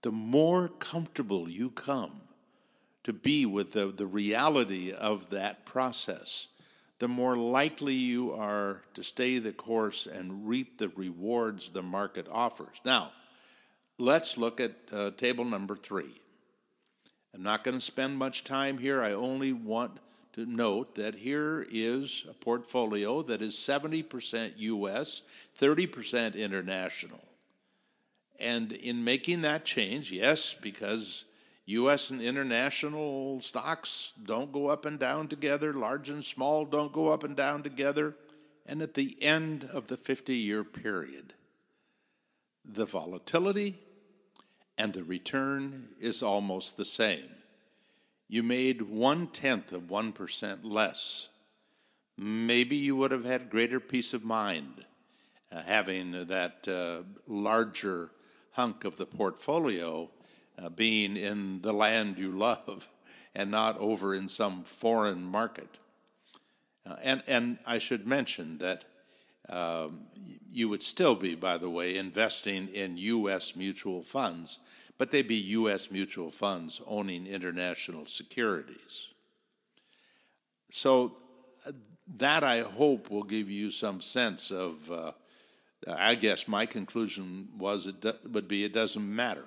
The 0.02 0.12
more 0.12 0.68
comfortable 0.68 1.50
you 1.50 1.70
come 1.70 2.22
to 3.04 3.12
be 3.12 3.46
with 3.46 3.74
the, 3.74 3.88
the 3.88 4.06
reality 4.06 4.94
of 4.94 5.30
that 5.32 5.66
process, 5.66 6.48
the 7.00 7.08
more 7.08 7.36
likely 7.36 7.94
you 7.94 8.34
are 8.34 8.84
to 8.94 9.04
stay 9.04 9.40
the 9.40 9.54
course 9.54 10.06
and 10.06 10.48
reap 10.48 10.78
the 10.78 10.90
rewards 10.90 11.72
the 11.72 11.82
market 11.82 12.28
offers. 12.32 12.80
Now, 12.86 13.12
let's 13.98 14.38
look 14.38 14.60
at 14.60 14.72
uh, 14.92 15.12
table 15.12 15.46
number 15.46 15.76
three. 15.76 16.22
I'm 17.34 17.44
not 17.44 17.64
going 17.64 17.76
to 17.78 17.82
spend 17.82 18.18
much 18.18 18.44
time 18.44 18.78
here. 18.78 19.02
I 19.02 19.14
only 19.14 19.54
want 19.54 20.00
to 20.34 20.46
note 20.46 20.96
that 20.96 21.16
here 21.16 21.66
is 21.70 22.26
a 22.30 22.34
portfolio 22.34 23.22
that 23.24 23.42
is 23.42 23.56
70% 23.56 24.54
US, 24.58 25.22
30% 25.60 26.36
international. 26.36 27.24
And 28.40 28.72
in 28.72 29.04
making 29.04 29.42
that 29.42 29.66
change, 29.66 30.12
yes, 30.12 30.56
because 30.60 31.26
US 31.66 32.10
and 32.10 32.22
international 32.22 33.42
stocks 33.42 34.14
don't 34.24 34.52
go 34.52 34.68
up 34.68 34.86
and 34.86 34.98
down 34.98 35.28
together, 35.28 35.74
large 35.74 36.10
and 36.10 36.24
small 36.24 36.66
don't 36.66 36.94
go 36.94 37.10
up 37.10 37.24
and 37.24 37.36
down 37.36 37.62
together. 37.62 38.16
And 38.66 38.82
at 38.82 38.94
the 38.94 39.22
end 39.22 39.70
of 39.74 39.88
the 39.88 39.98
50 39.98 40.36
year 40.36 40.64
period, 40.64 41.34
the 42.66 42.86
volatility 42.86 43.76
and 44.80 44.94
the 44.94 45.04
return 45.04 45.90
is 46.00 46.24
almost 46.24 46.78
the 46.78 46.86
same. 46.86 47.30
You 48.30 48.44
made 48.44 48.82
one 48.82 49.28
tenth 49.28 49.74
of 49.74 49.84
1% 49.84 50.60
less. 50.64 51.28
Maybe 52.18 52.78
you 52.78 52.96
would 52.96 53.12
have 53.12 53.26
had 53.26 53.50
greater 53.50 53.82
peace 53.82 54.14
of 54.14 54.24
mind 54.24 54.86
uh, 55.52 55.62
having 55.64 56.12
that 56.28 56.66
uh, 56.68 57.04
larger 57.28 58.12
hunk 58.52 58.86
of 58.86 58.96
the 58.96 59.06
portfolio 59.06 60.10
uh, 60.58 60.70
being 60.70 61.18
in 61.18 61.62
the 61.62 61.74
land 61.74 62.18
you 62.18 62.30
love 62.30 62.88
and 63.36 63.52
not 63.52 63.78
over 63.80 64.16
in 64.16 64.30
some 64.30 64.64
foreign 64.64 65.24
market. 65.24 65.78
Uh, 66.86 66.96
and, 67.04 67.22
and 67.28 67.60
I 67.66 67.80
should 67.80 68.08
mention 68.08 68.60
that 68.60 68.86
um, 69.50 70.02
you 70.52 70.70
would 70.70 70.84
still 70.84 71.16
be, 71.16 71.36
by 71.36 71.58
the 71.58 71.70
way, 71.70 71.98
investing 71.98 72.68
in 72.70 72.98
U.S. 72.98 73.56
mutual 73.56 74.04
funds, 74.04 74.60
but 74.98 75.12
they'd 75.12 75.28
be 75.28 75.36
U.S. 75.36 75.92
mutual 75.92 76.30
funds 76.30 76.82
owning 76.88 77.28
international 77.28 78.06
securities. 78.06 79.10
So 80.72 81.18
that 82.18 82.44
I 82.44 82.62
hope 82.62 83.10
will 83.10 83.24
give 83.24 83.50
you 83.50 83.72
some 83.72 84.02
sense 84.02 84.52
of. 84.52 84.92
Uh, 84.92 85.12
I 85.88 86.16
guess 86.16 86.46
my 86.46 86.66
conclusion 86.66 87.48
was 87.58 87.86
it 87.86 88.02
do, 88.02 88.12
would 88.34 88.50
be 88.50 88.66
it 88.66 88.74
doesn't 88.74 89.16
matter 89.16 89.46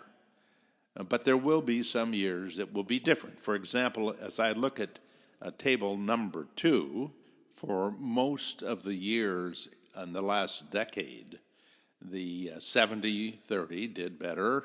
uh, 0.97 1.03
but 1.05 1.25
there 1.25 1.37
will 1.37 1.63
be 1.63 1.83
some 1.83 2.13
years 2.13 2.57
that 2.57 2.73
will 2.73 2.85
be 2.85 2.99
different. 2.99 3.41
For 3.41 3.55
example, 3.55 4.15
as 4.21 4.39
I 4.39 4.53
look 4.53 4.81
at 4.81 4.99
uh, 5.41 5.51
table 5.59 5.97
number 5.97 6.47
two, 6.57 7.13
for 7.55 7.93
most 7.99 8.63
of 8.63 8.83
the 8.83 8.95
years 8.95 9.69
in 10.01 10.13
the 10.13 10.23
last 10.23 10.71
decade, 10.71 11.39
the 12.01 12.51
70 12.59 13.33
uh, 13.33 13.37
30 13.47 13.87
did 13.89 14.19
better 14.19 14.65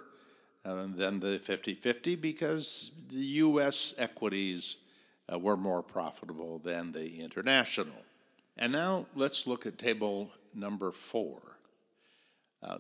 uh, 0.66 0.86
than 0.96 1.20
the 1.20 1.40
50 1.40 1.74
50 1.74 2.16
because 2.16 2.92
the 3.10 3.18
U.S. 3.18 3.94
equities 3.98 4.78
uh, 5.32 5.38
were 5.38 5.58
more 5.58 5.84
profitable 5.84 6.60
than 6.60 6.92
the 6.92 7.20
international. 7.22 8.06
And 8.58 8.72
now 8.72 9.06
let's 9.16 9.46
look 9.46 9.66
at 9.66 9.78
table 9.78 10.32
number 10.54 10.92
four. 10.92 11.40
Uh, 12.64 12.80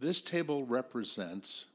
this 0.00 0.20
table 0.20 0.66
represents 0.66 1.66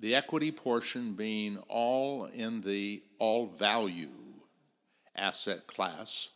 the 0.00 0.14
equity 0.14 0.52
portion 0.52 1.14
being 1.14 1.58
all 1.68 2.26
in 2.26 2.60
the 2.60 3.02
all 3.18 3.46
value 3.46 4.08
asset 5.16 5.66
class. 5.66 6.28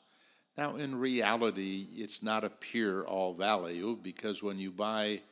Now, 0.57 0.77
in 0.77 0.95
reality, 0.95 1.87
it's 1.97 2.23
not 2.23 2.45
a 2.45 2.51
pure 2.51 3.07
all 3.07 3.33
value 3.33 3.91
oh, 3.91 3.97
because 3.97 4.43
when 4.43 4.59
you 4.59 4.71
buy 4.71 5.23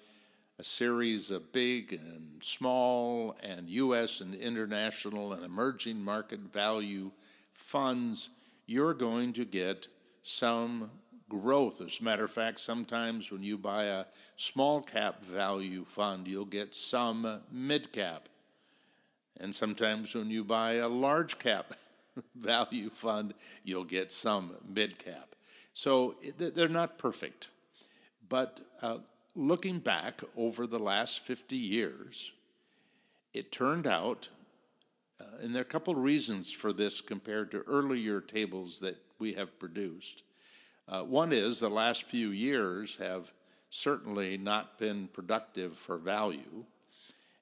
a 0.58 0.64
series 0.64 1.30
of 1.30 1.52
big 1.52 1.92
and 1.92 2.42
small 2.42 3.36
and 3.42 3.68
U.S. 3.68 4.22
and 4.22 4.34
international 4.34 5.34
and 5.34 5.44
emerging 5.44 6.02
market 6.02 6.40
value 6.40 7.10
funds, 7.52 8.30
you're 8.66 8.94
going 8.94 9.34
to 9.34 9.44
get 9.44 9.88
some 10.22 10.90
growth. 11.28 11.82
As 11.82 12.00
a 12.00 12.04
matter 12.04 12.24
of 12.24 12.30
fact, 12.30 12.58
sometimes 12.58 13.30
when 13.30 13.42
you 13.42 13.58
buy 13.58 13.84
a 13.84 14.06
small 14.36 14.80
cap 14.80 15.22
value 15.22 15.84
fund, 15.84 16.26
you'll 16.26 16.46
get 16.46 16.74
some 16.74 17.40
mid 17.52 17.92
cap. 17.92 18.28
And 19.38 19.54
sometimes 19.54 20.14
when 20.14 20.30
you 20.30 20.44
buy 20.44 20.74
a 20.74 20.88
large 20.88 21.38
cap 21.38 21.74
value 22.36 22.90
fund, 22.90 23.34
you'll 23.64 23.84
get 23.84 24.10
some 24.10 24.54
mid 24.68 24.98
cap. 24.98 25.34
So 25.72 26.16
they're 26.36 26.68
not 26.68 26.98
perfect. 26.98 27.48
But 28.28 28.60
uh, 28.82 28.98
looking 29.34 29.78
back 29.78 30.20
over 30.36 30.66
the 30.66 30.78
last 30.78 31.20
50 31.20 31.56
years, 31.56 32.32
it 33.32 33.52
turned 33.52 33.86
out, 33.86 34.28
uh, 35.20 35.24
and 35.42 35.54
there 35.54 35.60
are 35.60 35.62
a 35.62 35.68
couple 35.68 35.94
of 35.94 36.02
reasons 36.02 36.50
for 36.50 36.72
this 36.72 37.00
compared 37.00 37.50
to 37.52 37.62
earlier 37.66 38.20
tables 38.20 38.80
that 38.80 38.96
we 39.18 39.32
have 39.34 39.58
produced. 39.58 40.22
Uh, 40.88 41.02
one 41.02 41.32
is 41.32 41.60
the 41.60 41.68
last 41.68 42.04
few 42.04 42.30
years 42.30 42.96
have 42.96 43.32
certainly 43.70 44.36
not 44.36 44.78
been 44.78 45.06
productive 45.08 45.76
for 45.76 45.96
value. 45.96 46.64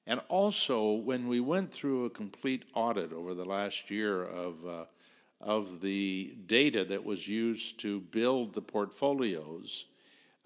And 0.09 0.19
also, 0.27 0.93
when 0.93 1.27
we 1.27 1.39
went 1.39 1.71
through 1.71 2.05
a 2.05 2.09
complete 2.09 2.65
audit 2.73 3.13
over 3.13 3.35
the 3.35 3.45
last 3.45 3.91
year 3.91 4.23
of, 4.23 4.65
uh, 4.65 4.85
of 5.39 5.81
the 5.81 6.35
data 6.47 6.83
that 6.85 7.05
was 7.05 7.27
used 7.27 7.79
to 7.81 7.99
build 7.99 8.55
the 8.55 8.61
portfolios, 8.61 9.85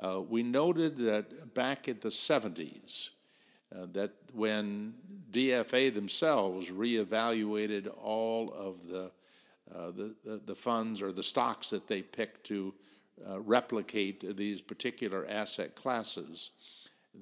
uh, 0.01 0.21
we 0.21 0.43
noted 0.43 0.97
that 0.97 1.53
back 1.53 1.87
in 1.87 1.97
the 2.01 2.09
70s, 2.09 3.11
uh, 3.73 3.85
that 3.93 4.11
when 4.33 4.95
DFA 5.31 5.93
themselves 5.93 6.67
reevaluated 6.67 7.89
all 8.03 8.51
of 8.51 8.85
the, 8.89 9.11
uh, 9.73 9.91
the, 9.91 10.13
the, 10.25 10.41
the, 10.45 10.55
funds 10.55 11.01
or 11.01 11.13
the 11.13 11.23
stocks 11.23 11.69
that 11.69 11.87
they 11.87 12.01
picked 12.01 12.43
to 12.43 12.73
uh, 13.29 13.39
replicate 13.39 14.35
these 14.35 14.59
particular 14.59 15.25
asset 15.29 15.73
classes, 15.73 16.51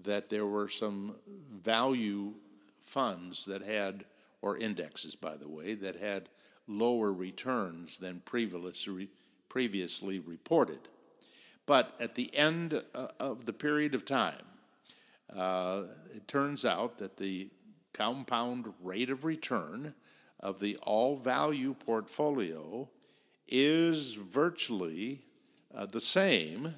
that 0.03 0.29
there 0.29 0.45
were 0.45 0.67
some 0.67 1.15
value 1.51 2.33
funds 2.79 3.45
that 3.45 3.61
had, 3.61 4.05
or 4.41 4.57
indexes, 4.57 5.15
by 5.15 5.37
the 5.37 5.49
way, 5.49 5.73
that 5.75 5.95
had 5.95 6.29
lower 6.67 7.11
returns 7.11 7.97
than 7.97 8.21
previously, 8.25 9.09
previously 9.49 10.19
reported. 10.19 10.79
But 11.65 11.95
at 11.99 12.15
the 12.15 12.35
end 12.35 12.81
uh, 12.95 13.07
of 13.19 13.45
the 13.45 13.53
period 13.53 13.93
of 13.93 14.05
time, 14.05 14.45
uh, 15.35 15.83
it 16.15 16.27
turns 16.27 16.65
out 16.65 16.97
that 16.97 17.17
the 17.17 17.49
compound 17.93 18.73
rate 18.81 19.09
of 19.09 19.23
return 19.23 19.93
of 20.39 20.59
the 20.59 20.77
all 20.77 21.15
value 21.15 21.73
portfolio 21.73 22.89
is 23.47 24.13
virtually 24.13 25.19
uh, 25.75 25.85
the 25.85 26.01
same 26.01 26.73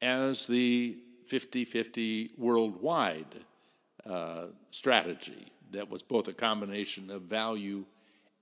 as 0.00 0.46
the 0.46 0.98
50 1.26 1.64
50 1.64 2.30
worldwide 2.36 3.26
uh, 4.08 4.46
strategy 4.70 5.52
that 5.72 5.90
was 5.90 6.02
both 6.02 6.28
a 6.28 6.32
combination 6.32 7.10
of 7.10 7.22
value 7.22 7.84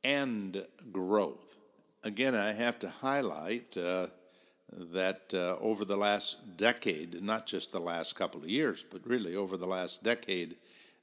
and 0.03 0.67
growth. 0.93 1.57
Again, 2.03 2.35
I 2.35 2.53
have 2.53 2.79
to 2.81 2.89
highlight 2.89 3.77
uh, 3.77 4.09
that 4.93 5.33
uh, 5.33 5.57
over 5.61 5.85
the 5.85 5.97
last 5.97 6.57
decade, 6.57 7.23
not 7.23 7.47
just 7.47 7.73
the 7.73 7.81
last 7.81 8.15
couple 8.15 8.43
of 8.43 8.49
years, 8.49 8.85
but 8.89 9.07
really 9.07 9.37
over 9.37 9.57
the 9.57 9.67
last 9.67 10.05
decade, 10.05 10.57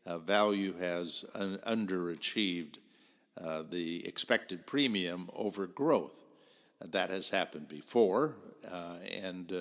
uh, 0.05 0.19
value 0.19 0.77
has 0.77 1.25
un- 1.33 1.59
underachieved 1.67 2.77
uh, 3.43 3.63
the 3.69 4.05
expected 4.07 4.67
premium 4.67 5.29
over 5.35 5.65
growth. 5.67 6.23
That 6.83 7.09
has 7.09 7.29
happened 7.29 7.67
before, 7.67 8.35
uh, 8.71 8.95
and 9.23 9.53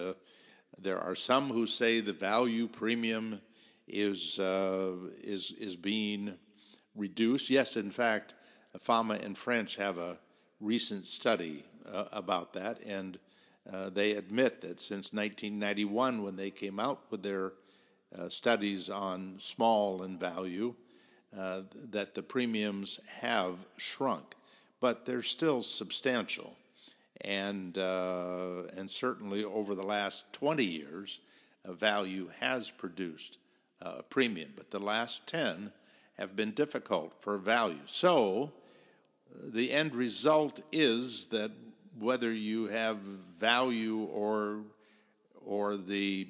there 0.82 0.98
are 0.98 1.14
some 1.14 1.48
who 1.48 1.66
say 1.66 2.00
the 2.00 2.12
value 2.12 2.66
premium 2.66 3.40
is 3.86 4.38
uh, 4.38 4.96
is 5.22 5.52
is 5.52 5.76
being 5.76 6.34
reduced. 6.94 7.50
Yes, 7.50 7.76
in 7.76 7.90
fact, 7.90 8.34
Fama 8.78 9.14
and 9.22 9.36
French 9.36 9.76
have 9.76 9.98
a 9.98 10.18
recent 10.60 11.06
study 11.06 11.64
uh, 11.92 12.04
about 12.12 12.52
that, 12.54 12.80
and 12.80 13.18
uh, 13.72 13.90
they 13.90 14.12
admit 14.12 14.60
that 14.60 14.80
since 14.80 15.12
1991, 15.12 16.22
when 16.22 16.36
they 16.36 16.50
came 16.50 16.80
out 16.80 17.00
with 17.10 17.22
their 17.22 17.52
uh, 18.18 18.28
studies 18.28 18.88
on 18.88 19.36
small 19.38 20.02
and 20.02 20.18
value, 20.18 20.74
that 21.32 22.14
the 22.14 22.22
premiums 22.22 23.00
have 23.20 23.66
shrunk. 23.76 24.34
but 24.80 25.04
they're 25.04 25.22
still 25.22 25.60
substantial. 25.60 26.56
And, 27.22 27.76
uh, 27.76 28.62
and 28.76 28.90
certainly 28.90 29.44
over 29.44 29.74
the 29.74 29.82
last 29.82 30.32
20 30.32 30.64
years, 30.64 31.20
value 31.66 32.30
has 32.40 32.70
produced 32.70 33.38
a 33.82 34.02
premium, 34.02 34.52
but 34.56 34.70
the 34.70 34.78
last 34.78 35.26
10 35.26 35.72
have 36.18 36.36
been 36.36 36.50
difficult 36.50 37.14
for 37.20 37.38
value. 37.38 37.80
So 37.86 38.52
the 39.42 39.72
end 39.72 39.94
result 39.94 40.60
is 40.72 41.26
that 41.26 41.50
whether 41.98 42.32
you 42.32 42.66
have 42.68 42.96
value 42.98 44.02
or, 44.04 44.62
or 45.44 45.76
the 45.76 46.28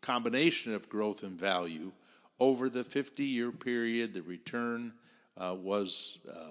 combination 0.00 0.74
of 0.74 0.88
growth 0.88 1.22
and 1.22 1.38
value, 1.38 1.92
over 2.40 2.68
the 2.68 2.82
50 2.82 3.24
year 3.24 3.52
period, 3.52 4.14
the 4.14 4.22
return 4.22 4.92
uh, 5.36 5.56
was 5.58 6.18
uh, 6.28 6.50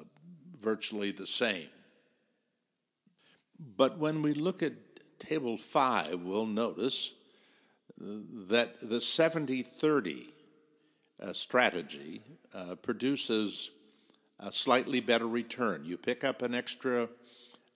virtually 0.61 1.11
the 1.11 1.25
same. 1.25 1.67
But 3.61 3.99
when 3.99 4.21
we 4.23 4.33
look 4.33 4.63
at 4.63 4.73
table 5.19 5.57
5, 5.57 6.21
we'll 6.21 6.47
notice 6.47 7.13
that 7.97 8.79
the 8.79 8.99
70 8.99 9.61
30 9.61 10.27
uh, 11.21 11.33
strategy 11.33 12.21
uh, 12.55 12.75
produces 12.75 13.69
a 14.39 14.51
slightly 14.51 14.99
better 14.99 15.27
return. 15.27 15.83
You 15.85 15.97
pick 15.97 16.23
up 16.23 16.41
an 16.41 16.55
extra 16.55 17.07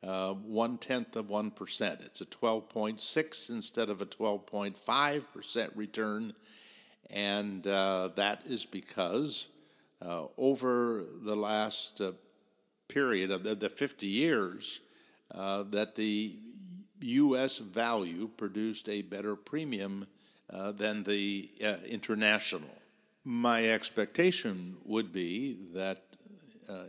uh, 0.03 0.33
one 0.33 0.77
tenth 0.79 1.15
of 1.15 1.27
1%. 1.27 2.05
It's 2.05 2.21
a 2.21 2.25
12.6 2.25 3.49
instead 3.49 3.89
of 3.89 4.01
a 4.01 4.05
12.5% 4.05 5.69
return. 5.75 6.33
And 7.11 7.65
uh, 7.67 8.09
that 8.15 8.41
is 8.45 8.65
because 8.65 9.47
uh, 10.01 10.25
over 10.37 11.03
the 11.21 11.35
last 11.35 12.01
uh, 12.01 12.13
period 12.87 13.29
of 13.29 13.43
the, 13.43 13.55
the 13.55 13.69
50 13.69 14.07
years, 14.07 14.79
uh, 15.33 15.63
that 15.71 15.95
the 15.95 16.37
U.S. 17.01 17.57
value 17.57 18.29
produced 18.37 18.89
a 18.89 19.01
better 19.01 19.35
premium 19.35 20.07
uh, 20.49 20.71
than 20.71 21.03
the 21.03 21.49
international. 21.87 22.69
My 23.23 23.65
expectation 23.69 24.77
would 24.85 25.11
be 25.11 25.57
that 25.73 26.03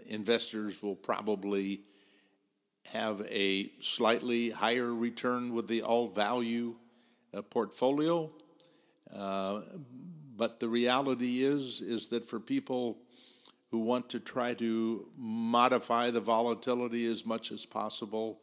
investors 0.08 0.82
will 0.82 0.96
probably 0.96 1.80
have 2.92 3.26
a 3.30 3.70
slightly 3.80 4.50
higher 4.50 4.94
return 4.94 5.52
with 5.52 5.68
the 5.68 5.82
all 5.82 6.08
value 6.08 6.74
uh, 7.34 7.42
portfolio. 7.42 8.30
Uh, 9.14 9.60
but 10.36 10.60
the 10.60 10.68
reality 10.68 11.42
is 11.42 11.80
is 11.80 12.08
that 12.08 12.28
for 12.28 12.38
people 12.38 12.98
who 13.76 13.82
want 13.82 14.08
to 14.08 14.18
try 14.18 14.54
to 14.54 15.06
modify 15.18 16.10
the 16.10 16.20
volatility 16.20 17.04
as 17.04 17.26
much 17.26 17.52
as 17.52 17.66
possible, 17.66 18.40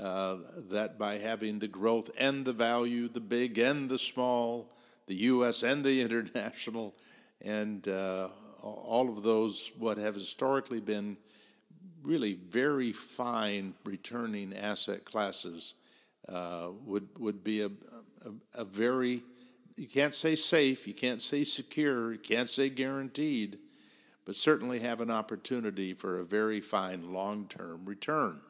uh, 0.00 0.36
that 0.70 0.98
by 0.98 1.18
having 1.18 1.58
the 1.58 1.68
growth 1.68 2.10
and 2.16 2.46
the 2.46 2.52
value, 2.54 3.06
the 3.06 3.20
big 3.20 3.58
and 3.58 3.90
the 3.90 3.98
small, 3.98 4.72
the 5.06 5.14
U.S. 5.16 5.62
and 5.62 5.84
the 5.84 6.00
international, 6.06 6.94
and 7.42 7.86
uh, 7.88 8.28
all 8.62 9.10
of 9.10 9.22
those 9.22 9.70
what 9.78 9.98
have 9.98 10.14
historically 10.14 10.80
been 10.80 11.18
really 12.02 12.38
very 12.48 12.92
fine 12.92 13.74
returning 13.84 14.54
asset 14.54 15.04
classes 15.04 15.74
uh, 16.26 16.70
would 16.86 17.06
would 17.18 17.44
be 17.44 17.60
a, 17.60 17.66
a, 17.66 18.62
a 18.62 18.64
very 18.64 19.22
you 19.76 19.86
can't 19.86 20.14
say 20.14 20.34
safe, 20.34 20.86
you 20.86 20.94
can't 20.94 21.20
say 21.20 21.44
secure, 21.44 22.12
you 22.12 22.18
can't 22.18 22.48
say 22.48 22.70
guaranteed, 22.70 23.58
but 24.30 24.36
certainly 24.36 24.78
have 24.78 25.00
an 25.00 25.10
opportunity 25.10 25.92
for 25.92 26.20
a 26.20 26.24
very 26.24 26.60
fine 26.60 27.12
long 27.12 27.48
term 27.48 27.84
return. 27.84 28.40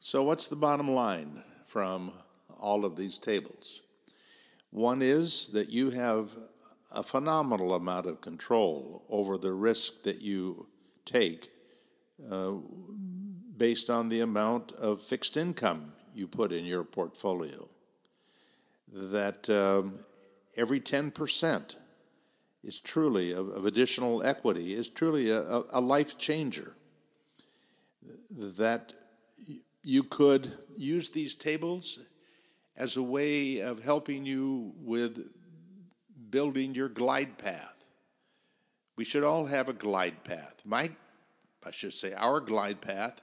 So, 0.00 0.22
what's 0.22 0.48
the 0.48 0.56
bottom 0.56 0.90
line 0.90 1.42
from 1.66 2.12
all 2.58 2.86
of 2.86 2.96
these 2.96 3.18
tables? 3.18 3.82
One 4.70 5.02
is 5.02 5.48
that 5.48 5.68
you 5.68 5.90
have 5.90 6.30
a 6.90 7.02
phenomenal 7.02 7.74
amount 7.74 8.06
of 8.06 8.22
control 8.22 9.04
over 9.10 9.36
the 9.36 9.52
risk 9.52 10.04
that 10.04 10.22
you 10.22 10.68
take 11.04 11.50
uh, 12.32 12.52
based 13.58 13.90
on 13.90 14.08
the 14.08 14.22
amount 14.22 14.72
of 14.72 15.02
fixed 15.02 15.36
income 15.36 15.92
you 16.14 16.26
put 16.26 16.50
in 16.50 16.64
your 16.64 16.82
portfolio. 16.82 17.68
That 18.90 19.50
um, 19.50 19.98
every 20.56 20.80
10% 20.80 21.76
is 22.66 22.80
truly, 22.80 23.32
of, 23.32 23.48
of, 23.50 23.64
additional 23.64 24.24
equity, 24.24 24.74
is 24.74 24.88
truly 24.88 25.30
a, 25.30 25.62
a 25.70 25.80
life 25.80 26.18
changer. 26.18 26.74
That 28.30 28.92
you 29.84 30.02
could 30.02 30.50
use 30.76 31.10
these 31.10 31.34
tables 31.34 32.00
as 32.76 32.96
a 32.96 33.02
way 33.02 33.60
of 33.60 33.84
helping 33.84 34.26
you 34.26 34.72
with 34.78 35.30
building 36.30 36.74
your 36.74 36.88
glide 36.88 37.38
path. 37.38 37.84
We 38.96 39.04
should 39.04 39.22
all 39.22 39.46
have 39.46 39.68
a 39.68 39.72
glide 39.72 40.24
path. 40.24 40.62
My 40.64 40.90
I 41.64 41.70
should 41.70 41.92
say, 41.92 42.14
our 42.14 42.40
glide 42.40 42.80
path 42.80 43.20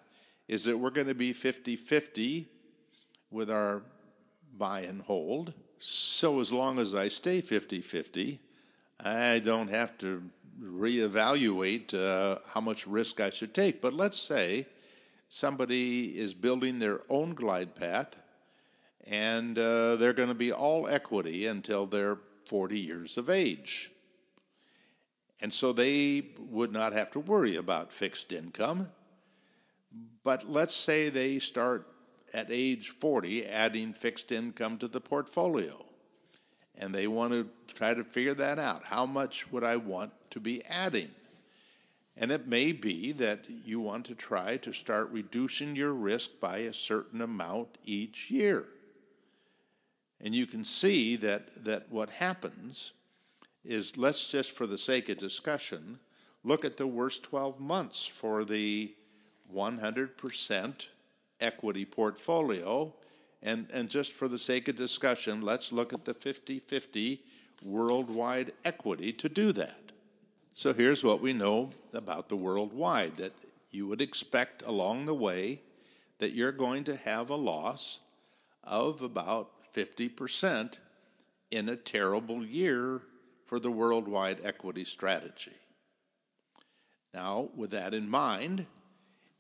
is 0.48 0.64
that 0.66 0.78
we're 0.78 0.90
going 0.90 1.08
to 1.08 1.16
be 1.16 1.34
50 1.34 1.76
50 1.76 2.48
with 3.30 3.52
our 3.52 3.84
buy 4.58 4.82
and 4.82 5.02
hold. 5.02 5.54
So 5.80 6.40
as 6.40 6.52
long 6.52 6.80
as 6.80 6.94
I 6.94 7.10
stay 7.10 7.42
50 7.42 7.82
50, 7.82 8.40
I 9.04 9.40
don't 9.40 9.70
have 9.70 9.98
to 10.00 10.24
reevaluate 10.62 11.94
uh, 11.94 12.40
how 12.54 12.62
much 12.62 12.88
risk 12.88 13.20
I 13.20 13.30
should 13.30 13.54
take. 13.54 13.82
But 13.82 13.94
let's 13.94 14.18
say 14.18 14.66
somebody 15.28 16.18
is 16.18 16.34
building 16.34 16.80
their 16.80 17.02
own 17.10 17.34
glide 17.34 17.76
path 17.76 18.22
and 19.06 19.58
uh, 19.60 19.98
they're 19.98 20.14
going 20.14 20.30
to 20.30 20.36
be 20.36 20.54
all 20.54 20.88
equity 20.88 21.48
until 21.48 21.86
they're 21.86 22.20
40 22.46 22.80
years 22.80 23.18
of 23.18 23.30
age. 23.30 23.92
And 25.42 25.52
so 25.52 25.74
they 25.74 26.28
would 26.40 26.72
not 26.72 26.94
have 26.94 27.12
to 27.12 27.20
worry 27.20 27.58
about 27.58 27.92
fixed 27.92 28.32
income. 28.32 28.90
But 30.24 30.50
let's 30.50 30.74
say 30.74 31.10
they 31.10 31.40
start 31.40 31.88
at 32.34 32.48
age 32.50 32.90
40 32.90 33.46
adding 33.46 33.92
fixed 33.92 34.32
income 34.32 34.78
to 34.78 34.88
the 34.88 35.02
portfolio. 35.02 35.86
And 36.78 36.94
they 36.94 37.08
want 37.08 37.34
to 37.34 37.48
try 37.74 37.94
to 37.94 38.04
figure 38.04 38.34
that 38.36 38.60
out. 38.60 38.84
How 38.84 39.06
much 39.06 39.52
would 39.52 39.64
I 39.64 39.78
want 39.78 40.12
to 40.32 40.40
be 40.40 40.64
adding? 40.66 41.10
And 42.16 42.32
it 42.32 42.48
may 42.48 42.72
be 42.72 43.12
that 43.14 43.46
you 43.50 43.80
want 43.80 44.06
to 44.06 44.16
try 44.16 44.58
to 44.58 44.74
start 44.74 45.12
reducing 45.12 45.76
your 45.76 45.94
risk 45.94 46.40
by 46.40 46.60
a 46.60 46.74
certain 46.74 47.22
amount 47.22 47.78
each 47.86 48.30
year. 48.30 48.66
And 50.22 50.34
you 50.34 50.46
can 50.46 50.64
see 50.64 51.16
that, 51.18 51.66
that 51.66 51.92
what 51.92 52.10
happens 52.10 52.92
is 53.66 53.98
let's 53.98 54.28
just, 54.28 54.52
for 54.52 54.68
the 54.68 54.78
sake 54.78 55.10
of 55.10 55.18
discussion, 55.18 56.00
look 56.44 56.64
at 56.64 56.78
the 56.78 56.88
worst 56.88 57.24
12 57.24 57.60
months 57.60 58.06
for 58.06 58.46
the 58.46 58.94
100% 59.54 60.86
equity 61.42 61.86
portfolio. 61.86 62.94
And, 63.44 63.68
and 63.74 63.90
just 63.90 64.14
for 64.14 64.28
the 64.28 64.40
sake 64.40 64.70
of 64.70 64.78
discussion, 64.78 65.42
let's 65.42 65.72
look 65.72 65.94
at 65.94 66.06
the 66.06 66.14
50 66.14 66.60
50 66.60 67.22
worldwide 67.64 68.54
equity 68.66 69.12
to 69.14 69.30
do 69.30 69.52
that. 69.52 69.92
So 70.54 70.74
here's 70.74 71.04
what 71.04 71.22
we 71.22 71.34
know 71.34 71.72
about 71.94 72.30
the 72.30 72.36
worldwide 72.36 73.16
that 73.16 73.34
you 73.72 73.88
would 73.88 74.02
expect 74.02 74.64
along 74.64 75.06
the 75.06 75.14
way 75.14 75.62
that 76.20 76.34
you're 76.34 76.52
going 76.52 76.84
to 76.86 76.96
have 76.96 77.30
a 77.30 77.36
loss 77.36 78.00
of 78.64 79.02
about 79.02 79.50
50% 79.74 80.78
in 81.52 81.70
a 81.70 81.76
terrible 81.76 82.46
year 82.46 83.02
for 83.46 83.60
the 83.60 83.72
worldwide 83.72 84.40
equity 84.44 84.84
strategy. 84.84 85.52
Now, 87.14 87.50
with 87.56 87.72
that 87.72 87.94
in 87.94 88.10
mind, 88.10 88.66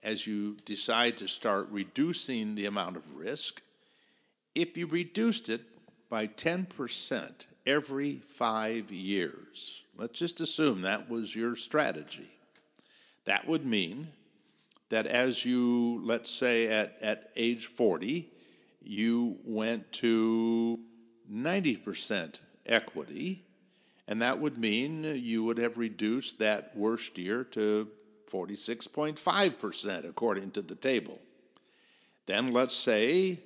as 0.03 0.27
you 0.27 0.57
decide 0.65 1.17
to 1.17 1.27
start 1.27 1.67
reducing 1.71 2.55
the 2.55 2.65
amount 2.65 2.97
of 2.97 3.15
risk, 3.15 3.61
if 4.55 4.77
you 4.77 4.87
reduced 4.87 5.49
it 5.49 5.61
by 6.09 6.27
10% 6.27 7.45
every 7.65 8.15
five 8.15 8.91
years, 8.91 9.81
let's 9.97 10.19
just 10.19 10.41
assume 10.41 10.81
that 10.81 11.09
was 11.09 11.35
your 11.35 11.55
strategy, 11.55 12.29
that 13.25 13.47
would 13.47 13.65
mean 13.65 14.07
that 14.89 15.07
as 15.07 15.43
you, 15.43 16.01
let's 16.03 16.29
say 16.29 16.67
at, 16.67 16.97
at 17.01 17.31
age 17.35 17.65
40, 17.65 18.29
you 18.81 19.37
went 19.43 19.91
to 19.93 20.79
90% 21.31 22.39
equity, 22.67 23.43
and 24.07 24.21
that 24.21 24.37
would 24.39 24.57
mean 24.57 25.03
you 25.03 25.43
would 25.43 25.57
have 25.57 25.77
reduced 25.77 26.39
that 26.39 26.75
worst 26.75 27.17
year 27.17 27.43
to 27.45 27.87
46.5%, 28.29 30.07
according 30.07 30.51
to 30.51 30.61
the 30.61 30.75
table. 30.75 31.19
Then 32.25 32.53
let's 32.53 32.75
say 32.75 33.39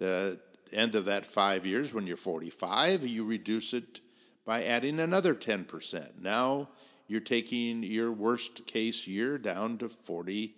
the 0.00 0.40
end 0.72 0.96
of 0.96 1.04
that 1.04 1.24
five 1.24 1.64
years, 1.64 1.94
when 1.94 2.06
you're 2.06 2.16
45, 2.16 3.06
you 3.06 3.24
reduce 3.24 3.72
it 3.72 4.00
by 4.44 4.64
adding 4.64 4.98
another 4.98 5.34
10%. 5.34 6.20
Now 6.20 6.68
you're 7.06 7.20
taking 7.20 7.82
your 7.82 8.12
worst 8.12 8.66
case 8.66 9.06
year 9.06 9.38
down 9.38 9.78
to 9.78 9.88
42%. 9.88 10.52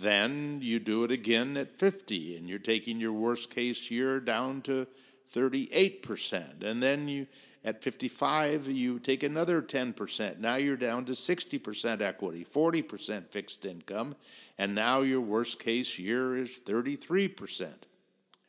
Then 0.00 0.60
you 0.62 0.78
do 0.78 1.02
it 1.02 1.10
again 1.10 1.56
at 1.56 1.72
50, 1.72 2.36
and 2.36 2.48
you're 2.48 2.60
taking 2.60 3.00
your 3.00 3.12
worst 3.12 3.50
case 3.50 3.90
year 3.90 4.20
down 4.20 4.62
to 4.62 4.86
38%. 5.34 6.62
And 6.62 6.80
then 6.82 7.08
you 7.08 7.26
at 7.64 7.82
55, 7.82 8.66
you 8.66 8.98
take 8.98 9.22
another 9.22 9.62
10%. 9.62 10.38
Now 10.38 10.56
you're 10.56 10.76
down 10.76 11.04
to 11.04 11.12
60% 11.12 12.00
equity, 12.00 12.44
40% 12.52 13.28
fixed 13.28 13.64
income, 13.64 14.16
and 14.58 14.74
now 14.74 15.00
your 15.00 15.20
worst 15.20 15.58
case 15.58 15.98
year 15.98 16.36
is 16.36 16.60
33%. 16.64 17.72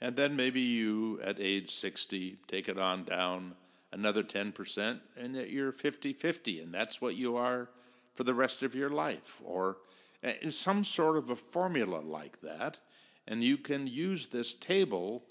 And 0.02 0.16
then 0.16 0.36
maybe 0.36 0.60
you, 0.60 1.20
at 1.24 1.40
age 1.40 1.72
60, 1.72 2.38
take 2.48 2.68
it 2.68 2.78
on 2.78 3.06
down 3.06 3.56
another 3.94 4.24
10%, 4.24 5.00
and 5.16 5.36
that 5.36 5.50
you're 5.50 5.72
50 5.72 6.14
50, 6.14 6.62
and 6.62 6.74
that's 6.74 7.00
what 7.00 7.16
you 7.16 7.38
are 7.38 7.70
for 8.14 8.24
the 8.24 8.34
rest 8.34 8.64
of 8.64 8.76
your 8.76 8.90
life, 8.90 9.40
or 9.44 9.78
eh, 10.24 10.50
some 10.50 10.84
sort 10.84 11.16
of 11.18 11.30
a 11.30 11.36
formula 11.36 12.00
like 12.00 12.42
that. 12.42 12.80
And 13.28 13.44
you 13.44 13.58
can 13.58 13.88
use 13.88 14.28
this 14.28 14.54
table 14.54 15.24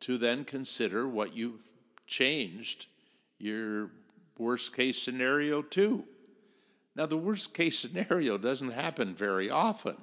to 0.00 0.16
then 0.16 0.44
consider 0.44 1.06
what 1.06 1.36
you've 1.36 1.72
changed 2.06 2.86
your 3.38 3.90
worst 4.38 4.74
case 4.74 5.00
scenario 5.00 5.60
too. 5.60 6.04
Now, 6.96 7.06
the 7.06 7.16
worst 7.16 7.54
case 7.54 7.78
scenario 7.78 8.38
doesn't 8.38 8.72
happen 8.72 9.14
very 9.14 9.50
often. 9.50 9.96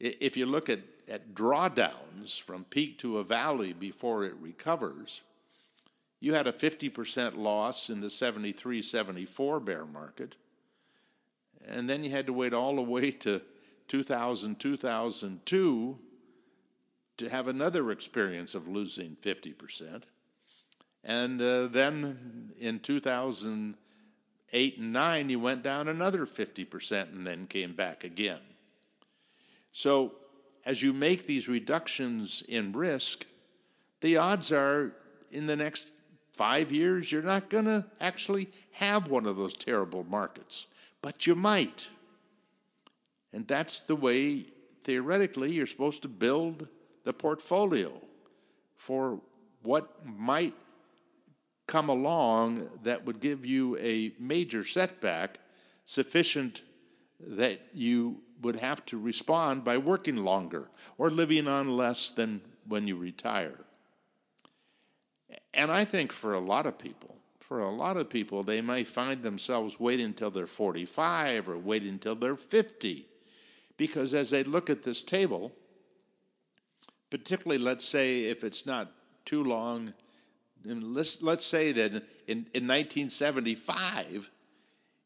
If 0.00 0.36
you 0.36 0.46
look 0.46 0.68
at, 0.68 0.80
at 1.08 1.34
drawdowns 1.34 2.40
from 2.40 2.64
peak 2.64 2.98
to 2.98 3.18
a 3.18 3.24
valley 3.24 3.72
before 3.72 4.24
it 4.24 4.34
recovers, 4.40 5.22
you 6.20 6.34
had 6.34 6.46
a 6.46 6.52
50% 6.52 7.36
loss 7.36 7.90
in 7.90 8.00
the 8.00 8.10
73 8.10 8.82
74 8.82 9.60
bear 9.60 9.84
market, 9.84 10.36
and 11.68 11.88
then 11.88 12.02
you 12.04 12.10
had 12.10 12.26
to 12.26 12.32
wait 12.32 12.54
all 12.54 12.76
the 12.76 12.82
way 12.82 13.10
to 13.10 13.42
2000 13.88 14.58
2002 14.58 15.98
to 17.16 17.28
have 17.28 17.48
another 17.48 17.90
experience 17.90 18.54
of 18.54 18.68
losing 18.68 19.16
50%. 19.22 20.02
And 21.04 21.40
uh, 21.40 21.66
then 21.66 22.52
in 22.60 22.78
2008 22.80 24.78
and 24.78 24.92
9, 24.92 25.30
you 25.30 25.40
went 25.40 25.62
down 25.62 25.88
another 25.88 26.26
50% 26.26 27.12
and 27.12 27.26
then 27.26 27.46
came 27.46 27.72
back 27.74 28.04
again. 28.04 28.40
So 29.78 30.14
as 30.66 30.82
you 30.82 30.92
make 30.92 31.24
these 31.24 31.46
reductions 31.46 32.42
in 32.48 32.72
risk, 32.72 33.26
the 34.00 34.16
odds 34.16 34.50
are 34.50 34.92
in 35.30 35.46
the 35.46 35.54
next 35.54 35.92
five 36.32 36.72
years, 36.72 37.12
you're 37.12 37.22
not 37.22 37.48
going 37.48 37.66
to 37.66 37.86
actually 38.00 38.48
have 38.72 39.06
one 39.06 39.24
of 39.24 39.36
those 39.36 39.54
terrible 39.54 40.02
markets, 40.02 40.66
but 41.00 41.28
you 41.28 41.36
might. 41.36 41.86
And 43.32 43.46
that's 43.46 43.78
the 43.78 43.94
way, 43.94 44.46
theoretically, 44.82 45.52
you're 45.52 45.64
supposed 45.68 46.02
to 46.02 46.08
build 46.08 46.66
the 47.04 47.12
portfolio 47.12 47.92
for 48.74 49.20
what 49.62 50.04
might 50.04 50.54
come 51.68 51.88
along 51.88 52.68
that 52.82 53.06
would 53.06 53.20
give 53.20 53.46
you 53.46 53.78
a 53.78 54.12
major 54.18 54.64
setback 54.64 55.38
sufficient 55.84 56.62
that 57.20 57.60
you 57.72 58.22
would 58.42 58.56
have 58.56 58.84
to 58.86 58.98
respond 58.98 59.64
by 59.64 59.78
working 59.78 60.16
longer 60.16 60.68
or 60.96 61.10
living 61.10 61.48
on 61.48 61.76
less 61.76 62.10
than 62.10 62.40
when 62.66 62.86
you 62.86 62.96
retire. 62.96 63.58
And 65.54 65.70
I 65.70 65.84
think 65.84 66.12
for 66.12 66.34
a 66.34 66.40
lot 66.40 66.66
of 66.66 66.78
people, 66.78 67.16
for 67.40 67.60
a 67.60 67.70
lot 67.70 67.96
of 67.96 68.10
people, 68.10 68.42
they 68.42 68.60
may 68.60 68.84
find 68.84 69.22
themselves 69.22 69.80
waiting 69.80 70.06
until 70.06 70.30
they're 70.30 70.46
45 70.46 71.48
or 71.48 71.58
waiting 71.58 71.88
until 71.90 72.14
they're 72.14 72.36
50. 72.36 73.06
Because 73.76 74.14
as 74.14 74.30
they 74.30 74.44
look 74.44 74.70
at 74.70 74.82
this 74.82 75.02
table, 75.02 75.52
particularly 77.10 77.62
let's 77.62 77.84
say 77.84 78.24
if 78.24 78.44
it's 78.44 78.66
not 78.66 78.92
too 79.24 79.42
long 79.42 79.94
let's, 80.64 81.22
let's 81.22 81.44
say 81.44 81.72
that 81.72 81.92
in, 82.26 82.46
in 82.52 82.66
1975, 82.66 84.30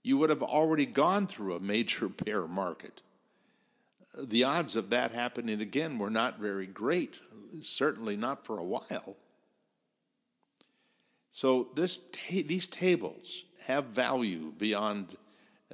you 0.03 0.18
would 0.18 0.30
have 0.30 0.43
already 0.43 0.87
gone 0.87 1.26
through 1.26 1.55
a 1.55 1.61
major 1.61 2.09
bear 2.24 2.47
market. 2.47 3.03
The 4.18 4.44
odds 4.44 4.76
of 4.76 4.90
that 4.90 5.12
happening 5.12 5.60
again 5.60 5.98
were 5.98 6.10
not 6.10 6.38
very 6.38 6.66
great, 6.66 7.18
certainly 7.62 8.16
not 8.16 8.44
for 8.44 8.58
a 8.58 8.64
while. 8.64 9.16
So 11.30 11.68
this 11.74 11.98
ta- 12.12 12.46
these 12.46 12.66
tables 12.66 13.44
have 13.64 13.86
value 13.86 14.52
beyond 14.58 15.16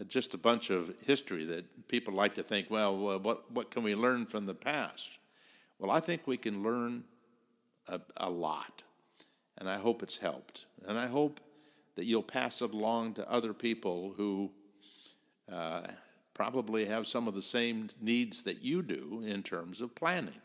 just 0.06 0.34
a 0.34 0.38
bunch 0.38 0.70
of 0.70 0.94
history 1.04 1.44
that 1.46 1.88
people 1.88 2.14
like 2.14 2.34
to 2.34 2.42
think, 2.42 2.70
well, 2.70 3.18
what, 3.18 3.50
what 3.50 3.70
can 3.70 3.82
we 3.82 3.96
learn 3.96 4.24
from 4.26 4.46
the 4.46 4.54
past? 4.54 5.08
Well, 5.80 5.90
I 5.90 5.98
think 5.98 6.26
we 6.26 6.36
can 6.36 6.62
learn 6.62 7.02
a, 7.88 8.00
a 8.18 8.30
lot 8.30 8.84
and 9.58 9.68
I 9.68 9.76
hope 9.76 10.02
it's 10.02 10.16
helped. 10.16 10.66
And 10.86 10.96
I 10.96 11.06
hope 11.06 11.40
that 11.96 12.04
you'll 12.04 12.22
pass 12.22 12.62
it 12.62 12.72
along 12.72 13.14
to 13.14 13.30
other 13.30 13.52
people 13.52 14.14
who 14.16 14.50
uh, 15.52 15.82
probably 16.38 16.84
have 16.84 17.04
some 17.04 17.26
of 17.26 17.34
the 17.34 17.42
same 17.42 17.88
needs 18.00 18.42
that 18.44 18.62
you 18.62 18.80
do 18.80 19.24
in 19.26 19.42
terms 19.42 19.80
of 19.80 19.92
planning. 19.96 20.40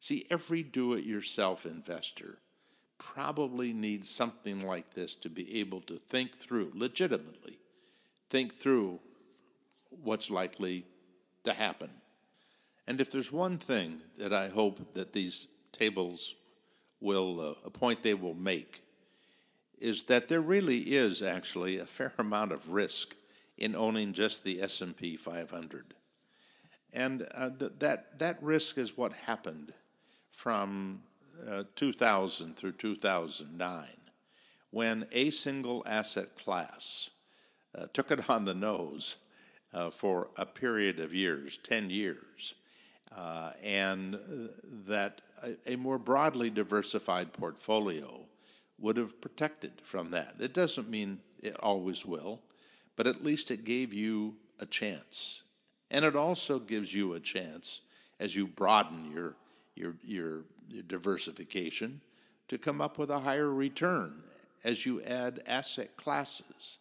See, 0.00 0.24
every 0.30 0.62
do 0.62 0.94
it 0.94 1.04
yourself 1.04 1.66
investor 1.66 2.38
probably 2.96 3.74
needs 3.74 4.08
something 4.08 4.66
like 4.66 4.94
this 4.94 5.14
to 5.16 5.28
be 5.28 5.60
able 5.60 5.82
to 5.82 5.96
think 5.96 6.34
through, 6.34 6.72
legitimately, 6.74 7.58
think 8.30 8.54
through 8.54 9.00
what's 10.02 10.30
likely 10.30 10.86
to 11.44 11.52
happen. 11.52 11.90
And 12.86 12.98
if 12.98 13.12
there's 13.12 13.30
one 13.30 13.58
thing 13.58 14.00
that 14.16 14.32
I 14.32 14.48
hope 14.48 14.94
that 14.94 15.12
these 15.12 15.46
tables 15.72 16.34
will 17.02 17.38
uh, 17.38 17.54
a 17.66 17.70
point 17.70 18.02
they 18.02 18.14
will 18.14 18.34
make 18.34 18.82
is 19.78 20.04
that 20.04 20.28
there 20.28 20.40
really 20.40 20.78
is 20.78 21.20
actually 21.20 21.76
a 21.76 21.84
fair 21.84 22.14
amount 22.18 22.52
of 22.52 22.72
risk 22.72 23.14
in 23.58 23.76
owning 23.76 24.12
just 24.12 24.44
the 24.44 24.62
S&P 24.62 25.16
500. 25.16 25.94
And 26.92 27.26
uh, 27.34 27.50
th- 27.58 27.72
that 27.78 28.18
that 28.18 28.42
risk 28.42 28.76
is 28.76 28.96
what 28.96 29.12
happened 29.12 29.72
from 30.30 31.02
uh, 31.48 31.64
2000 31.74 32.56
through 32.56 32.72
2009 32.72 33.86
when 34.70 35.06
a 35.12 35.30
single 35.30 35.82
asset 35.86 36.36
class 36.36 37.10
uh, 37.74 37.86
took 37.92 38.10
it 38.10 38.28
on 38.28 38.44
the 38.44 38.54
nose 38.54 39.16
uh, 39.72 39.90
for 39.90 40.28
a 40.36 40.46
period 40.46 40.98
of 40.98 41.14
years, 41.14 41.58
10 41.62 41.90
years, 41.90 42.54
uh, 43.16 43.52
and 43.62 44.18
that 44.86 45.20
a, 45.42 45.74
a 45.74 45.76
more 45.76 45.98
broadly 45.98 46.50
diversified 46.50 47.32
portfolio 47.32 48.20
would 48.78 48.96
have 48.96 49.20
protected 49.20 49.72
from 49.82 50.10
that. 50.10 50.34
It 50.40 50.54
doesn't 50.54 50.88
mean 50.88 51.20
it 51.42 51.56
always 51.60 52.04
will, 52.04 52.40
but 52.96 53.06
at 53.06 53.24
least 53.24 53.50
it 53.50 53.64
gave 53.64 53.92
you 53.92 54.36
a 54.60 54.66
chance. 54.66 55.42
And 55.90 56.04
it 56.04 56.16
also 56.16 56.58
gives 56.58 56.94
you 56.94 57.14
a 57.14 57.20
chance 57.20 57.82
as 58.18 58.34
you 58.34 58.46
broaden 58.46 59.12
your, 59.12 59.36
your, 59.74 59.94
your, 60.02 60.44
your 60.68 60.82
diversification 60.86 62.00
to 62.48 62.58
come 62.58 62.80
up 62.80 62.98
with 62.98 63.10
a 63.10 63.18
higher 63.18 63.52
return 63.52 64.22
as 64.64 64.86
you 64.86 65.02
add 65.02 65.42
asset 65.46 65.96
classes 65.96 66.78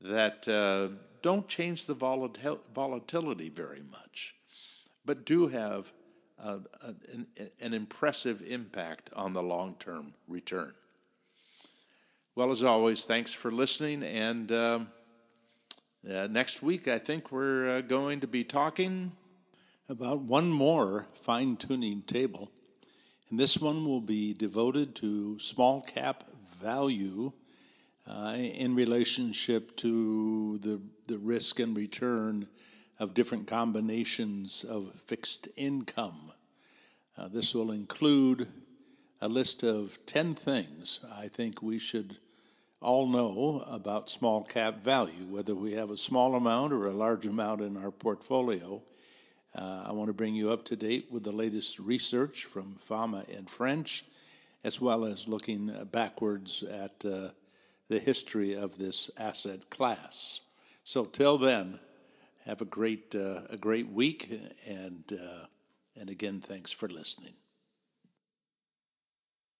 that 0.00 0.46
uh, 0.48 0.94
don't 1.22 1.48
change 1.48 1.86
the 1.86 1.94
volatil- 1.94 2.60
volatility 2.74 3.48
very 3.48 3.82
much, 3.90 4.34
but 5.04 5.24
do 5.24 5.48
have 5.48 5.92
uh, 6.42 6.58
an, 7.12 7.26
an, 7.60 7.74
impressive 7.74 8.42
impact 8.48 9.10
on 9.16 9.32
the 9.32 9.42
long 9.42 9.74
term 9.80 10.14
return. 10.28 10.72
Well, 12.36 12.52
as 12.52 12.62
always, 12.62 13.04
thanks 13.04 13.32
for 13.32 13.50
listening. 13.50 14.04
And 14.04 14.52
um, 14.52 14.88
uh, 16.06 16.28
next 16.30 16.62
week, 16.62 16.86
I 16.86 16.98
think 16.98 17.32
we're 17.32 17.78
uh, 17.78 17.80
going 17.80 18.20
to 18.20 18.28
be 18.28 18.44
talking 18.44 19.12
about 19.88 20.20
one 20.20 20.50
more 20.50 21.06
fine 21.12 21.56
tuning 21.56 22.02
table. 22.02 22.50
And 23.30 23.38
this 23.38 23.58
one 23.58 23.84
will 23.84 24.00
be 24.00 24.32
devoted 24.32 24.94
to 24.96 25.40
small 25.40 25.80
cap 25.80 26.24
value 26.62 27.32
uh, 28.08 28.34
in 28.36 28.74
relationship 28.74 29.76
to 29.78 30.58
the, 30.58 30.80
the 31.08 31.18
risk 31.18 31.58
and 31.58 31.76
return 31.76 32.46
of 33.00 33.12
different 33.12 33.48
combinations 33.48 34.64
of 34.64 34.92
fixed 35.06 35.48
income. 35.56 36.32
Uh, 37.16 37.26
this 37.28 37.54
will 37.54 37.72
include 37.72 38.46
a 39.20 39.28
list 39.28 39.64
of 39.64 39.98
10 40.06 40.34
things 40.34 41.00
I 41.12 41.26
think 41.26 41.60
we 41.60 41.80
should 41.80 42.18
all 42.80 43.06
know 43.06 43.64
about 43.70 44.08
small 44.08 44.42
cap 44.42 44.82
value, 44.82 45.24
whether 45.28 45.54
we 45.54 45.72
have 45.72 45.90
a 45.90 45.96
small 45.96 46.34
amount 46.36 46.72
or 46.72 46.86
a 46.86 46.92
large 46.92 47.26
amount 47.26 47.60
in 47.60 47.76
our 47.76 47.90
portfolio. 47.90 48.80
Uh, 49.54 49.84
I 49.88 49.92
want 49.92 50.08
to 50.08 50.14
bring 50.14 50.34
you 50.34 50.52
up 50.52 50.64
to 50.66 50.76
date 50.76 51.08
with 51.10 51.24
the 51.24 51.32
latest 51.32 51.78
research 51.78 52.44
from 52.44 52.76
Fama 52.86 53.24
and 53.36 53.48
French, 53.50 54.04
as 54.62 54.80
well 54.80 55.04
as 55.04 55.26
looking 55.26 55.72
backwards 55.90 56.62
at 56.62 57.04
uh, 57.04 57.30
the 57.88 57.98
history 57.98 58.54
of 58.54 58.78
this 58.78 59.10
asset 59.16 59.70
class. 59.70 60.40
So, 60.84 61.04
till 61.04 61.38
then, 61.38 61.80
have 62.46 62.62
a 62.62 62.66
great 62.66 63.14
uh, 63.14 63.40
a 63.50 63.56
great 63.56 63.88
week, 63.88 64.30
and 64.66 65.04
uh, 65.12 65.46
and 65.96 66.08
again, 66.08 66.40
thanks 66.40 66.70
for 66.70 66.88
listening. 66.88 67.34